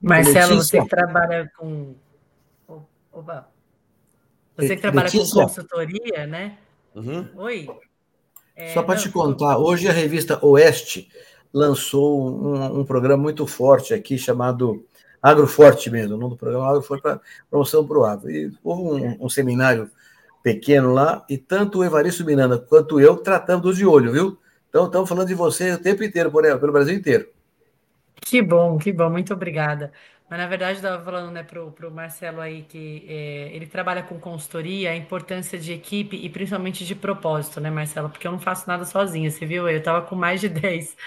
Marcelo, 0.02 0.56
você 0.56 0.82
que 0.82 0.88
trabalha 0.88 1.52
com. 1.58 1.96
Oba. 3.12 3.53
Você 4.58 4.76
que 4.76 4.82
trabalha 4.82 5.06
Letícia. 5.06 5.34
com 5.34 5.42
consultoria, 5.42 6.28
né? 6.28 6.58
Uhum. 6.96 7.28
Oi. 7.36 7.70
É, 8.56 8.74
Só 8.74 8.84
para 8.84 9.00
te 9.00 9.10
contar, 9.10 9.58
hoje 9.58 9.88
a 9.88 9.92
revista 9.92 10.44
Oeste 10.46 11.10
lançou 11.52 12.22
um, 12.22 12.80
um, 12.80 12.86
programa 12.86 13.22
muito 13.22 13.48
forte 13.48 13.94
aqui 13.94 14.18
chamado 14.18 14.86
Agroforte 15.22 15.90
mesmo, 15.90 16.16
o 16.16 16.18
nome 16.18 16.34
do 16.34 16.38
programa 16.38 16.70
Agroforte 16.70 17.02
para 17.02 17.20
promoção 17.50 17.86
para 17.86 17.98
o 17.98 18.06
agro. 18.06 18.30
E 18.30 18.52
houve 18.64 19.06
um, 19.06 19.26
um, 19.26 19.30
seminário 19.30 19.90
pequeno 20.44 20.94
lá, 20.94 21.26
e 21.30 21.38
tanto 21.38 21.80
o 21.80 21.84
Evaristo 21.84 22.26
Miranda 22.26 22.60
quanto 22.60 23.00
eu 23.00 23.18
tratamos 23.18 23.78
de 23.78 23.86
olho, 23.86 24.12
viu? 24.12 24.38
Então 24.70 24.86
estamos 24.86 25.08
falando 25.08 25.28
de 25.28 25.36
você 25.36 25.72
o 25.72 25.80
tempo 25.80 26.04
inteiro, 26.04 26.30
por 26.30 26.46
aí, 26.46 26.56
pelo 26.58 26.74
Brasil 26.74 26.96
inteiro. 26.96 27.28
Que 28.16 28.42
bom, 28.42 28.78
que 28.78 28.92
bom, 28.92 29.10
muito 29.10 29.34
obrigada. 29.34 29.92
Mas, 30.34 30.40
na 30.40 30.48
verdade, 30.48 30.72
eu 30.72 30.78
estava 30.78 31.04
falando 31.04 31.32
né, 31.32 31.44
para 31.44 31.62
o 31.62 31.92
Marcelo 31.92 32.42
aí 32.42 32.64
que 32.64 33.06
é, 33.08 33.52
ele 33.54 33.68
trabalha 33.68 34.02
com 34.02 34.20
consultoria, 34.20 34.90
a 34.90 34.96
importância 34.96 35.60
de 35.60 35.72
equipe 35.72 36.16
e 36.16 36.28
principalmente 36.28 36.84
de 36.84 36.96
propósito, 36.96 37.62
né, 37.62 37.70
Marcelo? 37.70 38.10
Porque 38.10 38.26
eu 38.26 38.32
não 38.32 38.40
faço 38.40 38.68
nada 38.68 38.84
sozinha, 38.84 39.30
você 39.30 39.46
viu? 39.46 39.70
Eu 39.70 39.78
estava 39.78 40.02
com 40.02 40.16
mais 40.16 40.42
de 40.42 40.50
10, 40.50 40.98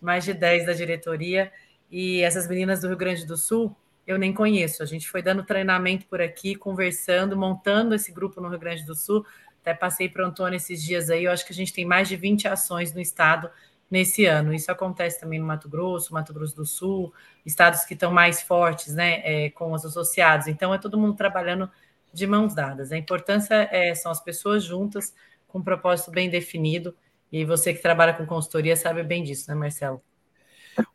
mais 0.00 0.24
de 0.24 0.32
10 0.32 0.64
da 0.64 0.72
diretoria, 0.72 1.52
e 1.90 2.22
essas 2.22 2.48
meninas 2.48 2.80
do 2.80 2.88
Rio 2.88 2.96
Grande 2.96 3.26
do 3.26 3.36
Sul, 3.36 3.76
eu 4.06 4.18
nem 4.18 4.32
conheço. 4.32 4.82
A 4.82 4.86
gente 4.86 5.10
foi 5.10 5.20
dando 5.20 5.44
treinamento 5.44 6.06
por 6.06 6.22
aqui, 6.22 6.54
conversando, 6.54 7.36
montando 7.36 7.94
esse 7.94 8.10
grupo 8.10 8.40
no 8.40 8.48
Rio 8.48 8.58
Grande 8.58 8.86
do 8.86 8.94
Sul. 8.94 9.26
Até 9.60 9.74
passei 9.74 10.08
para 10.08 10.24
o 10.24 10.26
Antônio 10.26 10.56
esses 10.56 10.82
dias 10.82 11.10
aí, 11.10 11.24
eu 11.24 11.32
acho 11.32 11.44
que 11.44 11.52
a 11.52 11.56
gente 11.56 11.74
tem 11.74 11.84
mais 11.84 12.08
de 12.08 12.16
20 12.16 12.48
ações 12.48 12.94
no 12.94 13.00
estado 13.02 13.50
nesse 13.90 14.24
ano. 14.24 14.54
Isso 14.54 14.70
acontece 14.70 15.18
também 15.18 15.38
no 15.38 15.46
Mato 15.46 15.68
Grosso, 15.68 16.14
Mato 16.14 16.32
Grosso 16.32 16.54
do 16.54 16.64
Sul, 16.64 17.12
estados 17.44 17.84
que 17.84 17.94
estão 17.94 18.12
mais 18.12 18.40
fortes, 18.40 18.94
né, 18.94 19.20
é, 19.24 19.50
com 19.50 19.72
os 19.72 19.84
associados. 19.84 20.46
Então, 20.46 20.72
é 20.72 20.78
todo 20.78 20.98
mundo 20.98 21.16
trabalhando 21.16 21.68
de 22.12 22.26
mãos 22.26 22.54
dadas. 22.54 22.92
A 22.92 22.96
importância 22.96 23.68
é, 23.72 23.94
são 23.94 24.12
as 24.12 24.20
pessoas 24.20 24.62
juntas, 24.62 25.14
com 25.48 25.58
um 25.58 25.64
propósito 25.64 26.10
bem 26.10 26.30
definido. 26.30 26.94
E 27.32 27.44
você 27.44 27.74
que 27.74 27.82
trabalha 27.82 28.14
com 28.14 28.26
consultoria 28.26 28.76
sabe 28.76 29.02
bem 29.02 29.22
disso, 29.22 29.48
né, 29.48 29.54
Marcelo? 29.54 30.00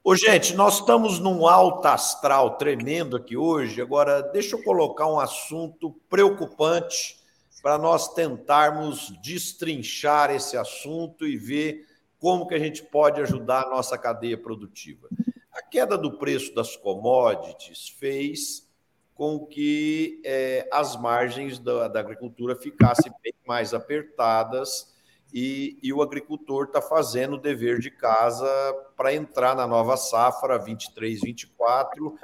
Ô, 0.04 0.16
gente, 0.16 0.56
nós 0.56 0.80
estamos 0.80 1.20
num 1.20 1.48
alto 1.48 1.88
astral 1.88 2.58
tremendo 2.58 3.18
aqui 3.18 3.36
hoje. 3.36 3.82
Agora, 3.82 4.22
deixa 4.22 4.56
eu 4.56 4.64
colocar 4.64 5.08
um 5.08 5.20
assunto 5.20 5.92
preocupante 6.10 7.18
para 7.62 7.78
nós 7.78 8.14
tentarmos 8.14 9.14
destrinchar 9.22 10.32
esse 10.32 10.56
assunto 10.56 11.26
e 11.26 11.38
ver 11.38 11.86
como 12.26 12.48
que 12.48 12.56
a 12.56 12.60
gente 12.60 12.82
pode 12.82 13.22
ajudar 13.22 13.66
a 13.66 13.70
nossa 13.70 14.00
cadeia 14.00 14.36
produtiva. 14.36 15.08
A 15.54 15.62
queda 15.62 15.96
do 15.96 16.18
preço 16.18 16.56
das 16.56 16.76
commodities 16.76 17.90
fez 18.00 18.68
com 19.14 19.46
que 19.46 20.24
é, 20.26 20.68
as 20.74 21.00
margens 21.00 21.60
da, 21.60 21.88
da, 21.88 22.00
agricultura 22.00 22.56
ficassem 22.56 23.14
bem 23.24 23.36
mais 23.48 23.76
apertadas 23.76 24.92
e, 25.32 25.78
e 25.84 25.94
o 25.94 26.02
agricultor 26.02 26.66
está 26.66 26.82
fazendo 26.82 27.36
o 27.36 27.40
dever 27.40 27.78
de 27.78 27.92
casa 27.92 28.50
para 28.98 29.14
entrar 29.14 29.56
na 29.56 29.68
nova 29.68 29.96
safra 29.96 30.58
23, 30.58 31.22
24, 31.22 32.18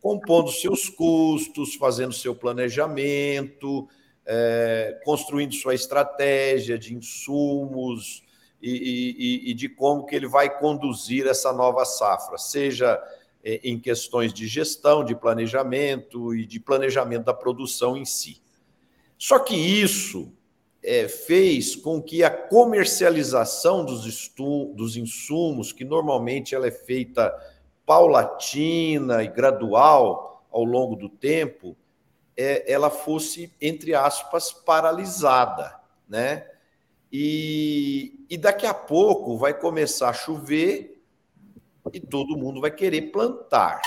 compondo 0.00 0.52
seus 0.52 0.88
custos, 0.88 1.74
fazendo 1.74 2.12
seu 2.12 2.32
planejamento, 2.32 3.88
é, 4.24 5.00
construindo 5.04 5.52
sua 5.52 5.74
estratégia 5.74 6.78
de 6.78 6.94
insumos, 6.94 8.22
e, 8.60 9.44
e, 9.46 9.50
e 9.50 9.54
de 9.54 9.68
como 9.68 10.04
que 10.04 10.14
ele 10.14 10.26
vai 10.26 10.58
conduzir 10.58 11.26
essa 11.26 11.52
nova 11.52 11.84
safra, 11.84 12.36
seja 12.38 13.00
é, 13.42 13.60
em 13.62 13.78
questões 13.78 14.32
de 14.32 14.46
gestão, 14.46 15.04
de 15.04 15.14
planejamento 15.14 16.34
e 16.34 16.44
de 16.44 16.58
planejamento 16.58 17.24
da 17.24 17.34
produção 17.34 17.96
em 17.96 18.04
si. 18.04 18.42
Só 19.16 19.38
que 19.38 19.54
isso 19.54 20.32
é, 20.82 21.08
fez 21.08 21.76
com 21.76 22.02
que 22.02 22.22
a 22.22 22.30
comercialização 22.30 23.84
dos, 23.84 24.32
dos 24.74 24.96
insumos, 24.96 25.72
que 25.72 25.84
normalmente 25.84 26.54
ela 26.54 26.66
é 26.66 26.72
feita 26.72 27.32
paulatina 27.84 29.22
e 29.22 29.28
gradual 29.28 30.46
ao 30.50 30.64
longo 30.64 30.94
do 30.94 31.08
tempo, 31.08 31.76
é, 32.36 32.70
ela 32.70 32.90
fosse, 32.90 33.52
entre 33.60 33.94
aspas, 33.94 34.52
paralisada, 34.52 35.74
né? 36.08 36.46
E, 37.12 38.24
e 38.28 38.36
daqui 38.36 38.66
a 38.66 38.74
pouco 38.74 39.36
vai 39.38 39.58
começar 39.58 40.10
a 40.10 40.14
chover 40.14 41.02
e 41.92 42.00
todo 42.00 42.36
mundo 42.36 42.60
vai 42.60 42.70
querer 42.70 43.10
plantar. 43.10 43.80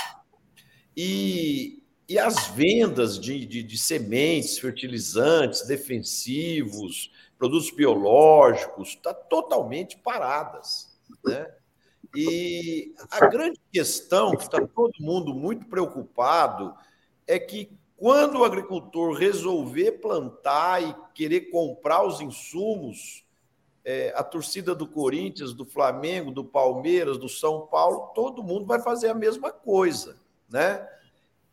E, 0.96 1.82
e 2.08 2.18
as 2.18 2.48
vendas 2.48 3.18
de, 3.18 3.46
de, 3.46 3.62
de 3.62 3.78
sementes, 3.78 4.58
fertilizantes, 4.58 5.66
defensivos, 5.66 7.12
produtos 7.38 7.70
biológicos, 7.70 8.90
estão 8.90 9.14
tá 9.14 9.20
totalmente 9.20 9.96
paradas. 9.98 10.96
Né? 11.24 11.46
E 12.14 12.94
a 13.10 13.26
grande 13.26 13.60
questão 13.72 14.36
que 14.36 14.42
está 14.42 14.66
todo 14.66 14.92
mundo 15.00 15.32
muito 15.32 15.66
preocupado 15.66 16.74
é 17.26 17.38
que 17.38 17.70
quando 18.02 18.40
o 18.40 18.44
agricultor 18.44 19.14
resolver 19.14 19.92
plantar 20.00 20.82
e 20.82 20.92
querer 21.14 21.42
comprar 21.52 22.04
os 22.04 22.20
insumos, 22.20 23.24
é, 23.84 24.12
a 24.16 24.24
torcida 24.24 24.74
do 24.74 24.88
Corinthians, 24.88 25.54
do 25.54 25.64
Flamengo, 25.64 26.32
do 26.32 26.42
Palmeiras, 26.42 27.16
do 27.16 27.28
São 27.28 27.64
Paulo, 27.68 28.10
todo 28.12 28.42
mundo 28.42 28.66
vai 28.66 28.82
fazer 28.82 29.06
a 29.06 29.14
mesma 29.14 29.52
coisa, 29.52 30.16
né? 30.50 30.84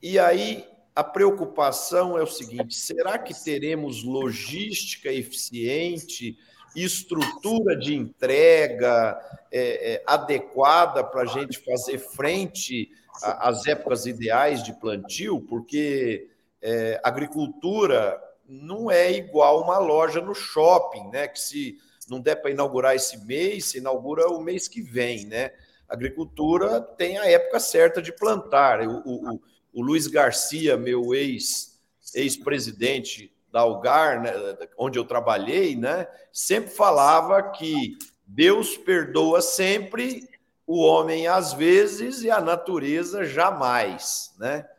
E 0.01 0.17
aí 0.17 0.67
a 0.95 1.03
preocupação 1.03 2.17
é 2.17 2.23
o 2.23 2.27
seguinte: 2.27 2.73
será 2.73 3.19
que 3.19 3.43
teremos 3.43 4.03
logística 4.03 5.13
eficiente 5.13 6.35
estrutura 6.75 7.77
de 7.77 7.93
entrega 7.93 9.19
é, 9.51 9.93
é, 9.93 10.03
adequada 10.07 11.03
para 11.03 11.21
a 11.21 11.25
gente 11.27 11.59
fazer 11.59 11.99
frente 11.99 12.91
às 13.21 13.67
épocas 13.67 14.07
ideais 14.07 14.63
de 14.63 14.73
plantio, 14.73 15.41
porque 15.41 16.27
é, 16.62 16.99
agricultura 17.03 18.22
não 18.47 18.89
é 18.89 19.12
igual 19.12 19.64
uma 19.64 19.78
loja 19.78 20.22
no 20.22 20.34
shopping, 20.34 21.10
né? 21.10 21.28
Que 21.28 21.39
se 21.39 21.78
não 22.10 22.20
der 22.20 22.36
para 22.36 22.51
inaugurar 22.51 22.95
esse 22.95 23.24
mês, 23.26 23.66
se 23.66 23.78
inaugura 23.78 24.28
o 24.30 24.41
mês 24.41 24.68
que 24.68 24.82
vem, 24.82 25.26
né? 25.26 25.51
agricultura 25.89 26.80
tem 26.80 27.18
a 27.18 27.26
época 27.26 27.60
certa 27.60 28.01
de 28.01 28.14
plantar. 28.14 28.88
O, 28.88 29.01
o, 29.03 29.41
o 29.74 29.82
Luiz 29.82 30.05
Garcia, 30.05 30.78
meu 30.78 31.16
ex, 31.16 31.82
ex-presidente 32.14 33.34
da 33.51 33.62
Algar, 33.62 34.22
né, 34.22 34.32
onde 34.78 34.99
eu 34.99 35.03
trabalhei, 35.03 35.76
né, 35.76 36.07
sempre 36.32 36.70
falava 36.70 37.41
que 37.51 37.97
Deus 38.26 38.78
perdoa 38.78 39.41
sempre, 39.41 40.30
o 40.68 40.84
homem 40.84 41.26
às 41.26 41.51
vezes 41.51 42.22
e 42.22 42.30
a 42.30 42.39
natureza 42.39 43.26
jamais, 43.26 44.36
né? 44.38 44.70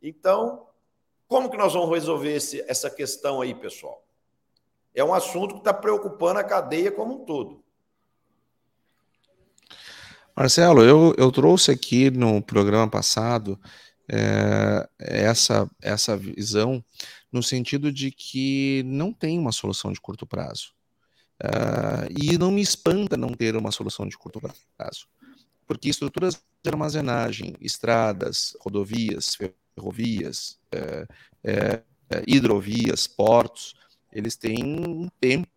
Então, 0.00 0.64
como 1.30 1.48
que 1.48 1.56
nós 1.56 1.74
vamos 1.74 1.90
resolver 1.90 2.34
esse, 2.34 2.60
essa 2.66 2.90
questão 2.90 3.40
aí, 3.40 3.54
pessoal? 3.54 4.04
É 4.92 5.04
um 5.04 5.14
assunto 5.14 5.54
que 5.54 5.60
está 5.60 5.72
preocupando 5.72 6.40
a 6.40 6.44
cadeia 6.44 6.90
como 6.90 7.22
um 7.22 7.24
todo. 7.24 7.62
Marcelo, 10.36 10.82
eu, 10.82 11.14
eu 11.16 11.30
trouxe 11.30 11.70
aqui 11.70 12.10
no 12.10 12.42
programa 12.42 12.90
passado 12.90 13.56
é, 14.08 14.88
essa, 14.98 15.70
essa 15.80 16.16
visão 16.16 16.84
no 17.30 17.44
sentido 17.44 17.92
de 17.92 18.10
que 18.10 18.82
não 18.84 19.12
tem 19.12 19.38
uma 19.38 19.52
solução 19.52 19.92
de 19.92 20.00
curto 20.00 20.26
prazo. 20.26 20.72
Uh, 21.42 22.10
e 22.20 22.36
não 22.36 22.50
me 22.50 22.60
espanta 22.60 23.16
não 23.16 23.32
ter 23.32 23.56
uma 23.56 23.70
solução 23.70 24.06
de 24.06 24.18
curto 24.18 24.40
prazo, 24.76 25.06
porque 25.66 25.88
estruturas 25.88 26.34
de 26.34 26.68
armazenagem, 26.68 27.54
estradas, 27.60 28.54
rodovias, 28.60 29.38
ferrovias, 29.80 30.58
é, 30.70 31.06
é, 31.42 31.82
hidrovias, 32.26 33.06
portos, 33.06 33.74
eles 34.12 34.36
têm 34.36 34.62
um 34.64 35.08
tempo 35.20 35.48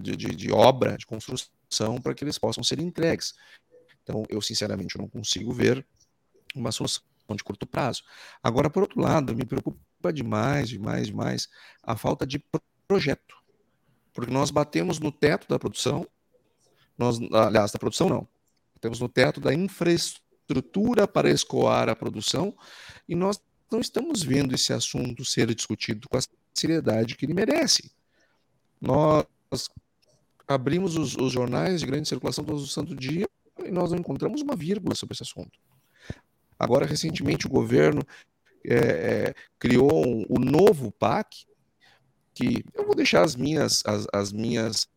de, 0.00 0.16
de, 0.16 0.34
de 0.34 0.52
obra, 0.52 0.96
de 0.96 1.06
construção, 1.06 2.00
para 2.02 2.14
que 2.14 2.24
eles 2.24 2.38
possam 2.38 2.62
ser 2.62 2.78
entregues. 2.78 3.34
Então, 4.02 4.24
eu 4.28 4.40
sinceramente 4.40 4.98
não 4.98 5.08
consigo 5.08 5.52
ver 5.52 5.86
uma 6.54 6.72
solução 6.72 7.02
de 7.30 7.44
curto 7.44 7.66
prazo. 7.66 8.02
Agora, 8.42 8.68
por 8.68 8.82
outro 8.82 9.00
lado, 9.00 9.34
me 9.34 9.44
preocupa 9.44 10.12
demais, 10.12 10.68
demais, 10.68 11.06
demais 11.06 11.48
a 11.82 11.96
falta 11.96 12.26
de 12.26 12.44
projeto. 12.86 13.36
Porque 14.12 14.32
nós 14.32 14.50
batemos 14.50 14.98
no 14.98 15.10
teto 15.10 15.48
da 15.48 15.58
produção, 15.58 16.06
nós, 16.98 17.18
aliás, 17.32 17.72
da 17.72 17.78
produção 17.78 18.08
não, 18.08 18.28
temos 18.80 19.00
no 19.00 19.08
teto 19.08 19.40
da 19.40 19.54
infraestrutura 19.54 20.21
para 21.12 21.30
escoar 21.30 21.88
a 21.88 21.96
produção 21.96 22.54
e 23.08 23.14
nós 23.14 23.40
não 23.70 23.80
estamos 23.80 24.22
vendo 24.22 24.54
esse 24.54 24.72
assunto 24.72 25.24
ser 25.24 25.54
discutido 25.54 26.08
com 26.08 26.18
a 26.18 26.20
seriedade 26.52 27.16
que 27.16 27.24
ele 27.24 27.32
merece. 27.32 27.90
Nós 28.80 29.24
abrimos 30.46 30.96
os, 30.96 31.16
os 31.16 31.32
jornais 31.32 31.80
de 31.80 31.86
grande 31.86 32.08
circulação 32.08 32.44
todo 32.44 32.66
santo 32.66 32.94
dia 32.94 33.26
e 33.64 33.70
nós 33.70 33.90
não 33.90 33.98
encontramos 33.98 34.42
uma 34.42 34.56
vírgula 34.56 34.94
sobre 34.94 35.14
esse 35.14 35.22
assunto. 35.22 35.58
Agora, 36.58 36.86
recentemente, 36.86 37.46
o 37.46 37.50
governo 37.50 38.02
é, 38.64 38.76
é, 38.76 39.34
criou 39.58 40.06
um, 40.06 40.24
o 40.28 40.38
novo 40.38 40.92
PAC, 40.92 41.44
que 42.34 42.64
eu 42.74 42.86
vou 42.86 42.94
deixar 42.94 43.22
as 43.22 43.34
minhas, 43.34 43.82
as, 43.84 44.06
as 44.12 44.32
minhas, 44.32 44.88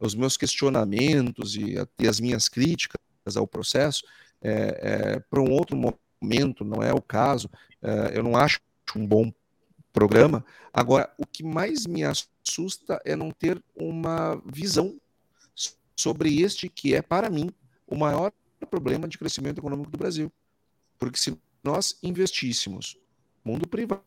os 0.00 0.14
meus 0.14 0.36
questionamentos 0.36 1.54
e, 1.54 1.74
e, 1.98 2.08
as 2.08 2.18
minhas 2.18 2.48
críticas 2.48 3.36
ao 3.36 3.46
processo 3.46 4.04
é, 4.42 4.80
é 4.82 5.20
para 5.20 5.40
um 5.40 5.50
outro 5.50 5.76
momento, 5.76 6.64
não 6.64 6.82
é 6.82 6.92
o 6.92 7.00
caso. 7.00 7.50
É, 7.80 8.18
eu 8.18 8.22
não 8.22 8.36
acho 8.36 8.60
um 8.96 9.06
bom 9.06 9.32
programa. 9.92 10.44
Agora, 10.72 11.12
o 11.18 11.26
que 11.26 11.42
mais 11.42 11.86
me 11.86 12.02
assusta 12.04 13.00
é 13.04 13.14
não 13.14 13.30
ter 13.30 13.62
uma 13.76 14.40
visão 14.46 14.98
sobre 15.94 16.40
este 16.40 16.68
que 16.68 16.94
é, 16.94 17.02
para 17.02 17.30
mim, 17.30 17.50
o 17.86 17.96
maior 17.96 18.32
problema 18.70 19.06
de 19.06 19.18
crescimento 19.18 19.58
econômico 19.58 19.90
do 19.90 19.98
Brasil. 19.98 20.32
Porque 20.98 21.18
se 21.18 21.38
nós 21.62 21.98
investíssemos, 22.02 22.96
mundo 23.44 23.68
privado, 23.68 24.02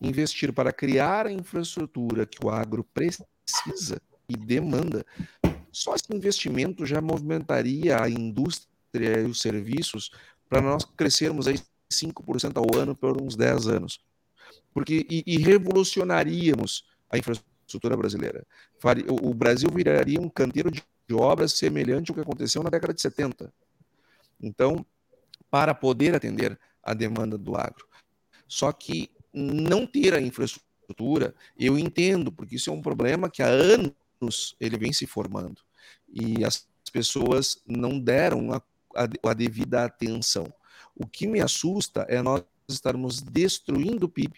investir 0.00 0.52
para 0.52 0.72
criar 0.72 1.26
a 1.26 1.32
infraestrutura 1.32 2.26
que 2.26 2.44
o 2.44 2.50
agro 2.50 2.84
precisa 2.84 4.00
e 4.28 4.36
demanda, 4.36 5.04
só 5.70 5.94
esse 5.94 6.14
investimento 6.14 6.84
já 6.84 7.00
movimentaria 7.00 8.00
a 8.00 8.08
indústria 8.08 8.71
e 8.94 9.24
os 9.24 9.40
serviços 9.40 10.10
para 10.48 10.60
nós 10.60 10.84
crescermos 10.84 11.46
aí 11.46 11.58
5% 11.90 12.56
ao 12.56 12.80
ano 12.80 12.94
por 12.94 13.20
uns 13.20 13.36
10 13.36 13.68
anos. 13.68 14.00
Porque, 14.72 15.06
e, 15.08 15.22
e 15.26 15.38
revolucionaríamos 15.38 16.84
a 17.10 17.18
infraestrutura 17.18 17.96
brasileira. 17.96 18.46
O 19.22 19.32
Brasil 19.32 19.70
viraria 19.70 20.20
um 20.20 20.28
canteiro 20.28 20.70
de 20.70 20.82
de 21.12 21.14
obras 21.14 21.52
semelhante 21.52 22.10
ao 22.10 22.14
que 22.14 22.22
aconteceu 22.22 22.62
na 22.62 22.70
década 22.70 22.94
de 22.94 23.00
70. 23.02 23.52
Então, 24.40 24.84
para 25.50 25.74
poder 25.74 26.14
atender 26.14 26.58
a 26.82 26.94
demanda 26.94 27.36
do 27.36 27.54
agro. 27.54 27.86
Só 28.48 28.72
que 28.72 29.10
não 29.32 29.86
ter 29.86 30.14
a 30.14 30.20
infraestrutura, 30.20 31.34
eu 31.56 31.78
entendo, 31.78 32.32
porque 32.32 32.56
isso 32.56 32.70
é 32.70 32.72
um 32.72 32.82
problema 32.82 33.30
que 33.30 33.42
há 33.42 33.46
anos 33.46 34.56
ele 34.58 34.78
vem 34.78 34.92
se 34.92 35.06
formando. 35.06 35.60
E 36.08 36.44
as 36.44 36.66
pessoas 36.90 37.62
não 37.66 37.98
deram 37.98 38.52
a, 38.52 38.62
a, 38.94 39.30
a 39.30 39.34
devida 39.34 39.84
atenção. 39.84 40.52
O 40.94 41.06
que 41.06 41.26
me 41.26 41.40
assusta 41.40 42.06
é 42.08 42.20
nós 42.22 42.44
estarmos 42.68 43.20
destruindo 43.20 44.06
o 44.06 44.08
PIB 44.08 44.34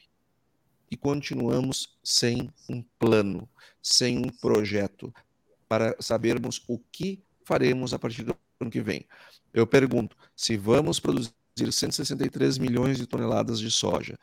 e 0.90 0.96
continuamos 0.96 1.96
sem 2.02 2.50
um 2.68 2.82
plano, 2.98 3.48
sem 3.82 4.18
um 4.18 4.28
projeto, 4.28 5.12
para 5.68 5.96
sabermos 6.00 6.62
o 6.68 6.78
que 6.78 7.22
faremos 7.44 7.92
a 7.92 7.98
partir 7.98 8.22
do 8.22 8.36
ano 8.60 8.70
que 8.70 8.80
vem. 8.80 9.06
Eu 9.52 9.66
pergunto: 9.66 10.16
se 10.36 10.56
vamos 10.56 11.00
produzir 11.00 11.32
163 11.56 12.58
milhões 12.58 12.98
de 12.98 13.06
toneladas 13.06 13.58
de 13.58 13.70
soja, 13.70 14.18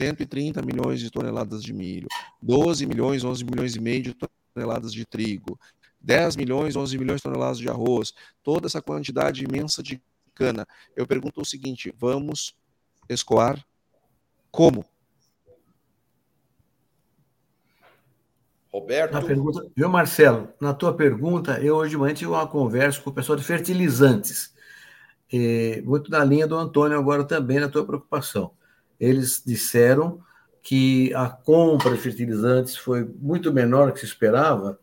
130 0.00 0.62
milhões 0.62 1.00
de 1.00 1.10
toneladas 1.10 1.62
de 1.62 1.72
milho, 1.72 2.08
12 2.42 2.86
milhões, 2.86 3.24
11 3.24 3.44
milhões 3.44 3.76
e 3.76 3.80
meio 3.80 4.02
de 4.02 4.16
toneladas 4.54 4.92
de 4.92 5.04
trigo, 5.04 5.58
10 6.00 6.36
milhões, 6.36 6.76
11 6.76 6.98
milhões 6.98 7.18
de 7.18 7.24
toneladas 7.24 7.58
de 7.58 7.68
arroz, 7.68 8.12
toda 8.42 8.66
essa 8.66 8.80
quantidade 8.80 9.44
imensa 9.44 9.82
de 9.82 10.02
cana. 10.34 10.66
Eu 10.96 11.06
pergunto 11.06 11.40
o 11.40 11.44
seguinte: 11.44 11.94
vamos 11.98 12.54
escoar 13.08 13.62
como? 14.50 14.84
Roberto. 18.72 19.12
Na 19.12 19.22
pergunta, 19.22 19.66
viu, 19.76 19.88
Marcelo? 19.88 20.48
Na 20.60 20.72
tua 20.72 20.94
pergunta, 20.94 21.60
eu 21.60 21.76
hoje 21.76 21.90
de 21.90 21.96
manhã 21.96 22.14
tive 22.14 22.30
uma 22.30 22.46
conversa 22.46 23.00
com 23.00 23.10
o 23.10 23.12
pessoal 23.12 23.36
de 23.36 23.44
fertilizantes. 23.44 24.54
E, 25.32 25.82
muito 25.84 26.10
na 26.10 26.24
linha 26.24 26.46
do 26.46 26.56
Antônio, 26.56 26.96
agora 26.96 27.24
também 27.24 27.58
na 27.58 27.68
tua 27.68 27.84
preocupação. 27.84 28.52
Eles 28.98 29.42
disseram 29.44 30.20
que 30.62 31.12
a 31.14 31.28
compra 31.28 31.92
de 31.92 31.98
fertilizantes 31.98 32.76
foi 32.76 33.04
muito 33.04 33.52
menor 33.52 33.88
do 33.88 33.92
que 33.92 34.00
se 34.00 34.06
esperava 34.06 34.78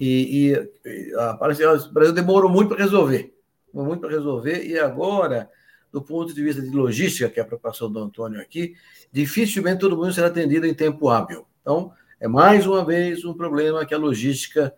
e, 0.00 0.54
e 0.84 1.14
a, 1.14 1.34
o 1.34 1.92
Brasil 1.92 2.12
demorou 2.12 2.50
muito 2.50 2.68
para 2.68 2.82
resolver. 2.82 3.34
Muito 3.72 4.00
para 4.00 4.10
resolver, 4.10 4.66
e 4.66 4.78
agora, 4.78 5.48
do 5.90 6.02
ponto 6.02 6.34
de 6.34 6.42
vista 6.42 6.60
de 6.60 6.70
logística, 6.70 7.30
que 7.30 7.40
é 7.40 7.42
a 7.42 7.46
preocupação 7.46 7.90
do 7.90 7.98
Antônio 7.98 8.40
aqui, 8.40 8.74
dificilmente 9.10 9.80
todo 9.80 9.96
mundo 9.96 10.12
será 10.12 10.26
atendido 10.26 10.66
em 10.66 10.74
tempo 10.74 11.08
hábil. 11.08 11.46
Então, 11.62 11.92
é 12.20 12.28
mais 12.28 12.66
uma 12.66 12.84
vez 12.84 13.24
um 13.24 13.32
problema 13.32 13.86
que 13.86 13.94
a 13.94 13.98
logística 13.98 14.74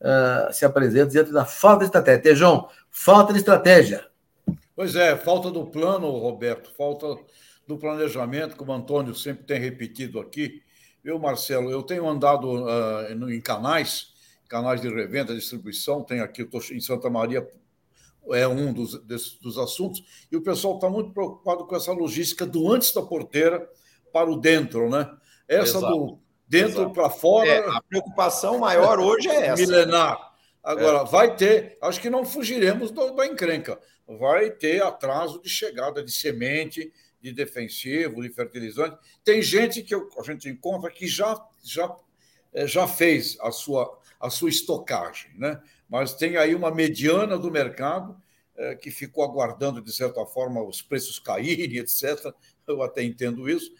uh, 0.00 0.52
se 0.52 0.64
apresenta 0.64 1.10
diante 1.10 1.30
da 1.30 1.44
falta 1.44 1.80
de 1.80 1.84
estratégia. 1.86 2.22
Tejão, 2.22 2.68
falta 2.90 3.32
de 3.32 3.38
estratégia. 3.38 4.06
Pois 4.74 4.96
é, 4.96 5.16
falta 5.16 5.50
do 5.50 5.66
plano, 5.66 6.08
Roberto, 6.10 6.70
falta 6.76 7.06
do 7.66 7.76
planejamento, 7.76 8.56
como 8.56 8.72
o 8.72 8.74
Antônio 8.74 9.14
sempre 9.14 9.44
tem 9.44 9.60
repetido 9.60 10.18
aqui. 10.18 10.62
Eu, 11.04 11.18
Marcelo, 11.18 11.70
eu 11.70 11.82
tenho 11.82 12.08
andado 12.08 12.64
uh, 12.64 13.30
em 13.30 13.40
canais, 13.40 14.14
canais 14.48 14.80
de 14.80 14.88
revenda, 14.88 15.34
distribuição, 15.34 16.02
tem 16.02 16.20
aqui, 16.20 16.42
eu 16.42 16.46
estou 16.46 16.60
em 16.74 16.80
Santa 16.80 17.10
Maria, 17.10 17.46
é 18.32 18.48
um 18.48 18.72
dos, 18.72 19.00
desses, 19.04 19.34
dos 19.34 19.58
assuntos, 19.58 20.02
e 20.30 20.36
o 20.36 20.42
pessoal 20.42 20.74
está 20.74 20.88
muito 20.88 21.12
preocupado 21.12 21.66
com 21.66 21.76
essa 21.76 21.92
logística 21.92 22.46
do 22.46 22.72
antes 22.72 22.92
da 22.92 23.02
porteira 23.02 23.68
para 24.12 24.30
o 24.30 24.36
dentro, 24.36 24.88
né? 24.88 25.10
Essa 25.46 25.78
Exato. 25.78 25.94
do 25.94 26.18
dentro 26.46 26.90
para 26.92 27.10
fora. 27.10 27.48
É, 27.48 27.68
a 27.68 27.82
preocupação 27.82 28.58
maior 28.58 28.98
hoje 28.98 29.28
é 29.28 29.46
essa. 29.46 29.62
Milenar. 29.62 30.32
Agora, 30.62 31.00
é. 31.00 31.04
vai 31.04 31.36
ter, 31.36 31.78
acho 31.80 32.00
que 32.00 32.10
não 32.10 32.24
fugiremos 32.24 32.90
do, 32.90 33.10
da 33.12 33.26
encrenca. 33.26 33.78
Vai 34.06 34.50
ter 34.50 34.82
atraso 34.82 35.40
de 35.42 35.48
chegada 35.48 36.02
de 36.02 36.10
semente, 36.10 36.92
de 37.20 37.32
defensivo, 37.32 38.22
de 38.22 38.30
fertilizante. 38.30 38.96
Tem 39.22 39.42
gente 39.42 39.82
que 39.82 39.94
a 39.94 40.22
gente 40.22 40.48
encontra 40.48 40.90
que 40.90 41.06
já, 41.06 41.38
já 41.62 41.94
é, 42.52 42.66
já 42.66 42.86
fez 42.86 43.36
a 43.40 43.50
sua, 43.50 43.97
a 44.20 44.30
sua 44.30 44.48
estocagem, 44.48 45.30
né? 45.36 45.60
mas 45.88 46.14
tem 46.14 46.36
aí 46.36 46.54
uma 46.54 46.70
mediana 46.70 47.38
do 47.38 47.50
mercado 47.50 48.16
é, 48.56 48.74
que 48.74 48.90
ficou 48.90 49.24
aguardando, 49.24 49.80
de 49.80 49.92
certa 49.92 50.24
forma, 50.26 50.62
os 50.62 50.82
preços 50.82 51.18
caírem, 51.18 51.78
etc. 51.78 52.32
Eu 52.66 52.82
até 52.82 53.02
entendo 53.02 53.48
isso. 53.48 53.72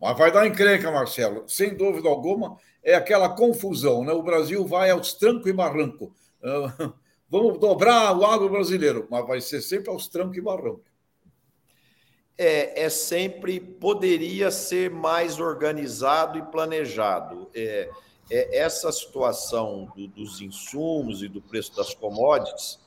Mas 0.00 0.18
vai 0.18 0.30
dar 0.32 0.46
encrenca, 0.46 0.90
Marcelo. 0.90 1.48
Sem 1.48 1.74
dúvida 1.76 2.08
alguma, 2.08 2.58
é 2.82 2.94
aquela 2.94 3.28
confusão. 3.28 4.04
Né? 4.04 4.12
O 4.12 4.22
Brasil 4.22 4.66
vai 4.66 4.90
aos 4.90 5.14
tranco 5.14 5.48
e 5.48 5.52
barranco. 5.52 6.14
Vamos 7.30 7.58
dobrar 7.58 8.16
o 8.16 8.24
agro 8.24 8.48
brasileiro, 8.50 9.06
mas 9.10 9.26
vai 9.26 9.40
ser 9.40 9.62
sempre 9.62 9.90
aos 9.90 10.08
trancos 10.08 10.36
e 10.36 10.40
barranco. 10.40 10.84
É, 12.36 12.84
é 12.84 12.88
sempre, 12.88 13.60
poderia 13.60 14.50
ser 14.50 14.90
mais 14.90 15.38
organizado 15.38 16.38
e 16.38 16.42
planejado. 16.42 17.48
É, 17.54 17.88
é 18.30 18.58
essa 18.58 18.90
situação 18.90 19.88
do, 19.96 20.08
dos 20.08 20.40
insumos 20.40 21.22
e 21.22 21.28
do 21.28 21.40
preço 21.40 21.74
das 21.76 21.94
commodities 21.94 22.78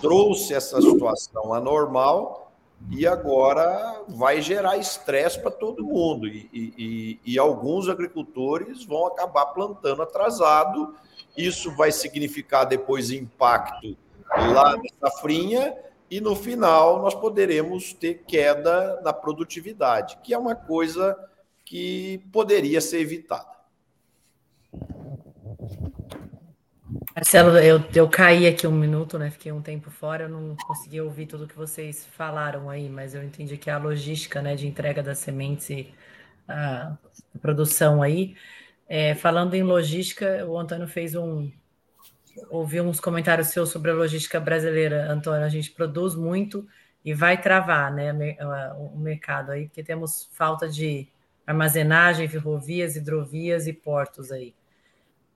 trouxe 0.00 0.54
essa 0.54 0.80
situação 0.80 1.52
anormal 1.52 2.52
e 2.90 3.06
agora 3.06 4.02
vai 4.08 4.40
gerar 4.42 4.76
estresse 4.76 5.40
para 5.40 5.50
todo 5.50 5.84
mundo. 5.84 6.26
E, 6.26 6.48
e, 6.52 7.20
e, 7.24 7.38
alguns 7.38 7.88
agricultores 7.88 8.84
vão 8.84 9.06
acabar 9.06 9.46
plantando 9.46 10.02
atrasado. 10.02 10.94
Isso 11.36 11.74
vai 11.74 11.90
significar 11.90 12.64
depois 12.64 13.10
impacto 13.10 13.96
lá 14.30 14.76
na 14.76 15.10
safrinha 15.10 15.74
e 16.10 16.20
no 16.20 16.36
final 16.36 17.00
nós 17.00 17.14
poderemos 17.14 17.92
ter 17.92 18.22
queda 18.26 19.00
na 19.02 19.12
produtividade, 19.12 20.18
que 20.22 20.34
é 20.34 20.38
uma 20.38 20.54
coisa 20.54 21.16
que 21.64 22.22
poderia 22.32 22.80
ser 22.80 23.00
evitada. 23.00 23.53
Marcelo, 27.14 27.56
eu, 27.58 27.80
eu 27.94 28.08
caí 28.08 28.44
aqui 28.44 28.66
um 28.66 28.72
minuto, 28.72 29.16
né? 29.18 29.30
Fiquei 29.30 29.52
um 29.52 29.62
tempo 29.62 29.88
fora, 29.88 30.24
eu 30.24 30.28
não 30.28 30.56
consegui 30.56 31.00
ouvir 31.00 31.26
tudo 31.26 31.46
que 31.46 31.54
vocês 31.54 32.04
falaram 32.06 32.68
aí, 32.68 32.88
mas 32.88 33.14
eu 33.14 33.22
entendi 33.22 33.56
que 33.56 33.70
a 33.70 33.78
logística 33.78 34.42
né, 34.42 34.56
de 34.56 34.66
entrega 34.66 35.00
das 35.00 35.18
sementes 35.18 35.70
e 35.70 35.94
a 36.48 36.96
produção 37.40 38.02
aí. 38.02 38.34
É, 38.88 39.14
falando 39.14 39.54
em 39.54 39.62
logística, 39.62 40.44
o 40.44 40.58
Antônio 40.58 40.88
fez 40.88 41.14
um. 41.14 41.52
Ouvi 42.50 42.80
uns 42.80 42.98
comentários 42.98 43.48
seus 43.48 43.68
sobre 43.68 43.92
a 43.92 43.94
logística 43.94 44.40
brasileira, 44.40 45.08
Antônio. 45.08 45.44
A 45.44 45.48
gente 45.48 45.70
produz 45.70 46.16
muito 46.16 46.66
e 47.04 47.14
vai 47.14 47.40
travar 47.40 47.92
né, 47.92 48.12
o 48.76 48.98
mercado 48.98 49.52
aí, 49.52 49.66
porque 49.66 49.84
temos 49.84 50.28
falta 50.32 50.68
de 50.68 51.06
armazenagem, 51.46 52.26
ferrovias, 52.26 52.96
hidrovias 52.96 53.68
e 53.68 53.72
portos 53.72 54.32
aí. 54.32 54.52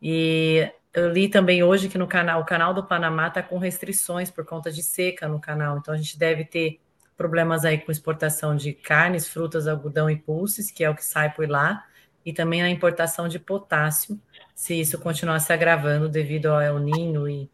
E 0.02 0.68
eu 0.98 1.10
li 1.10 1.28
também 1.28 1.62
hoje 1.62 1.88
que 1.88 1.98
no 1.98 2.06
canal, 2.06 2.40
o 2.40 2.44
canal 2.44 2.74
do 2.74 2.84
Panamá 2.84 3.28
está 3.28 3.42
com 3.42 3.58
restrições 3.58 4.30
por 4.30 4.44
conta 4.44 4.70
de 4.70 4.82
seca 4.82 5.28
no 5.28 5.40
canal, 5.40 5.78
então 5.78 5.94
a 5.94 5.96
gente 5.96 6.18
deve 6.18 6.44
ter 6.44 6.80
problemas 7.16 7.64
aí 7.64 7.78
com 7.78 7.90
exportação 7.90 8.54
de 8.54 8.72
carnes, 8.72 9.26
frutas, 9.26 9.66
algodão 9.66 10.08
e 10.08 10.16
pulses, 10.16 10.70
que 10.70 10.84
é 10.84 10.90
o 10.90 10.94
que 10.94 11.04
sai 11.04 11.34
por 11.34 11.48
lá, 11.48 11.84
e 12.24 12.32
também 12.32 12.62
a 12.62 12.70
importação 12.70 13.28
de 13.28 13.38
potássio, 13.38 14.20
se 14.54 14.78
isso 14.78 14.98
continuar 14.98 15.40
se 15.40 15.52
agravando 15.52 16.08
devido 16.08 16.46
ao 16.46 16.60
El 16.60 16.78
Nino 16.78 17.28
e, 17.28 17.50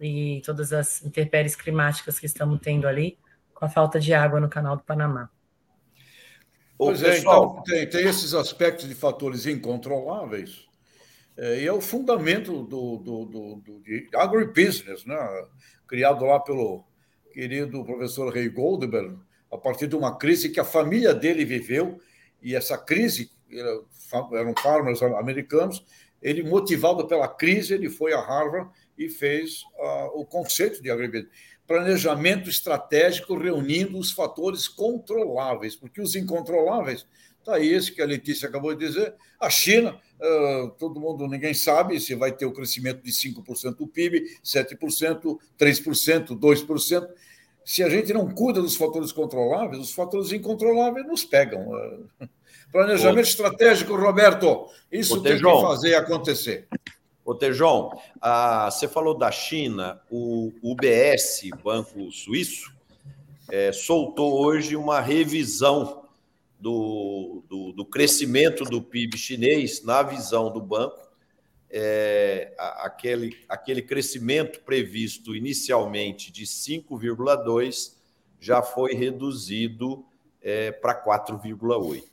e 0.00 0.42
todas 0.44 0.72
as 0.72 1.02
intempéries 1.04 1.56
climáticas 1.56 2.18
que 2.18 2.26
estamos 2.26 2.60
tendo 2.60 2.86
ali, 2.86 3.18
com 3.54 3.64
a 3.64 3.68
falta 3.68 3.98
de 3.98 4.12
água 4.12 4.40
no 4.40 4.48
canal 4.48 4.76
do 4.76 4.82
Panamá. 4.82 5.30
Pois 6.76 7.02
é, 7.02 7.18
então, 7.18 7.62
tem, 7.64 7.88
tem 7.88 8.06
esses 8.06 8.34
aspectos 8.34 8.88
de 8.88 8.94
fatores 8.94 9.46
incontroláveis 9.46 10.67
e 11.38 11.66
é 11.66 11.72
o 11.72 11.80
fundamento 11.80 12.64
do, 12.64 12.96
do, 12.96 13.24
do, 13.24 13.54
do 13.56 13.80
de 13.80 14.08
agribusiness, 14.14 15.04
né? 15.04 15.16
criado 15.86 16.24
lá 16.24 16.40
pelo 16.40 16.84
querido 17.32 17.84
professor 17.84 18.34
Ray 18.34 18.48
Goldberg, 18.48 19.16
a 19.50 19.56
partir 19.56 19.86
de 19.86 19.96
uma 19.96 20.16
crise 20.18 20.50
que 20.50 20.58
a 20.58 20.64
família 20.64 21.14
dele 21.14 21.44
viveu, 21.44 22.00
e 22.42 22.54
essa 22.54 22.76
crise, 22.76 23.30
eram 23.50 24.54
farmers 24.60 25.02
americanos, 25.02 25.84
ele, 26.20 26.42
motivado 26.42 27.06
pela 27.06 27.28
crise, 27.28 27.74
ele 27.74 27.88
foi 27.88 28.12
a 28.12 28.20
Harvard 28.20 28.70
e 28.96 29.08
fez 29.08 29.62
uh, 29.78 30.20
o 30.20 30.26
conceito 30.26 30.82
de 30.82 30.90
agribusiness. 30.90 31.32
Planejamento 31.66 32.48
estratégico 32.48 33.36
reunindo 33.36 33.98
os 33.98 34.10
fatores 34.10 34.66
controláveis, 34.66 35.76
porque 35.76 36.00
os 36.00 36.16
incontroláveis 36.16 37.06
Está 37.38 37.56
aí 37.56 37.72
esse 37.72 37.92
que 37.92 38.02
a 38.02 38.06
Letícia 38.06 38.48
acabou 38.48 38.74
de 38.74 38.86
dizer. 38.86 39.14
A 39.40 39.48
China, 39.48 39.98
todo 40.78 41.00
mundo, 41.00 41.26
ninguém 41.26 41.54
sabe 41.54 41.98
se 42.00 42.14
vai 42.14 42.32
ter 42.32 42.44
o 42.46 42.52
crescimento 42.52 43.02
de 43.02 43.10
5% 43.10 43.76
do 43.76 43.86
PIB, 43.86 44.38
7%, 44.44 45.38
3%, 45.58 46.38
2%. 46.38 47.08
Se 47.64 47.82
a 47.82 47.88
gente 47.88 48.12
não 48.12 48.28
cuida 48.30 48.60
dos 48.60 48.76
fatores 48.76 49.12
controláveis, 49.12 49.80
os 49.80 49.92
fatores 49.92 50.32
incontroláveis 50.32 51.06
nos 51.06 51.24
pegam. 51.24 51.66
Planejamento 52.72 53.26
Ô, 53.26 53.28
estratégico, 53.28 53.96
Roberto, 53.96 54.68
isso 54.92 55.22
tem 55.22 55.32
Tejon, 55.32 55.56
que 55.56 55.62
fazer 55.62 55.94
acontecer. 55.94 56.68
Ô, 57.24 57.34
Tejão, 57.34 57.90
ah, 58.20 58.70
você 58.70 58.86
falou 58.88 59.16
da 59.16 59.30
China, 59.30 60.00
o 60.10 60.52
UBS, 60.62 61.48
Banco 61.62 62.10
Suíço, 62.10 62.72
é, 63.50 63.72
soltou 63.72 64.38
hoje 64.40 64.76
uma 64.76 65.00
revisão 65.00 66.07
do, 66.58 67.44
do, 67.48 67.72
do, 67.72 67.84
crescimento 67.84 68.64
do 68.64 68.82
PIB 68.82 69.16
chinês, 69.16 69.82
na 69.82 70.02
visão 70.02 70.50
do 70.50 70.60
banco, 70.60 71.08
é, 71.70 72.54
aquele, 72.58 73.36
aquele 73.48 73.82
crescimento 73.82 74.60
previsto 74.60 75.36
inicialmente 75.36 76.32
de 76.32 76.44
5,2 76.44 77.96
já 78.40 78.62
foi 78.62 78.94
reduzido 78.94 80.04
é, 80.40 80.72
para 80.72 81.04
4,8. 81.04 82.04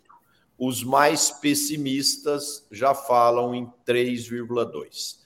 Os 0.58 0.84
mais 0.84 1.32
pessimistas 1.32 2.66
já 2.72 2.94
falam 2.94 3.54
em 3.54 3.72
3,2. 3.86 5.18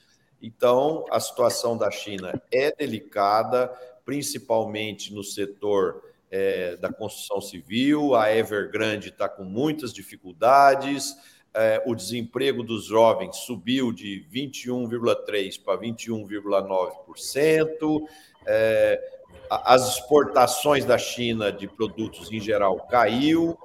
Então, 0.42 1.06
a 1.12 1.20
situação 1.20 1.78
da 1.78 1.92
China 1.92 2.42
é 2.52 2.74
delicada, 2.76 3.68
principalmente 4.06 5.14
no 5.14 5.24
setor 5.24 6.04
é, 6.32 6.76
da 6.78 6.92
construção 6.92 7.42
civil, 7.42 8.16
a 8.16 8.36
Evergrande 8.36 9.10
está 9.10 9.28
com 9.28 9.44
muitas 9.44 9.94
dificuldades, 9.94 11.16
é, 11.54 11.84
o 11.86 11.94
desemprego 11.96 12.64
dos 12.64 12.86
jovens 12.86 13.36
subiu 13.38 13.92
de 13.92 14.26
21,3% 14.32 15.64
para 15.64 15.80
21,9%, 15.80 18.08
é, 18.46 19.20
as 19.50 19.96
exportações 19.96 20.86
da 20.86 20.98
China 20.98 21.52
de 21.52 21.68
produtos 21.68 22.32
em 22.32 22.40
geral 22.40 22.88
caiu, 22.88 23.58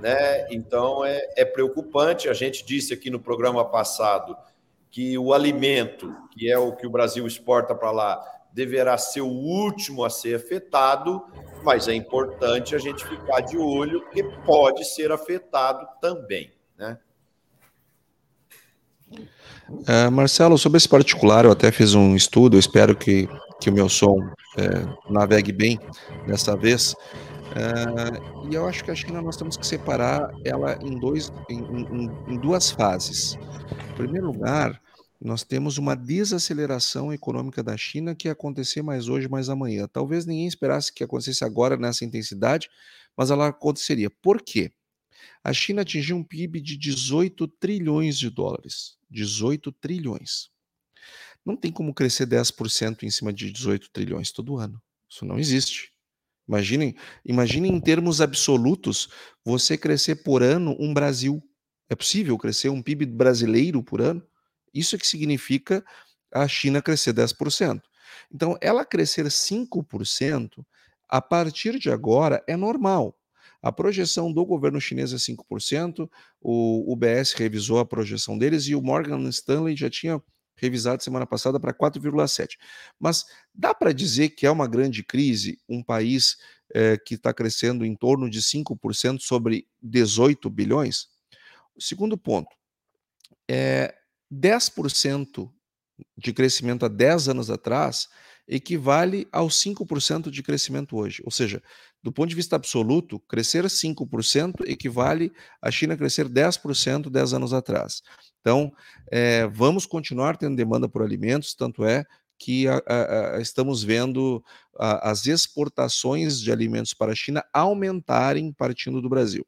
né? 0.00 0.46
então 0.50 1.04
é, 1.04 1.20
é 1.36 1.44
preocupante. 1.44 2.28
A 2.28 2.32
gente 2.32 2.64
disse 2.64 2.94
aqui 2.94 3.10
no 3.10 3.18
programa 3.18 3.64
passado 3.64 4.36
que 4.90 5.18
o 5.18 5.34
alimento, 5.34 6.14
que 6.30 6.48
é 6.48 6.56
o 6.56 6.76
que 6.76 6.86
o 6.86 6.90
Brasil 6.90 7.26
exporta 7.26 7.74
para 7.74 7.90
lá, 7.90 8.24
deverá 8.52 8.96
ser 8.96 9.22
o 9.22 9.28
último 9.28 10.04
a 10.04 10.10
ser 10.10 10.36
afetado, 10.36 11.24
mas 11.64 11.88
é 11.88 11.94
importante 11.94 12.74
a 12.74 12.78
gente 12.78 13.04
ficar 13.04 13.40
de 13.40 13.56
olho, 13.56 14.02
porque 14.02 14.22
pode 14.44 14.84
ser 14.84 15.10
afetado 15.10 15.86
também. 16.00 16.52
Né? 16.78 16.98
Uh, 19.68 20.10
Marcelo, 20.12 20.58
sobre 20.58 20.76
esse 20.76 20.88
particular, 20.88 21.44
eu 21.44 21.52
até 21.52 21.72
fiz 21.72 21.94
um 21.94 22.14
estudo, 22.14 22.58
espero 22.58 22.94
que, 22.94 23.28
que 23.60 23.70
o 23.70 23.72
meu 23.72 23.88
som 23.88 24.16
é, 24.58 25.10
navegue 25.10 25.52
bem 25.52 25.80
dessa 26.26 26.56
vez. 26.56 26.92
Uh, 27.54 28.50
e 28.50 28.54
eu 28.54 28.66
acho 28.66 28.84
que 28.84 28.90
a 28.90 28.94
China 28.94 29.22
nós 29.22 29.36
temos 29.36 29.56
que 29.56 29.66
separar 29.66 30.30
ela 30.44 30.78
em, 30.82 30.98
dois, 30.98 31.32
em, 31.48 31.60
em, 31.60 32.10
em 32.28 32.38
duas 32.38 32.70
fases. 32.70 33.38
Em 33.90 33.96
primeiro 33.96 34.26
lugar, 34.26 34.80
nós 35.24 35.42
temos 35.42 35.78
uma 35.78 35.96
desaceleração 35.96 37.10
econômica 37.10 37.62
da 37.62 37.78
China 37.78 38.14
que 38.14 38.28
ia 38.28 38.32
acontecer 38.32 38.82
mais 38.82 39.08
hoje, 39.08 39.26
mais 39.26 39.48
amanhã. 39.48 39.88
Talvez 39.88 40.26
ninguém 40.26 40.46
esperasse 40.46 40.92
que 40.92 41.02
acontecesse 41.02 41.42
agora 41.42 41.78
nessa 41.78 42.04
intensidade, 42.04 42.68
mas 43.16 43.30
ela 43.30 43.48
aconteceria. 43.48 44.10
Por 44.10 44.42
quê? 44.42 44.70
A 45.42 45.50
China 45.50 45.80
atingiu 45.80 46.16
um 46.16 46.22
PIB 46.22 46.60
de 46.60 46.76
18 46.76 47.48
trilhões 47.48 48.18
de 48.18 48.28
dólares. 48.28 48.98
18 49.10 49.72
trilhões. 49.72 50.50
Não 51.42 51.56
tem 51.56 51.72
como 51.72 51.94
crescer 51.94 52.26
10% 52.26 53.02
em 53.02 53.10
cima 53.10 53.32
de 53.32 53.50
18 53.50 53.90
trilhões 53.90 54.30
todo 54.30 54.58
ano. 54.58 54.78
Isso 55.08 55.24
não 55.24 55.38
existe. 55.38 55.90
Imaginem, 56.46 56.94
imaginem 57.24 57.72
em 57.72 57.80
termos 57.80 58.20
absolutos 58.20 59.08
você 59.42 59.78
crescer 59.78 60.16
por 60.16 60.42
ano 60.42 60.76
um 60.78 60.92
Brasil. 60.92 61.42
É 61.88 61.94
possível 61.94 62.36
crescer 62.36 62.68
um 62.68 62.82
PIB 62.82 63.06
brasileiro 63.06 63.82
por 63.82 64.02
ano? 64.02 64.22
Isso 64.74 64.96
é 64.96 64.98
que 64.98 65.06
significa 65.06 65.84
a 66.32 66.48
China 66.48 66.82
crescer 66.82 67.14
10%. 67.14 67.80
Então, 68.32 68.58
ela 68.60 68.84
crescer 68.84 69.26
5%, 69.26 70.64
a 71.08 71.22
partir 71.22 71.78
de 71.78 71.90
agora, 71.90 72.42
é 72.46 72.56
normal. 72.56 73.16
A 73.62 73.72
projeção 73.72 74.32
do 74.32 74.44
governo 74.44 74.80
chinês 74.80 75.12
é 75.12 75.16
5%, 75.16 76.10
o 76.40 76.92
UBS 76.92 77.32
revisou 77.32 77.78
a 77.78 77.86
projeção 77.86 78.36
deles 78.36 78.66
e 78.66 78.74
o 78.74 78.82
Morgan 78.82 79.26
Stanley 79.28 79.76
já 79.76 79.88
tinha 79.88 80.22
revisado 80.56 81.02
semana 81.02 81.26
passada 81.26 81.58
para 81.58 81.72
4,7%. 81.72 82.48
Mas 82.98 83.24
dá 83.54 83.74
para 83.74 83.92
dizer 83.92 84.30
que 84.30 84.46
é 84.46 84.50
uma 84.50 84.66
grande 84.66 85.02
crise 85.02 85.58
um 85.68 85.82
país 85.82 86.36
é, 86.74 86.98
que 86.98 87.14
está 87.14 87.32
crescendo 87.32 87.84
em 87.84 87.94
torno 87.94 88.28
de 88.28 88.40
5% 88.40 89.20
sobre 89.20 89.66
18 89.82 90.50
bilhões? 90.50 91.08
Segundo 91.78 92.16
ponto, 92.18 92.54
é 93.50 93.94
10% 94.40 95.50
de 96.16 96.32
crescimento 96.32 96.84
há 96.84 96.88
10 96.88 97.28
anos 97.28 97.50
atrás 97.50 98.08
equivale 98.46 99.26
aos 99.32 99.54
5% 99.62 100.30
de 100.30 100.42
crescimento 100.42 100.96
hoje. 100.96 101.22
Ou 101.24 101.30
seja, 101.30 101.62
do 102.02 102.12
ponto 102.12 102.28
de 102.28 102.34
vista 102.34 102.56
absoluto, 102.56 103.18
crescer 103.20 103.64
5% 103.64 104.66
equivale 104.66 105.32
a 105.62 105.70
China 105.70 105.96
crescer 105.96 106.28
10% 106.28 107.08
10 107.08 107.32
anos 107.32 107.54
atrás. 107.54 108.02
Então, 108.40 108.70
é, 109.10 109.46
vamos 109.46 109.86
continuar 109.86 110.36
tendo 110.36 110.56
demanda 110.56 110.88
por 110.88 111.02
alimentos, 111.02 111.54
tanto 111.54 111.84
é 111.84 112.04
que 112.38 112.68
a, 112.68 112.82
a, 112.86 113.36
a, 113.36 113.40
estamos 113.40 113.82
vendo 113.82 114.44
as 114.76 115.26
exportações 115.26 116.40
de 116.40 116.52
alimentos 116.52 116.92
para 116.92 117.12
a 117.12 117.14
China 117.14 117.42
aumentarem 117.52 118.52
partindo 118.52 119.00
do 119.00 119.08
Brasil. 119.08 119.46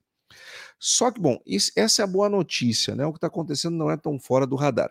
Só 0.78 1.10
que, 1.10 1.20
bom, 1.20 1.38
isso, 1.46 1.72
essa 1.76 2.02
é 2.02 2.04
a 2.04 2.08
boa 2.08 2.28
notícia, 2.28 2.94
né? 2.94 3.04
O 3.06 3.12
que 3.12 3.18
está 3.18 3.26
acontecendo 3.26 3.76
não 3.76 3.90
é 3.90 3.96
tão 3.96 4.18
fora 4.18 4.46
do 4.46 4.56
radar. 4.56 4.90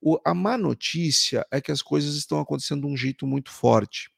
O, 0.00 0.18
a 0.24 0.32
má 0.32 0.56
notícia 0.56 1.46
é 1.50 1.60
que 1.60 1.72
as 1.72 1.82
coisas 1.82 2.14
estão 2.14 2.40
acontecendo 2.40 2.82
de 2.82 2.86
um 2.86 2.96
jeito 2.96 3.26
muito 3.26 3.50
forte. 3.50 4.10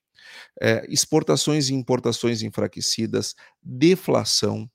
É, 0.60 0.84
exportações 0.88 1.70
e 1.70 1.74
importações 1.74 2.42
enfraquecidas, 2.42 3.34
deflação, 3.62 4.70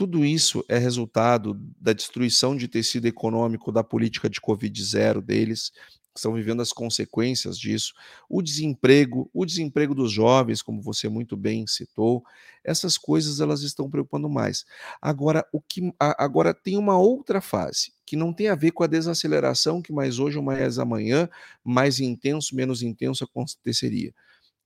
tudo 0.00 0.24
isso 0.24 0.64
é 0.66 0.78
resultado 0.78 1.54
da 1.78 1.92
destruição 1.92 2.56
de 2.56 2.66
tecido 2.66 3.06
econômico 3.06 3.70
da 3.70 3.84
política 3.84 4.30
de 4.30 4.40
Covid-0 4.40 5.20
deles, 5.20 5.72
estão 6.14 6.34
vivendo 6.34 6.60
as 6.60 6.72
consequências 6.72 7.58
disso, 7.58 7.92
o 8.28 8.42
desemprego, 8.42 9.30
o 9.32 9.44
desemprego 9.46 9.94
dos 9.94 10.12
jovens, 10.12 10.62
como 10.62 10.82
você 10.82 11.08
muito 11.08 11.36
bem 11.36 11.66
citou, 11.66 12.22
essas 12.64 12.98
coisas 12.98 13.40
elas 13.40 13.62
estão 13.62 13.88
preocupando 13.88 14.28
mais. 14.28 14.64
Agora, 15.00 15.46
o 15.52 15.60
que 15.60 15.92
agora 15.98 16.52
tem 16.52 16.76
uma 16.76 16.98
outra 16.98 17.40
fase 17.40 17.92
que 18.04 18.16
não 18.16 18.32
tem 18.32 18.48
a 18.48 18.54
ver 18.54 18.72
com 18.72 18.82
a 18.82 18.88
desaceleração 18.88 19.80
que 19.80 19.92
mais 19.92 20.18
hoje 20.18 20.36
ou 20.36 20.42
mais 20.42 20.78
amanhã, 20.78 21.28
mais 21.62 22.00
intenso, 22.00 22.56
menos 22.56 22.82
intenso 22.82 23.22
aconteceria. 23.22 24.12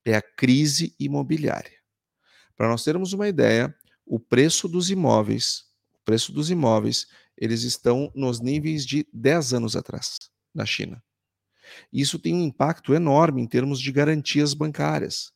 É 0.05 0.15
a 0.17 0.23
crise 0.23 0.95
imobiliária. 0.99 1.79
Para 2.57 2.69
nós 2.69 2.83
termos 2.85 3.13
uma 3.13 3.29
ideia, 3.29 3.75
o 4.07 4.19
preço 4.19 4.69
dos 4.69 4.91
imóveis, 4.91 5.65
o 5.95 6.05
preço 6.05 6.33
dos 6.33 6.51
imóveis, 6.51 7.07
eles 7.37 7.63
estão 7.63 8.11
nos 8.15 8.41
níveis 8.41 8.87
de 8.87 9.07
10 9.13 9.55
anos 9.55 9.77
atrás 9.77 10.19
na 10.55 10.65
China. 10.65 11.03
Isso 11.93 12.19
tem 12.19 12.35
um 12.35 12.43
impacto 12.43 12.95
enorme 12.95 13.43
em 13.43 13.47
termos 13.47 13.81
de 13.81 13.91
garantias 13.93 14.55
bancárias. 14.55 15.33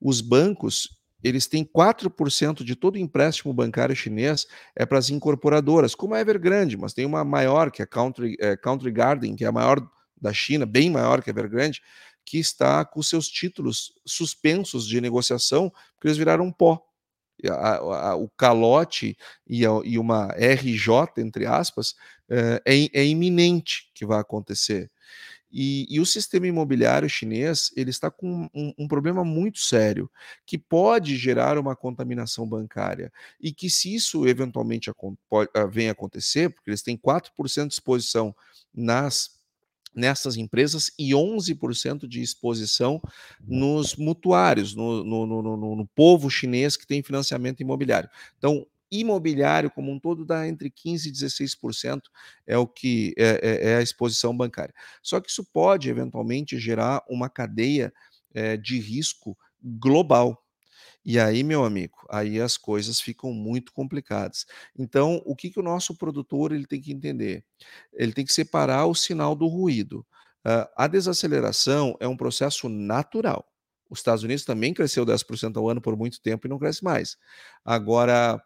Os 0.00 0.20
bancos, 0.20 0.88
eles 1.22 1.46
têm 1.46 1.64
4% 1.64 2.64
de 2.64 2.74
todo 2.74 2.96
o 2.96 2.98
empréstimo 2.98 3.52
bancário 3.52 3.94
chinês 3.94 4.46
é 4.74 4.84
para 4.84 4.98
as 4.98 5.10
incorporadoras, 5.10 5.94
como 5.94 6.14
a 6.14 6.20
Evergrande, 6.20 6.76
mas 6.76 6.92
tem 6.92 7.06
uma 7.06 7.24
maior, 7.24 7.70
que 7.70 7.82
é 7.82 7.84
a 7.84 7.88
Country, 7.88 8.36
é, 8.40 8.56
Country 8.56 8.90
Garden, 8.90 9.36
que 9.36 9.44
é 9.44 9.48
a 9.48 9.52
maior 9.52 9.80
da 10.20 10.32
China, 10.32 10.66
bem 10.66 10.90
maior 10.90 11.22
que 11.22 11.30
a 11.30 11.32
Evergrande, 11.32 11.80
que 12.24 12.38
está 12.38 12.84
com 12.84 13.02
seus 13.02 13.28
títulos 13.28 13.92
suspensos 14.06 14.86
de 14.86 15.00
negociação, 15.00 15.70
porque 15.94 16.08
eles 16.08 16.18
viraram 16.18 16.50
pó. 16.52 16.82
A, 17.50 18.10
a, 18.10 18.16
o 18.16 18.28
calote 18.28 19.16
e, 19.48 19.66
a, 19.66 19.70
e, 19.84 19.98
uma 19.98 20.28
RJ, 20.36 21.18
entre 21.18 21.44
aspas, 21.44 21.96
é, 22.30 22.62
é, 22.64 23.00
é 23.00 23.04
iminente 23.04 23.90
que 23.94 24.06
vai 24.06 24.20
acontecer. 24.20 24.88
E, 25.52 25.86
e, 25.90 26.00
o 26.00 26.06
sistema 26.06 26.46
imobiliário 26.46 27.08
chinês 27.08 27.70
ele 27.76 27.90
está 27.90 28.10
com 28.10 28.48
um, 28.54 28.72
um, 28.78 28.88
problema 28.88 29.22
muito 29.22 29.58
sério, 29.60 30.10
que 30.46 30.56
pode 30.56 31.16
gerar 31.16 31.58
uma 31.58 31.76
contaminação 31.76 32.46
bancária. 32.46 33.12
E 33.38 33.52
que, 33.52 33.68
se 33.68 33.94
isso 33.94 34.26
eventualmente 34.26 34.90
uh, 34.90 35.68
vem 35.70 35.90
acontecer, 35.90 36.48
porque 36.48 36.70
eles 36.70 36.82
têm 36.82 36.96
4% 36.96 37.68
de 37.68 37.74
exposição 37.74 38.34
nas 38.74 39.42
nessas 39.94 40.36
empresas 40.36 40.90
e 40.98 41.10
11% 41.10 42.08
de 42.08 42.22
exposição 42.22 42.98
nos 43.46 43.94
mutuários, 43.94 44.74
no, 44.74 45.04
no, 45.04 45.26
no, 45.26 45.76
no, 45.76 45.86
povo 45.94 46.30
chinês 46.30 46.78
que 46.78 46.86
tem 46.86 47.02
financiamento 47.02 47.60
imobiliário. 47.60 48.08
Então, 48.38 48.66
imobiliário 48.92 49.70
como 49.70 49.90
um 49.90 49.98
todo 49.98 50.24
dá 50.24 50.46
entre 50.46 50.70
15% 50.70 51.06
e 51.06 51.12
16% 51.12 52.02
é 52.46 52.58
o 52.58 52.66
que 52.66 53.14
é, 53.16 53.40
é, 53.42 53.70
é, 53.70 53.76
a 53.76 53.82
exposição 53.82 54.36
bancária. 54.36 54.74
Só 55.02 55.20
que 55.20 55.30
isso 55.30 55.44
pode 55.44 55.88
eventualmente 55.88 56.58
gerar 56.58 57.02
uma 57.08 57.30
cadeia 57.30 57.92
é, 58.34 58.56
de 58.56 58.78
risco 58.78 59.36
global. 59.60 60.38
E 61.04 61.18
aí, 61.18 61.42
meu 61.42 61.64
amigo, 61.64 61.96
aí 62.08 62.40
as 62.40 62.56
coisas 62.56 63.00
ficam 63.00 63.32
muito 63.32 63.72
complicadas. 63.72 64.46
Então, 64.78 65.20
o 65.24 65.34
que, 65.34 65.50
que 65.50 65.58
o 65.58 65.62
nosso 65.62 65.96
produtor 65.96 66.52
ele 66.52 66.66
tem 66.66 66.80
que 66.80 66.92
entender? 66.92 67.44
Ele 67.92 68.12
tem 68.12 68.24
que 68.24 68.32
separar 68.32 68.86
o 68.86 68.94
sinal 68.94 69.34
do 69.34 69.48
ruído. 69.48 70.06
Uh, 70.44 70.66
a 70.76 70.86
desaceleração 70.86 71.96
é 71.98 72.06
um 72.06 72.16
processo 72.16 72.68
natural. 72.68 73.48
Os 73.90 73.98
Estados 73.98 74.24
Unidos 74.24 74.44
também 74.44 74.72
cresceu 74.72 75.04
10% 75.04 75.56
ao 75.56 75.68
ano 75.68 75.80
por 75.80 75.96
muito 75.96 76.20
tempo 76.20 76.46
e 76.46 76.50
não 76.50 76.58
cresce 76.58 76.82
mais. 76.82 77.16
Agora, 77.64 78.42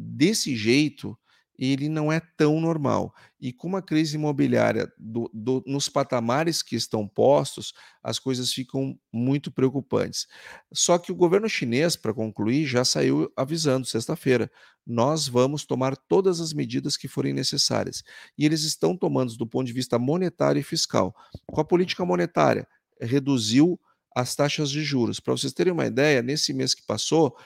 desse 0.00 0.56
jeito, 0.56 1.16
ele 1.58 1.90
não 1.90 2.10
é 2.10 2.20
tão 2.38 2.58
normal. 2.58 3.14
E 3.38 3.52
com 3.52 3.68
uma 3.68 3.82
crise 3.82 4.16
imobiliária 4.16 4.90
do, 4.98 5.30
do, 5.32 5.62
nos 5.66 5.90
patamares 5.90 6.62
que 6.62 6.74
estão 6.74 7.06
postos, 7.06 7.74
as 8.02 8.18
coisas 8.18 8.50
ficam 8.50 8.98
muito 9.12 9.50
preocupantes. 9.50 10.26
Só 10.72 10.96
que 10.96 11.12
o 11.12 11.14
governo 11.14 11.50
chinês, 11.50 11.96
para 11.96 12.14
concluir, 12.14 12.64
já 12.64 12.82
saiu 12.82 13.30
avisando 13.36 13.86
sexta-feira: 13.86 14.50
nós 14.86 15.28
vamos 15.28 15.66
tomar 15.66 15.94
todas 15.94 16.40
as 16.40 16.54
medidas 16.54 16.96
que 16.96 17.06
forem 17.06 17.34
necessárias. 17.34 18.02
E 18.38 18.46
eles 18.46 18.62
estão 18.62 18.96
tomando 18.96 19.36
do 19.36 19.46
ponto 19.46 19.66
de 19.66 19.72
vista 19.74 19.98
monetário 19.98 20.60
e 20.60 20.64
fiscal. 20.64 21.14
Com 21.46 21.60
a 21.60 21.64
política 21.64 22.06
monetária, 22.06 22.66
reduziu 22.98 23.78
as 24.16 24.34
taxas 24.34 24.70
de 24.70 24.82
juros. 24.82 25.20
Para 25.20 25.36
vocês 25.36 25.52
terem 25.52 25.72
uma 25.72 25.86
ideia, 25.86 26.22
nesse 26.22 26.52
mês 26.52 26.74
que 26.74 26.82
passou, 26.84 27.36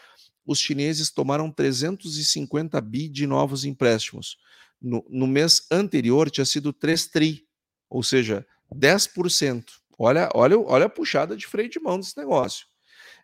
os 0.47 0.59
chineses 0.59 1.11
tomaram 1.11 1.51
350 1.51 2.81
bi 2.81 3.09
de 3.09 3.27
novos 3.27 3.65
empréstimos. 3.65 4.37
No, 4.81 5.05
no 5.09 5.27
mês 5.27 5.67
anterior 5.71 6.31
tinha 6.31 6.45
sido 6.45 6.73
3 6.73 7.07
tri, 7.07 7.47
ou 7.89 8.03
seja, 8.03 8.47
10%. 8.75 9.65
Olha, 9.99 10.29
olha, 10.35 10.59
olha 10.59 10.87
a 10.87 10.91
puxada 10.91 11.37
de 11.37 11.47
freio 11.47 11.71
de 11.71 11.81
mão 11.81 11.99
desse 11.99 12.17
negócio. 12.17 12.67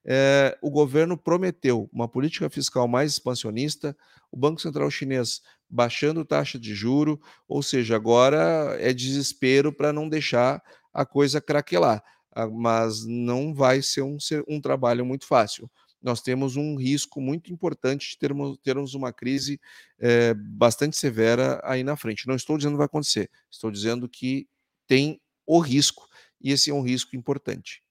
É, 0.05 0.57
o 0.63 0.71
governo 0.71 1.17
prometeu 1.19 1.91
uma 1.93 2.09
política 2.09 2.49
fiscal 2.49 2.89
mais 2.89 3.13
expansionista, 3.13 3.95
o 4.33 4.37
Banco 4.37 4.61
Central 4.61 4.91
Chinês 4.91 5.43
baixando 5.69 6.25
taxa 6.25 6.59
de 6.59 6.75
juro, 6.75 7.21
ou 7.47 7.63
seja, 7.63 7.97
agora 7.97 8.77
é 8.81 8.93
desespero 8.93 9.73
para 9.73 9.93
não 9.93 10.09
deixar 10.09 10.63
a 10.93 11.05
coisa 11.05 11.41
craquelar, 11.41 12.03
ah, 12.33 12.49
mas 12.49 13.05
não 13.05 13.55
vai 13.55 13.83
ser 13.83 14.03
um, 14.03 14.17
um 14.49 14.61
trabalho 14.61 15.05
muito 15.05 15.27
fácil 15.27 15.71
nós 16.03 16.21
temos 16.21 16.57
um 16.57 16.77
risco 16.77 17.21
muito 17.21 17.53
importante 17.53 18.11
de 18.11 18.19
termos, 18.19 18.59
termos 18.59 18.95
uma 18.95 19.13
crise 19.13 19.61
é, 19.99 20.35
bastante 20.35 20.97
severa 20.97 21.61
aí 21.65 21.85
na 21.85 21.97
frente. 21.97 22.27
Não 22.27 22.35
estou 22.35 22.57
dizendo 22.57 22.73
que 22.73 22.79
vai 22.79 22.87
acontecer, 22.87 23.31
estou 23.51 23.71
dizendo 23.71 24.09
que 24.09 24.49
tem 24.87 25.21
o 25.47 25.59
risco, 25.61 26.09
e 26.41 26.53
esse 26.53 26.71
é 26.71 26.75
um 26.75 26.83
risco 26.83 27.15
importante. 27.15 27.83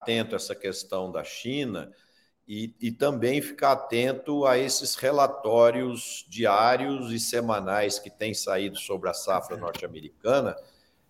Atento 0.00 0.34
a 0.34 0.36
essa 0.36 0.54
questão 0.54 1.10
da 1.10 1.22
China 1.22 1.92
e, 2.46 2.74
e 2.80 2.90
também 2.90 3.40
ficar 3.40 3.72
atento 3.72 4.44
a 4.44 4.58
esses 4.58 4.94
relatórios 4.94 6.24
diários 6.28 7.12
e 7.12 7.20
semanais 7.20 7.98
que 7.98 8.10
têm 8.10 8.34
saído 8.34 8.76
sobre 8.78 9.08
a 9.08 9.14
safra 9.14 9.56
norte-americana 9.56 10.56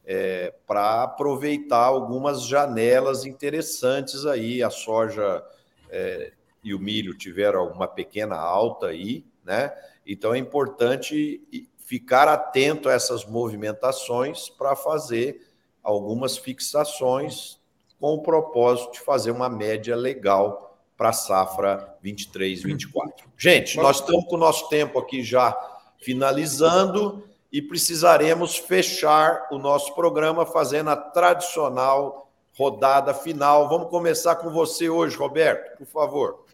é, 0.05 0.53
para 0.67 1.05
aproveitar 1.05 1.85
algumas 1.85 2.47
janelas 2.47 3.25
interessantes 3.25 4.27
aí. 4.27 4.63
A 4.63 4.71
soja 4.71 5.45
é, 5.91 6.33
e 6.63 6.75
o 6.75 6.79
milho 6.79 7.17
tiveram 7.17 7.69
uma 7.69 7.89
pequena 7.89 8.37
alta 8.37 8.87
aí, 8.87 9.25
né? 9.45 9.73
Então 10.07 10.35
é 10.35 10.39
importante 10.39 11.43
ficar 11.79 12.29
atento 12.29 12.89
a 12.89 12.93
essas 12.93 13.25
movimentações 13.25 14.49
para 14.49 14.75
fazer 14.75 15.47
algumas 15.83 16.37
fixações 16.37 17.61
com 18.01 18.15
o 18.15 18.23
propósito 18.23 18.93
de 18.93 19.01
fazer 19.01 19.31
uma 19.31 19.49
média 19.49 19.95
legal 19.95 20.79
para 20.97 21.11
a 21.11 21.13
safra 21.13 21.97
23, 22.01 22.63
24. 22.63 23.27
Gente, 23.37 23.77
nós 23.77 24.01
estamos 24.01 24.25
com 24.27 24.37
o 24.37 24.39
nosso 24.39 24.69
tempo 24.69 24.99
aqui 24.99 25.23
já 25.23 25.57
finalizando 25.99 27.29
e 27.53 27.61
precisaremos 27.61 28.57
fechar 28.57 29.47
o 29.51 29.59
nosso 29.59 29.95
programa 29.95 30.47
fazendo 30.47 30.89
a 30.89 30.97
tradicional 30.97 32.33
rodada 32.57 33.13
final. 33.13 33.69
Vamos 33.69 33.91
começar 33.91 34.37
com 34.37 34.51
você 34.51 34.89
hoje, 34.89 35.17
Roberto, 35.17 35.77
por 35.77 35.87
favor. 35.87 36.45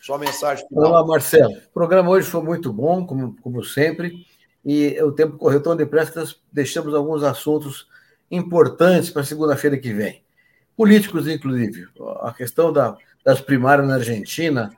Sua 0.00 0.18
mensagem 0.18 0.66
final. 0.68 0.90
Olá, 0.90 1.04
Marcelo. 1.04 1.52
O 1.52 1.72
programa 1.74 2.10
hoje 2.10 2.30
foi 2.30 2.42
muito 2.42 2.72
bom, 2.72 3.04
como, 3.04 3.36
como 3.42 3.64
sempre, 3.64 4.24
e 4.64 5.02
o 5.02 5.10
tempo 5.10 5.36
correu 5.36 5.60
tão 5.60 5.74
depressa 5.74 6.12
que 6.12 6.18
nós 6.18 6.40
deixamos 6.52 6.94
alguns 6.94 7.24
assuntos 7.24 7.88
importantes 8.30 9.10
para 9.10 9.24
segunda-feira 9.24 9.76
que 9.76 9.92
vem. 9.92 10.22
Políticos, 10.76 11.26
inclusive. 11.26 11.88
A 12.20 12.32
questão 12.32 12.72
da, 12.72 12.96
das 13.24 13.40
primárias 13.40 13.88
na 13.88 13.94
Argentina, 13.94 14.70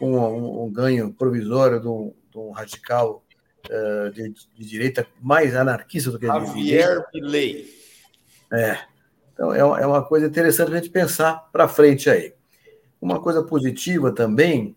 com 0.00 0.18
um, 0.18 0.64
um 0.64 0.72
ganho 0.72 1.12
provisório 1.12 1.78
de 1.80 2.38
um 2.38 2.50
radical 2.50 3.22
uh, 3.70 4.10
de, 4.10 4.34
de, 4.56 4.64
direita 4.64 5.06
mais 5.20 5.54
anarquista 5.54 6.10
do 6.10 6.18
que 6.18 6.26
Javier 6.26 7.04
Milei. 7.14 7.68
É. 8.52 8.78
Então, 9.32 9.54
é, 9.54 9.60
é 9.60 9.86
uma 9.86 10.02
coisa 10.02 10.26
interessante 10.26 10.72
a 10.72 10.76
gente 10.76 10.90
pensar 10.90 11.48
para 11.52 11.68
frente 11.68 12.08
aí. 12.10 12.34
Uma 13.00 13.20
coisa 13.20 13.42
positiva 13.42 14.12
também 14.12 14.76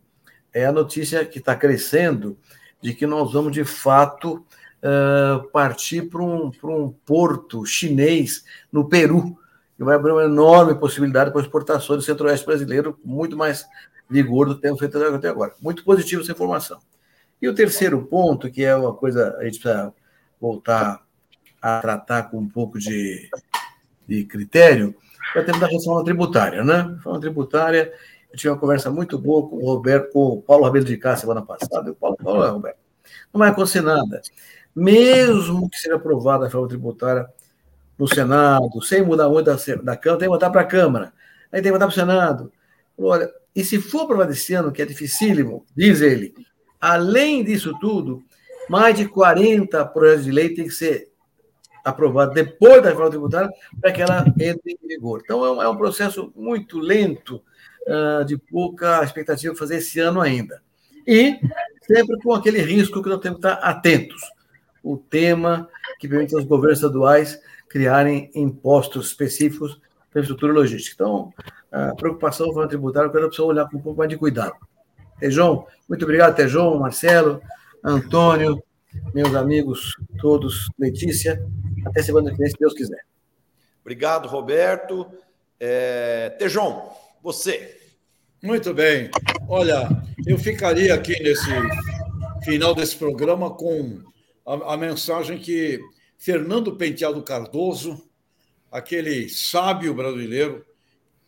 é 0.54 0.66
a 0.66 0.72
notícia 0.72 1.26
que 1.26 1.40
está 1.40 1.56
crescendo 1.56 2.38
de 2.82 2.94
que 2.94 3.06
nós 3.06 3.34
vamos, 3.34 3.52
de 3.52 3.64
fato, 3.64 4.46
uh, 4.82 5.48
partir 5.52 6.04
para 6.04 6.22
um, 6.22 6.52
um 6.64 6.92
porto 7.06 7.66
chinês 7.66 8.44
no 8.72 8.88
Peru, 8.88 9.38
que 9.76 9.84
vai 9.84 9.96
abrir 9.96 10.12
uma 10.12 10.24
enorme 10.24 10.76
possibilidade 10.76 11.32
para 11.32 11.42
exportações 11.42 12.00
do 12.00 12.06
centro-oeste 12.06 12.46
brasileiro, 12.46 12.98
muito 13.04 13.36
mais 13.36 13.66
vigor 14.10 14.48
do 14.48 14.56
que 14.56 14.62
temos 14.62 14.80
feito 14.80 14.98
até 14.98 15.28
agora. 15.28 15.54
Muito 15.62 15.84
positiva 15.84 16.22
essa 16.22 16.32
informação. 16.32 16.80
E 17.46 17.48
o 17.48 17.54
terceiro 17.54 18.04
ponto, 18.08 18.50
que 18.50 18.64
é 18.64 18.76
uma 18.76 18.92
coisa 18.92 19.38
a 19.38 19.44
gente 19.44 19.60
precisa 19.60 19.94
voltar 20.42 21.06
a 21.62 21.80
tratar 21.80 22.24
com 22.24 22.40
um 22.40 22.50
pouco 22.50 22.80
de, 22.80 23.30
de 24.08 24.26
critério, 24.26 24.96
é 25.36 25.42
o 25.42 25.46
tema 25.46 25.60
da 25.60 25.68
reforma 25.68 26.04
tributária, 26.04 26.64
né? 26.64 26.96
Reforma 26.96 27.20
tributária 27.20 27.94
eu 28.32 28.36
tive 28.36 28.50
uma 28.50 28.58
conversa 28.58 28.90
muito 28.90 29.20
boa 29.20 29.48
com 29.48 29.58
o 29.58 29.64
Roberto, 29.64 30.12
com 30.12 30.26
o 30.26 30.42
Paulo 30.42 30.64
Rabelo 30.64 30.86
de 30.86 30.98
Cá 30.98 31.16
semana 31.16 31.44
passada. 31.44 31.92
o 31.92 31.94
Paulo, 31.94 32.18
Roberto, 32.20 32.80
não 33.32 33.38
vai 33.38 33.52
acontecer 33.52 33.82
nada. 33.82 34.24
Mesmo 34.76 35.70
que 35.70 35.78
seja 35.78 35.98
aprovada 35.98 36.46
a 36.46 36.48
reforma 36.48 36.68
tributária 36.68 37.28
no 37.96 38.08
Senado, 38.08 38.82
sem 38.82 39.04
mudar 39.04 39.30
muito 39.30 39.46
da, 39.46 39.56
da 39.84 39.96
Câmara, 39.96 40.20
tem 40.20 40.28
que 40.28 40.34
botar 40.34 40.50
para 40.50 40.62
a 40.62 40.66
Câmara, 40.66 41.14
aí 41.52 41.62
tem 41.62 41.72
que 41.72 41.78
botar 41.78 41.86
para 41.86 41.94
o 41.94 41.96
Senado. 41.96 42.52
Olha, 42.98 43.32
e 43.56 43.64
se 43.64 43.80
for 43.80 44.02
aprovado 44.02 44.32
esse 44.32 44.56
ano, 44.56 44.72
que 44.72 44.82
é 44.82 44.86
dificílimo, 44.86 45.64
diz 45.76 46.02
ele, 46.02 46.34
além 46.86 47.44
disso 47.44 47.78
tudo, 47.80 48.24
mais 48.70 48.96
de 48.96 49.08
40 49.08 49.84
projetos 49.86 50.26
de 50.26 50.32
lei 50.32 50.54
têm 50.54 50.68
que 50.68 50.74
ser 50.74 51.10
aprovados 51.84 52.34
depois 52.34 52.82
da 52.82 52.90
reforma 52.90 53.10
tributária 53.10 53.50
para 53.82 53.92
que 53.92 54.02
ela 54.02 54.26
entre 54.40 54.78
em 54.82 54.88
vigor. 54.88 55.22
Então, 55.24 55.46
é 55.46 55.52
um, 55.52 55.62
é 55.64 55.70
um 55.70 55.76
processo 55.76 56.32
muito 56.36 56.80
lento, 56.80 57.42
uh, 57.88 58.24
de 58.26 58.38
pouca 58.38 59.04
expectativa 59.04 59.54
de 59.54 59.60
fazer 59.60 59.78
esse 59.78 60.00
ano 60.00 60.22
ainda. 60.22 60.62
E 61.08 61.40
sempre 61.82 62.20
com 62.22 62.34
aquele 62.34 62.62
risco 62.62 63.02
que 63.02 63.10
nós 63.10 63.20
temos 63.20 63.40
que 63.40 63.48
estar 63.48 63.60
atentos. 63.62 64.22
O 64.84 64.98
tema 64.98 65.68
que 66.00 66.08
permite 66.08 66.36
aos 66.36 66.46
governos 66.46 66.80
estaduais 66.80 67.40
criarem 67.68 68.30
impostos 68.36 69.08
específicos 69.08 69.74
para 70.12 70.20
a 70.20 70.22
infraestrutura 70.22 70.54
logística. 70.54 70.96
Então, 70.96 71.34
a 71.72 71.96
preocupação 71.96 72.52
com 72.54 72.62
a 72.62 72.68
tributária, 72.68 73.08
eu 73.08 73.12
quero 73.12 73.46
olhar 73.46 73.70
com 73.70 73.78
um 73.78 73.82
pouco 73.82 73.98
mais 73.98 74.10
de 74.10 74.18
cuidado. 74.18 74.56
Tejão, 75.20 75.66
muito 75.88 76.04
obrigado, 76.04 76.36
Tejão, 76.36 76.78
Marcelo, 76.78 77.42
Antônio, 77.84 78.62
meus 79.14 79.34
amigos 79.36 79.96
todos, 80.20 80.70
Letícia. 80.78 81.42
Até 81.86 82.02
semana 82.02 82.32
que 82.32 82.38
vem, 82.38 82.50
se 82.50 82.58
Deus 82.60 82.74
quiser. 82.74 83.06
Obrigado, 83.82 84.28
Roberto. 84.28 85.08
É... 85.60 86.30
Tejão, 86.40 86.90
você. 87.22 87.78
Muito 88.42 88.74
bem. 88.74 89.10
Olha, 89.48 89.88
eu 90.26 90.38
ficaria 90.38 90.94
aqui 90.94 91.22
nesse 91.22 91.50
final 92.44 92.76
desse 92.76 92.96
programa 92.96 93.50
com 93.50 94.02
a, 94.46 94.74
a 94.74 94.78
mensagem 94.78 95.38
que 95.38 95.80
Fernando 96.18 96.76
Penteado 96.76 97.22
Cardoso, 97.24 98.02
aquele 98.72 99.30
sábio 99.30 99.94
brasileiro, 99.94 100.66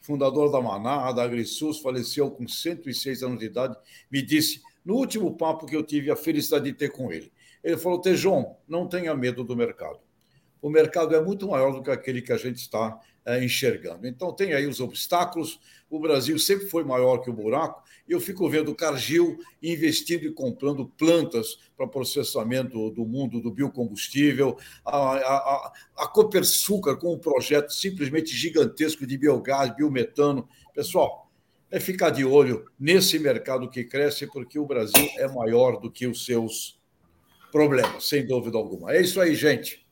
fundador 0.07 0.49
da 0.49 0.61
Maná, 0.61 1.11
da 1.11 1.23
AgriSUS, 1.23 1.81
faleceu 1.81 2.31
com 2.31 2.47
106 2.47 3.23
anos 3.23 3.39
de 3.39 3.45
idade, 3.45 3.75
me 4.09 4.21
disse, 4.21 4.61
no 4.85 4.95
último 4.95 5.35
papo 5.35 5.65
que 5.65 5.75
eu 5.75 5.83
tive 5.83 6.09
a 6.09 6.15
felicidade 6.15 6.63
de 6.63 6.73
ter 6.73 6.89
com 6.89 7.11
ele, 7.11 7.29
ele 7.61 7.75
falou, 7.75 7.99
Tejon, 7.99 8.55
não 8.65 8.87
tenha 8.87 9.13
medo 9.13 9.43
do 9.43 9.53
mercado. 9.53 9.99
O 10.61 10.69
mercado 10.69 11.13
é 11.13 11.21
muito 11.21 11.49
maior 11.49 11.73
do 11.73 11.83
que 11.83 11.91
aquele 11.91 12.21
que 12.21 12.31
a 12.31 12.37
gente 12.37 12.55
está 12.55 12.97
é, 13.27 13.43
enxergando. 13.43 14.07
Então, 14.07 14.33
tem 14.33 14.53
aí 14.53 14.65
os 14.65 14.79
obstáculos. 14.79 15.59
O 15.89 15.99
Brasil 15.99 16.39
sempre 16.39 16.69
foi 16.69 16.85
maior 16.85 17.17
que 17.17 17.29
o 17.29 17.33
buraco. 17.33 17.83
Eu 18.07 18.21
fico 18.21 18.49
vendo 18.49 18.71
o 18.71 18.75
Cargill 18.75 19.37
investindo 19.61 20.23
e 20.23 20.31
comprando 20.31 20.87
plantas 20.97 21.59
para 21.75 21.85
processamento 21.85 22.89
do 22.91 23.05
mundo 23.05 23.41
do 23.41 23.51
biocombustível, 23.51 24.57
a, 24.85 25.17
a, 25.17 25.73
a 25.97 26.07
Copersucar 26.07 26.95
com 26.97 27.13
um 27.13 27.19
projeto 27.19 27.71
simplesmente 27.71 28.33
gigantesco 28.33 29.05
de 29.05 29.17
biogás, 29.17 29.75
biometano. 29.75 30.47
Pessoal, 30.73 31.29
é 31.69 31.81
ficar 31.81 32.11
de 32.11 32.23
olho 32.23 32.63
nesse 32.79 33.19
mercado 33.19 33.69
que 33.69 33.83
cresce, 33.83 34.25
porque 34.27 34.57
o 34.57 34.65
Brasil 34.65 35.05
é 35.17 35.27
maior 35.27 35.81
do 35.81 35.91
que 35.91 36.07
os 36.07 36.23
seus 36.23 36.79
problemas, 37.51 38.07
sem 38.07 38.25
dúvida 38.25 38.57
alguma. 38.57 38.93
É 38.93 39.01
isso 39.01 39.19
aí, 39.19 39.35
gente. 39.35 39.85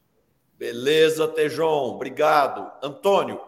Beleza, 0.58 1.28
Tejon, 1.28 1.96
obrigado. 1.96 2.72
Antônio. 2.82 3.40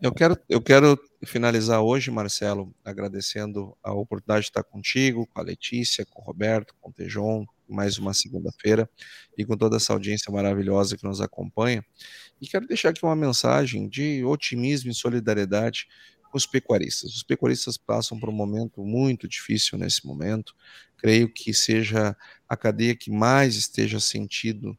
Eu 0.00 0.12
quero, 0.12 0.38
eu 0.48 0.62
quero 0.62 0.98
finalizar 1.24 1.82
hoje, 1.82 2.10
Marcelo, 2.10 2.74
agradecendo 2.82 3.76
a 3.82 3.92
oportunidade 3.92 4.44
de 4.44 4.50
estar 4.50 4.62
contigo, 4.62 5.26
com 5.26 5.40
a 5.40 5.44
Letícia, 5.44 6.06
com 6.06 6.22
o 6.22 6.24
Roberto, 6.24 6.74
com 6.80 6.88
o 6.88 6.92
Tejon, 6.92 7.44
mais 7.68 7.98
uma 7.98 8.14
segunda-feira, 8.14 8.88
e 9.36 9.44
com 9.44 9.56
toda 9.56 9.76
essa 9.76 9.92
audiência 9.92 10.32
maravilhosa 10.32 10.96
que 10.96 11.04
nos 11.04 11.20
acompanha. 11.20 11.84
E 12.40 12.46
quero 12.46 12.66
deixar 12.66 12.90
aqui 12.90 13.04
uma 13.04 13.14
mensagem 13.14 13.88
de 13.88 14.24
otimismo 14.24 14.90
e 14.90 14.94
solidariedade 14.94 15.86
com 16.30 16.38
os 16.38 16.46
pecuaristas. 16.46 17.14
Os 17.14 17.22
pecuaristas 17.22 17.76
passam 17.76 18.18
por 18.18 18.28
um 18.28 18.32
momento 18.32 18.82
muito 18.82 19.28
difícil 19.28 19.76
nesse 19.76 20.06
momento. 20.06 20.54
Creio 21.00 21.32
que 21.32 21.54
seja 21.54 22.16
a 22.48 22.56
cadeia 22.56 22.94
que 22.94 23.10
mais 23.10 23.56
esteja 23.56 23.98
sentido 23.98 24.76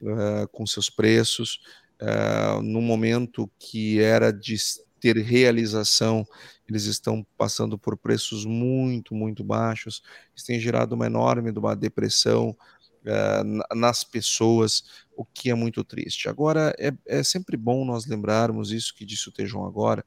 uh, 0.00 0.48
com 0.50 0.66
seus 0.66 0.88
preços, 0.88 1.60
uh, 2.00 2.62
no 2.62 2.80
momento 2.80 3.50
que 3.58 4.00
era 4.00 4.32
de 4.32 4.56
ter 5.00 5.16
realização, 5.18 6.26
eles 6.68 6.84
estão 6.84 7.24
passando 7.36 7.78
por 7.78 7.96
preços 7.96 8.44
muito, 8.44 9.14
muito 9.14 9.44
baixos. 9.44 10.02
Isso 10.34 10.46
tem 10.46 10.58
gerado 10.58 10.94
uma 10.94 11.06
enorme 11.06 11.50
uma 11.50 11.76
depressão 11.76 12.56
uh, 13.04 13.76
nas 13.76 14.02
pessoas, 14.04 14.84
o 15.16 15.24
que 15.24 15.50
é 15.50 15.54
muito 15.54 15.84
triste. 15.84 16.28
Agora, 16.28 16.74
é, 16.78 16.92
é 17.06 17.22
sempre 17.22 17.56
bom 17.56 17.84
nós 17.84 18.06
lembrarmos 18.06 18.72
isso 18.72 18.94
que 18.94 19.04
disse 19.04 19.28
o 19.28 19.32
Tejão 19.32 19.64
agora, 19.66 20.04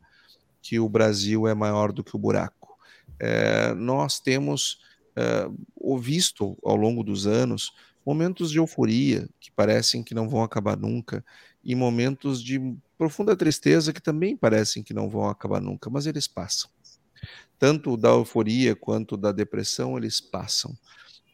que 0.62 0.80
o 0.80 0.90
Brasil 0.90 1.48
é 1.48 1.54
maior 1.54 1.92
do 1.92 2.04
que 2.04 2.16
o 2.16 2.20
buraco. 2.20 2.78
É, 3.20 3.74
nós 3.74 4.20
temos 4.20 4.80
é, 5.16 5.48
visto 6.00 6.58
ao 6.64 6.76
longo 6.76 7.04
dos 7.04 7.28
anos 7.28 7.72
momentos 8.06 8.52
de 8.52 8.58
euforia 8.58 9.30
que 9.40 9.52
parecem 9.52 10.04
que 10.04 10.14
não 10.14 10.28
vão 10.28 10.44
acabar 10.44 10.78
nunca 10.78 11.24
e 11.64 11.76
momentos 11.76 12.44
de 12.44 12.60
profunda 12.98 13.36
tristeza 13.36 13.94
que 13.94 14.02
também 14.02 14.36
parecem 14.36 14.84
que 14.84 14.94
não 14.94 15.10
vão 15.10 15.30
acabar 15.30 15.62
nunca, 15.62 15.90
mas 15.90 16.06
eles 16.06 16.28
passam. 16.28 16.70
Tanto 17.60 17.96
da 17.96 18.10
euforia 18.10 18.76
quanto 18.76 19.16
da 19.16 19.32
depressão, 19.32 19.98
eles 19.98 20.20
passam. 20.20 20.76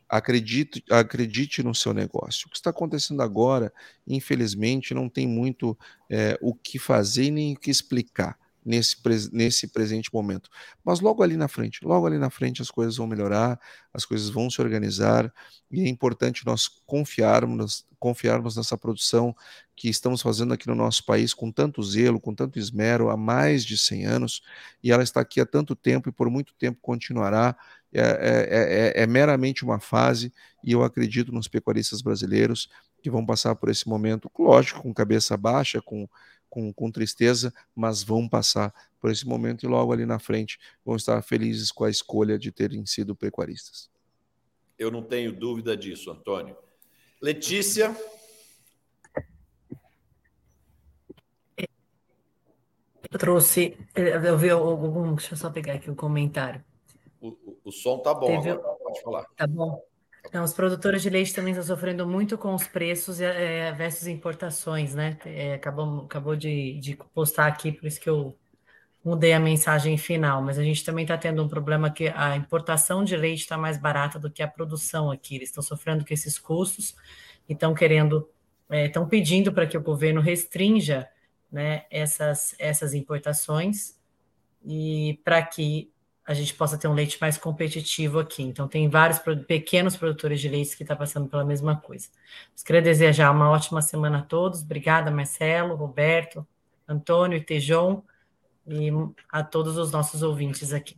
Acredite, 0.10 0.84
acredite 0.90 1.64
no 1.64 1.74
seu 1.74 1.94
negócio. 1.94 2.48
O 2.48 2.50
que 2.50 2.58
está 2.58 2.70
acontecendo 2.70 3.22
agora, 3.22 3.74
infelizmente, 4.06 4.94
não 4.94 5.10
tem 5.10 5.28
muito 5.28 5.78
é, 6.10 6.38
o 6.42 6.54
que 6.54 6.78
fazer 6.80 7.32
nem 7.32 7.54
o 7.54 7.60
que 7.60 7.72
explicar 7.72 8.38
nesse, 8.68 8.98
nesse 9.32 9.68
presente 9.70 10.14
momento. 10.14 10.50
Mas 10.84 11.00
logo 11.00 11.24
ali 11.24 11.38
na 11.38 11.48
frente, 11.48 11.80
logo 11.84 12.06
ali 12.06 12.18
na 12.18 12.30
frente 12.30 12.62
as 12.62 12.70
coisas 12.70 12.98
vão 12.98 13.08
melhorar, 13.08 13.60
as 13.94 14.04
coisas 14.04 14.30
vão 14.30 14.50
se 14.50 14.62
organizar, 14.62 15.34
e 15.72 15.82
é 15.82 15.88
importante 15.88 16.46
nós 16.46 16.68
confiarmos, 16.86 17.86
confiarmos 17.98 18.58
nessa 18.58 18.78
produção 18.78 19.34
que 19.76 19.88
estamos 19.90 20.22
fazendo 20.22 20.54
aqui 20.54 20.68
no 20.68 20.76
nosso 20.76 21.06
país 21.06 21.34
com 21.34 21.52
tanto 21.52 21.82
zelo, 21.82 22.20
com 22.20 22.36
tanto 22.36 22.60
esmero, 22.60 23.10
há 23.10 23.16
mais 23.16 23.64
de 23.64 23.78
100 23.78 24.06
anos, 24.06 24.42
e 24.84 24.92
ela 24.92 25.04
está 25.04 25.22
aqui 25.22 25.40
há 25.40 25.46
tanto 25.46 25.76
tempo 25.76 26.10
e 26.10 26.12
por 26.12 26.30
muito 26.30 26.54
tempo 26.56 26.80
continuará. 26.82 27.56
É, 27.94 28.02
é, 28.02 29.00
é, 29.00 29.04
é 29.04 29.08
meramente 29.08 29.64
uma 29.64 29.80
fase, 29.80 30.32
e 30.62 30.74
eu 30.74 30.84
acredito 30.84 31.32
nos 31.32 31.48
pecuaristas 31.48 32.02
brasileiros 32.02 32.70
que 33.02 33.10
vão 33.10 33.26
passar 33.26 33.56
por 33.56 33.70
esse 33.70 33.88
momento, 33.88 34.30
lógico, 34.38 34.82
com 34.82 34.94
cabeça 34.94 35.38
baixa, 35.38 35.82
com 35.82 36.08
com, 36.50 36.74
com 36.74 36.92
tristeza, 36.92 37.54
mas 37.76 38.04
vão 38.04 38.28
passar 38.28 38.74
por 39.00 39.12
esse 39.12 39.28
momento 39.28 39.66
e 39.66 39.68
logo 39.68 39.92
ali 39.92 40.06
na 40.06 40.20
frente 40.20 40.60
vão 40.84 40.96
estar 40.96 41.22
felizes 41.22 41.72
com 41.72 41.84
a 41.84 41.90
escolha 41.90 42.38
de 42.38 42.52
terem 42.52 42.86
sido 42.86 43.16
pecuaristas. 43.16 43.90
Eu 44.78 44.92
não 44.92 45.02
tenho 45.02 45.32
dúvida 45.32 45.76
disso, 45.76 46.12
Antônio. 46.12 46.56
Letícia. 47.22 47.96
Eu 53.10 53.20
trouxe, 53.20 53.78
eu 53.96 54.38
vi 54.38 54.50
algum, 54.50 55.16
deixa 55.16 55.34
eu 55.34 55.38
só 55.38 55.50
pegar 55.50 55.74
aqui 55.74 55.90
o 55.90 55.94
um 55.94 55.96
comentário. 55.96 56.64
O, 57.22 57.30
o, 57.30 57.58
o, 57.66 57.72
som 57.72 58.00
tá 58.00 58.14
bom, 58.14 58.28
Teve, 58.28 58.52
agora, 58.52 58.76
pode 58.76 59.02
falar. 59.02 59.26
Tá 59.36 59.48
bom. 59.48 59.82
Então, 60.28 60.44
os 60.44 60.54
produtores 60.54 61.02
de 61.02 61.10
leite 61.10 61.34
também 61.34 61.52
estão 61.54 61.66
sofrendo 61.66 62.06
muito 62.06 62.38
com 62.38 62.54
os 62.54 62.68
preços 62.68 63.22
é, 63.22 63.72
versus 63.72 64.08
importações, 64.08 64.94
né? 64.94 65.18
É, 65.26 65.54
acabou 65.54 66.02
acabou 66.02 66.36
de, 66.36 66.80
de 66.80 66.98
postar 67.14 67.48
aqui, 67.48 67.72
por 67.72 67.86
isso 67.88 68.00
que 68.00 68.10
eu 68.10 68.38
mudei 69.04 69.32
a 69.32 69.40
mensagem 69.40 69.98
final, 69.98 70.42
mas 70.42 70.60
a 70.60 70.64
gente 70.64 70.84
também 70.84 71.04
está 71.06 71.18
tendo 71.18 71.42
um 71.42 71.48
problema 71.48 71.90
que 71.90 72.10
a 72.10 72.36
importação 72.36 73.06
de 73.06 73.16
leite 73.16 73.40
está 73.40 73.58
mais 73.58 73.78
barata 73.78 74.20
do 74.20 74.30
que 74.30 74.44
a 74.44 74.48
produção 74.48 75.10
aqui. 75.10 75.36
Eles 75.36 75.50
estão 75.50 75.64
sofrendo 75.64 76.06
com 76.06 76.14
esses 76.14 76.38
custos 76.38 76.94
e 77.48 77.54
estão 77.54 77.74
querendo, 77.74 78.30
estão 78.70 79.04
é, 79.04 79.08
pedindo 79.08 79.54
para 79.54 79.66
que 79.66 79.78
o 79.78 79.82
governo 79.82 80.20
restrinja 80.20 81.08
né, 81.50 81.86
essas, 81.90 82.54
essas 82.60 82.94
importações 82.94 83.98
e 84.66 85.22
para 85.24 85.42
que 85.42 85.90
a 86.28 86.34
gente 86.34 86.54
possa 86.54 86.78
ter 86.78 86.90
um 86.90 86.94
leite 86.94 87.18
mais 87.22 87.38
competitivo 87.38 88.20
aqui. 88.20 88.44
Então, 88.44 88.68
tem 88.68 88.90
vários 88.90 89.18
pequenos 89.48 89.96
produtores 89.96 90.42
de 90.42 90.50
leite 90.50 90.76
que 90.76 90.84
estão 90.84 90.98
tá 90.98 91.00
passando 91.00 91.30
pela 91.30 91.46
mesma 91.46 91.78
coisa. 91.78 92.10
Mas 92.52 92.64
queria 92.64 92.82
desejar 92.82 93.32
uma 93.32 93.50
ótima 93.50 93.82
semana 93.82 94.20
a 94.20 94.22
todos. 94.22 94.62
Obrigada, 94.62 95.10
Marcelo, 95.10 95.76
Roberto, 95.76 96.46
Antônio 96.86 97.38
e 97.38 97.42
Tejon, 97.42 98.04
e 98.68 98.90
a 99.32 99.42
todos 99.42 99.78
os 99.78 99.90
nossos 99.90 100.22
ouvintes 100.22 100.74
aqui. 100.74 100.98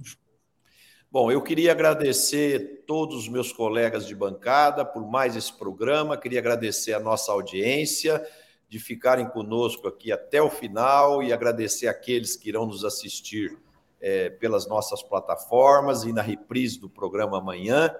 Bom, 1.12 1.32
eu 1.32 1.44
queria 1.44 1.74
agradecer 1.74 2.84
todos 2.88 3.16
os 3.16 3.30
meus 3.30 3.52
colegas 3.52 4.08
de 4.08 4.16
bancada 4.16 4.84
por 4.84 5.08
mais 5.08 5.36
esse 5.36 5.54
programa, 5.54 6.18
queria 6.18 6.40
agradecer 6.40 6.94
a 6.94 7.00
nossa 7.00 7.32
audiência 7.32 8.24
de 8.68 8.80
ficarem 8.80 9.28
conosco 9.28 9.88
aqui 9.88 10.12
até 10.12 10.42
o 10.42 10.50
final 10.50 11.22
e 11.22 11.32
agradecer 11.32 11.88
aqueles 11.88 12.36
que 12.36 12.50
irão 12.50 12.66
nos 12.66 12.84
assistir 12.84 13.58
é, 14.02 14.30
pelas 14.30 14.68
nossas 14.68 15.04
plataformas 15.04 16.04
e 16.04 16.14
na 16.14 16.22
reprise 16.22 16.80
do 16.80 16.90
programa 16.90 17.38
amanhã. 17.38 17.94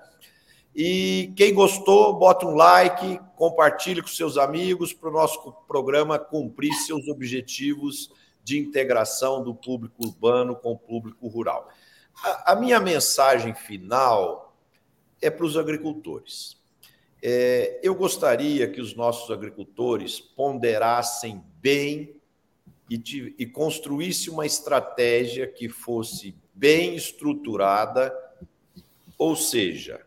E 0.76 1.34
quem 1.36 1.54
gostou, 1.54 2.18
bota 2.18 2.46
um 2.46 2.56
like, 2.56 3.20
compartilhe 3.36 4.02
com 4.02 4.08
seus 4.08 4.38
amigos 4.38 4.94
para 4.94 5.10
o 5.10 5.14
nosso 5.14 5.52
programa 5.68 6.20
cumprir 6.20 6.74
seus 6.74 7.08
objetivos 7.08 8.12
de 8.44 8.58
integração 8.58 9.44
do 9.44 9.54
público 9.54 10.06
urbano 10.06 10.56
com 10.56 10.72
o 10.72 10.78
público 10.78 11.28
rural. 11.28 11.70
A, 12.24 12.54
a 12.54 12.56
minha 12.56 12.80
mensagem 12.80 13.54
final 13.54 14.56
é 15.22 15.30
para 15.30 15.46
os 15.46 15.58
agricultores. 15.58 16.58
É, 17.22 17.80
eu 17.84 17.94
gostaria 17.94 18.70
que 18.70 18.80
os 18.80 18.96
nossos 18.96 19.30
agricultores 19.30 20.20
ponderassem 20.20 21.44
bem 21.62 22.19
e, 22.90 23.36
e 23.38 23.46
construísse 23.46 24.30
uma 24.30 24.46
estratégia 24.46 25.48
que 25.48 25.70
fosse 25.70 26.36
bem 26.54 26.96
estruturada, 26.96 28.14
ou 29.18 29.36
seja, 29.36 30.06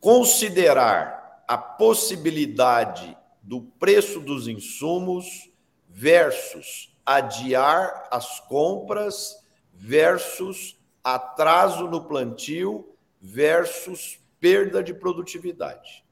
considerar 0.00 1.44
a 1.48 1.56
possibilidade 1.56 3.16
do 3.42 3.62
preço 3.62 4.20
dos 4.20 4.46
insumos 4.46 5.50
versus 5.88 6.94
adiar 7.06 8.06
as 8.10 8.38
compras 8.40 9.42
versus 9.72 10.78
atraso 11.02 11.88
no 11.88 12.04
plantio 12.04 12.94
versus 13.20 14.20
perda 14.38 14.82
de 14.82 14.92
produtividade. 14.92 16.04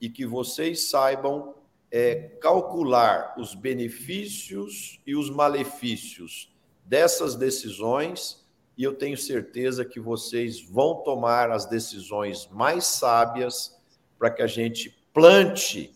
E 0.00 0.08
que 0.08 0.24
vocês 0.26 0.88
saibam 0.88 1.54
é, 1.96 2.16
calcular 2.40 3.36
os 3.38 3.54
benefícios 3.54 5.00
e 5.06 5.14
os 5.14 5.30
malefícios 5.30 6.52
dessas 6.84 7.36
decisões, 7.36 8.44
e 8.76 8.82
eu 8.82 8.94
tenho 8.94 9.16
certeza 9.16 9.84
que 9.84 10.00
vocês 10.00 10.60
vão 10.60 11.04
tomar 11.04 11.52
as 11.52 11.66
decisões 11.66 12.48
mais 12.50 12.84
sábias 12.84 13.80
para 14.18 14.28
que 14.28 14.42
a 14.42 14.46
gente 14.48 14.92
plante 15.12 15.94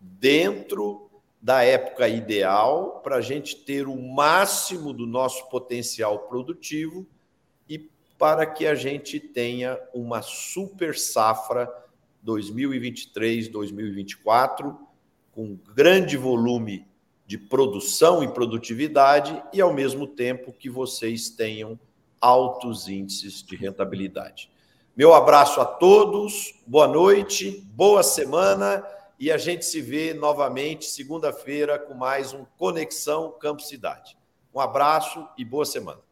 dentro 0.00 1.10
da 1.42 1.64
época 1.64 2.08
ideal, 2.08 3.00
para 3.02 3.16
a 3.16 3.20
gente 3.20 3.56
ter 3.56 3.88
o 3.88 4.00
máximo 4.00 4.92
do 4.92 5.04
nosso 5.04 5.48
potencial 5.48 6.28
produtivo 6.28 7.04
e 7.68 7.90
para 8.16 8.46
que 8.46 8.68
a 8.68 8.76
gente 8.76 9.18
tenha 9.18 9.80
uma 9.92 10.22
super 10.22 10.96
safra 10.96 11.68
2023, 12.22 13.48
2024 13.48 14.89
com 15.32 15.56
grande 15.74 16.16
volume 16.16 16.86
de 17.26 17.38
produção 17.38 18.22
e 18.24 18.28
produtividade 18.28 19.42
e, 19.52 19.60
ao 19.60 19.72
mesmo 19.72 20.06
tempo, 20.06 20.52
que 20.52 20.68
vocês 20.68 21.30
tenham 21.30 21.78
altos 22.20 22.88
índices 22.88 23.42
de 23.42 23.56
rentabilidade. 23.56 24.50
Meu 24.96 25.14
abraço 25.14 25.60
a 25.60 25.64
todos, 25.64 26.60
boa 26.66 26.88
noite, 26.88 27.64
boa 27.72 28.02
semana 28.02 28.84
e 29.18 29.30
a 29.30 29.38
gente 29.38 29.64
se 29.64 29.80
vê 29.80 30.12
novamente 30.12 30.86
segunda-feira 30.86 31.78
com 31.78 31.94
mais 31.94 32.32
um 32.32 32.44
Conexão 32.58 33.30
Campo 33.38 33.62
Cidade. 33.62 34.18
Um 34.52 34.58
abraço 34.58 35.28
e 35.38 35.44
boa 35.44 35.64
semana. 35.64 36.09